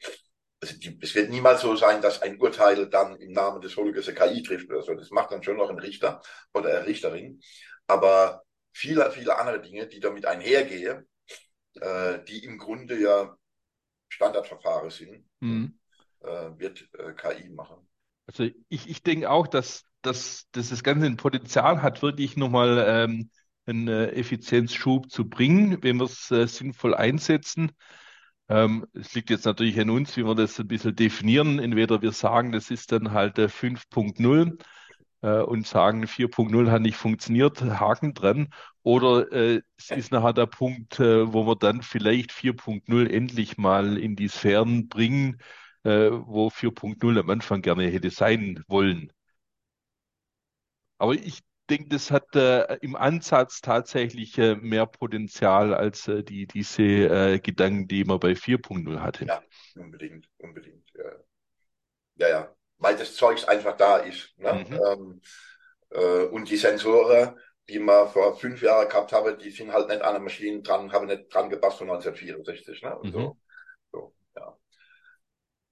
also 0.61 0.77
die, 0.77 0.99
es 1.01 1.15
wird 1.15 1.29
niemals 1.29 1.61
so 1.61 1.75
sein, 1.75 2.01
dass 2.01 2.21
ein 2.21 2.39
Urteil 2.39 2.87
dann 2.89 3.15
im 3.15 3.31
Namen 3.31 3.61
des 3.61 3.73
Volkes 3.73 4.07
eine 4.07 4.17
KI 4.17 4.43
trifft 4.43 4.69
oder 4.69 4.83
so. 4.83 4.93
Das 4.93 5.09
macht 5.09 5.31
dann 5.31 5.41
schon 5.41 5.57
noch 5.57 5.69
ein 5.69 5.79
Richter 5.79 6.21
oder 6.53 6.69
eine 6.77 6.85
Richterin. 6.85 7.41
Aber 7.87 8.43
viele, 8.71 9.09
viele 9.11 9.37
andere 9.39 9.61
Dinge, 9.61 9.87
die 9.87 9.99
damit 9.99 10.25
einhergehen, 10.25 11.07
äh, 11.81 12.19
die 12.27 12.43
im 12.43 12.59
Grunde 12.59 12.99
ja 12.99 13.35
Standardverfahren 14.09 14.89
sind, 14.89 15.25
mhm. 15.39 15.77
äh, 16.21 16.49
wird 16.57 16.89
äh, 16.97 17.13
KI 17.13 17.49
machen. 17.49 17.77
Also 18.27 18.49
ich, 18.69 18.89
ich 18.89 19.03
denke 19.03 19.29
auch, 19.29 19.47
dass, 19.47 19.85
dass, 20.01 20.47
dass 20.51 20.69
das 20.69 20.83
Ganze 20.83 21.05
ein 21.05 21.17
Potenzial 21.17 21.81
hat, 21.81 22.01
wirklich 22.01 22.35
nochmal 22.35 22.83
ähm, 22.87 23.29
einen 23.65 23.87
äh, 23.87 24.07
Effizienzschub 24.11 25.09
zu 25.11 25.29
bringen, 25.29 25.81
wenn 25.83 25.97
wir 25.97 26.05
es 26.05 26.31
äh, 26.31 26.47
sinnvoll 26.47 26.95
einsetzen. 26.95 27.71
Ähm, 28.49 28.85
es 28.93 29.13
liegt 29.13 29.29
jetzt 29.29 29.45
natürlich 29.45 29.79
an 29.79 29.89
uns, 29.89 30.15
wie 30.15 30.25
wir 30.25 30.35
das 30.35 30.59
ein 30.59 30.67
bisschen 30.67 30.95
definieren. 30.95 31.59
Entweder 31.59 32.01
wir 32.01 32.11
sagen, 32.13 32.51
das 32.51 32.71
ist 32.71 32.91
dann 32.91 33.11
halt 33.11 33.37
5.0 33.37 34.57
äh, 35.21 35.41
und 35.41 35.65
sagen, 35.65 36.05
4.0 36.07 36.71
hat 36.71 36.81
nicht 36.81 36.97
funktioniert, 36.97 37.61
Haken 37.61 38.13
dran. 38.13 38.49
Oder 38.83 39.31
äh, 39.31 39.61
es 39.77 39.91
ist 39.91 40.11
nachher 40.11 40.33
der 40.33 40.45
Punkt, 40.45 40.99
äh, 40.99 41.31
wo 41.33 41.45
wir 41.45 41.55
dann 41.55 41.81
vielleicht 41.81 42.31
4.0 42.31 43.09
endlich 43.09 43.57
mal 43.57 43.97
in 43.97 44.15
die 44.15 44.29
Sphären 44.29 44.87
bringen, 44.87 45.41
äh, 45.83 46.09
wo 46.11 46.49
4.0 46.49 47.19
am 47.19 47.29
Anfang 47.29 47.61
gerne 47.61 47.87
hätte 47.87 48.09
sein 48.09 48.63
wollen. 48.67 49.11
Aber 50.99 51.13
ich 51.13 51.41
denke, 51.69 51.89
das 51.89 52.11
hat 52.11 52.35
äh, 52.35 52.75
im 52.77 52.95
Ansatz 52.95 53.61
tatsächlich 53.61 54.37
äh, 54.37 54.55
mehr 54.55 54.85
Potenzial 54.85 55.73
als 55.73 56.05
die, 56.05 56.47
diese 56.47 57.39
Gedanken, 57.39 57.87
die 57.87 58.05
man 58.05 58.19
bei 58.19 58.35
4.0 58.35 58.99
hatte. 58.99 59.25
Ja, 59.25 59.43
unbedingt, 59.75 60.27
unbedingt. 60.37 60.89
Ja, 60.95 61.11
ja. 62.15 62.29
ja 62.29 62.57
weil 62.77 62.95
das 62.95 63.15
Zeugs 63.15 63.43
einfach 63.45 63.75
da 63.77 63.97
ist. 63.97 64.37
Ne? 64.37 64.65
Mhm. 64.67 64.81
Ähm, 64.85 65.21
äh, 65.91 66.25
und 66.25 66.49
die 66.49 66.57
Sensoren, 66.57 67.39
die 67.69 67.79
man 67.79 68.09
vor 68.09 68.37
fünf 68.37 68.61
Jahren 68.61 68.87
gehabt 68.87 69.11
haben, 69.11 69.37
die 69.39 69.51
sind 69.51 69.73
halt 69.73 69.89
nicht 69.89 70.01
an 70.01 70.13
der 70.13 70.21
Maschine 70.21 70.61
dran, 70.61 70.91
haben 70.91 71.07
nicht 71.07 71.33
dran 71.33 71.49
gepasst 71.49 71.79
von 71.79 71.89
1964. 71.89 72.81
Ne? 72.83 72.97
Und 72.97 73.07
mhm. 73.07 73.11
so. 73.11 73.37
so 73.91 74.13
ja. 74.35 74.57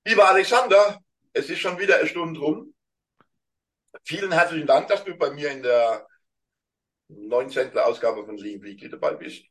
Lieber 0.06 0.30
Alexander, 0.30 1.00
es 1.34 1.50
ist 1.50 1.60
schon 1.60 1.80
wieder 1.80 1.98
eine 1.98 2.08
Stunde 2.08 2.40
rum. 2.40 2.74
Vielen 4.04 4.32
herzlichen 4.32 4.68
Dank, 4.68 4.88
dass 4.88 5.04
du 5.04 5.16
bei 5.16 5.30
mir 5.32 5.52
in 5.52 5.64
der 5.64 6.06
19. 7.08 7.78
Ausgabe 7.78 8.26
von 8.26 8.38
Lean 8.38 8.62
Weekly 8.62 8.90
dabei 8.90 9.14
bist. 9.14 9.46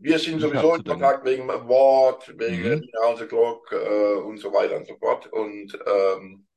Wir 0.00 0.18
sind 0.18 0.40
sowieso 0.40 0.74
in 0.76 0.84
Kontakt 0.84 1.24
wegen 1.24 1.50
Award, 1.50 2.38
wegen 2.38 2.76
mhm. 2.76 2.90
House 3.02 3.26
Clock 3.26 3.72
äh, 3.72 4.14
und 4.14 4.38
so 4.38 4.52
weiter 4.52 4.76
und 4.76 4.86
so 4.86 4.96
fort. 4.96 5.26
Und 5.32 5.76
ähm, 5.86 6.47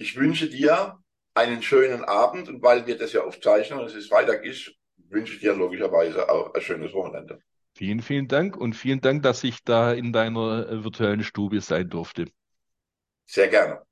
ich 0.00 0.16
wünsche 0.16 0.48
dir 0.48 0.98
einen 1.34 1.62
schönen 1.62 2.04
Abend 2.04 2.48
und 2.48 2.62
weil 2.62 2.86
wir 2.86 2.96
das 2.96 3.12
ja 3.12 3.22
aufzeichnen 3.22 3.78
und 3.78 3.86
es 3.86 3.94
ist 3.94 4.08
Freitag 4.08 4.44
ist, 4.44 4.72
wünsche 5.08 5.34
ich 5.34 5.40
dir 5.40 5.54
logischerweise 5.54 6.28
auch 6.28 6.54
ein 6.54 6.60
schönes 6.60 6.92
Wochenende. 6.94 7.40
Vielen, 7.74 8.00
vielen 8.00 8.26
Dank 8.26 8.56
und 8.56 8.74
vielen 8.74 9.00
Dank, 9.00 9.22
dass 9.22 9.44
ich 9.44 9.62
da 9.62 9.92
in 9.92 10.12
deiner 10.12 10.68
äh, 10.68 10.84
virtuellen 10.84 11.22
Stube 11.22 11.60
sein 11.60 11.88
durfte. 11.88 12.26
Sehr 13.26 13.48
gerne. 13.48 13.82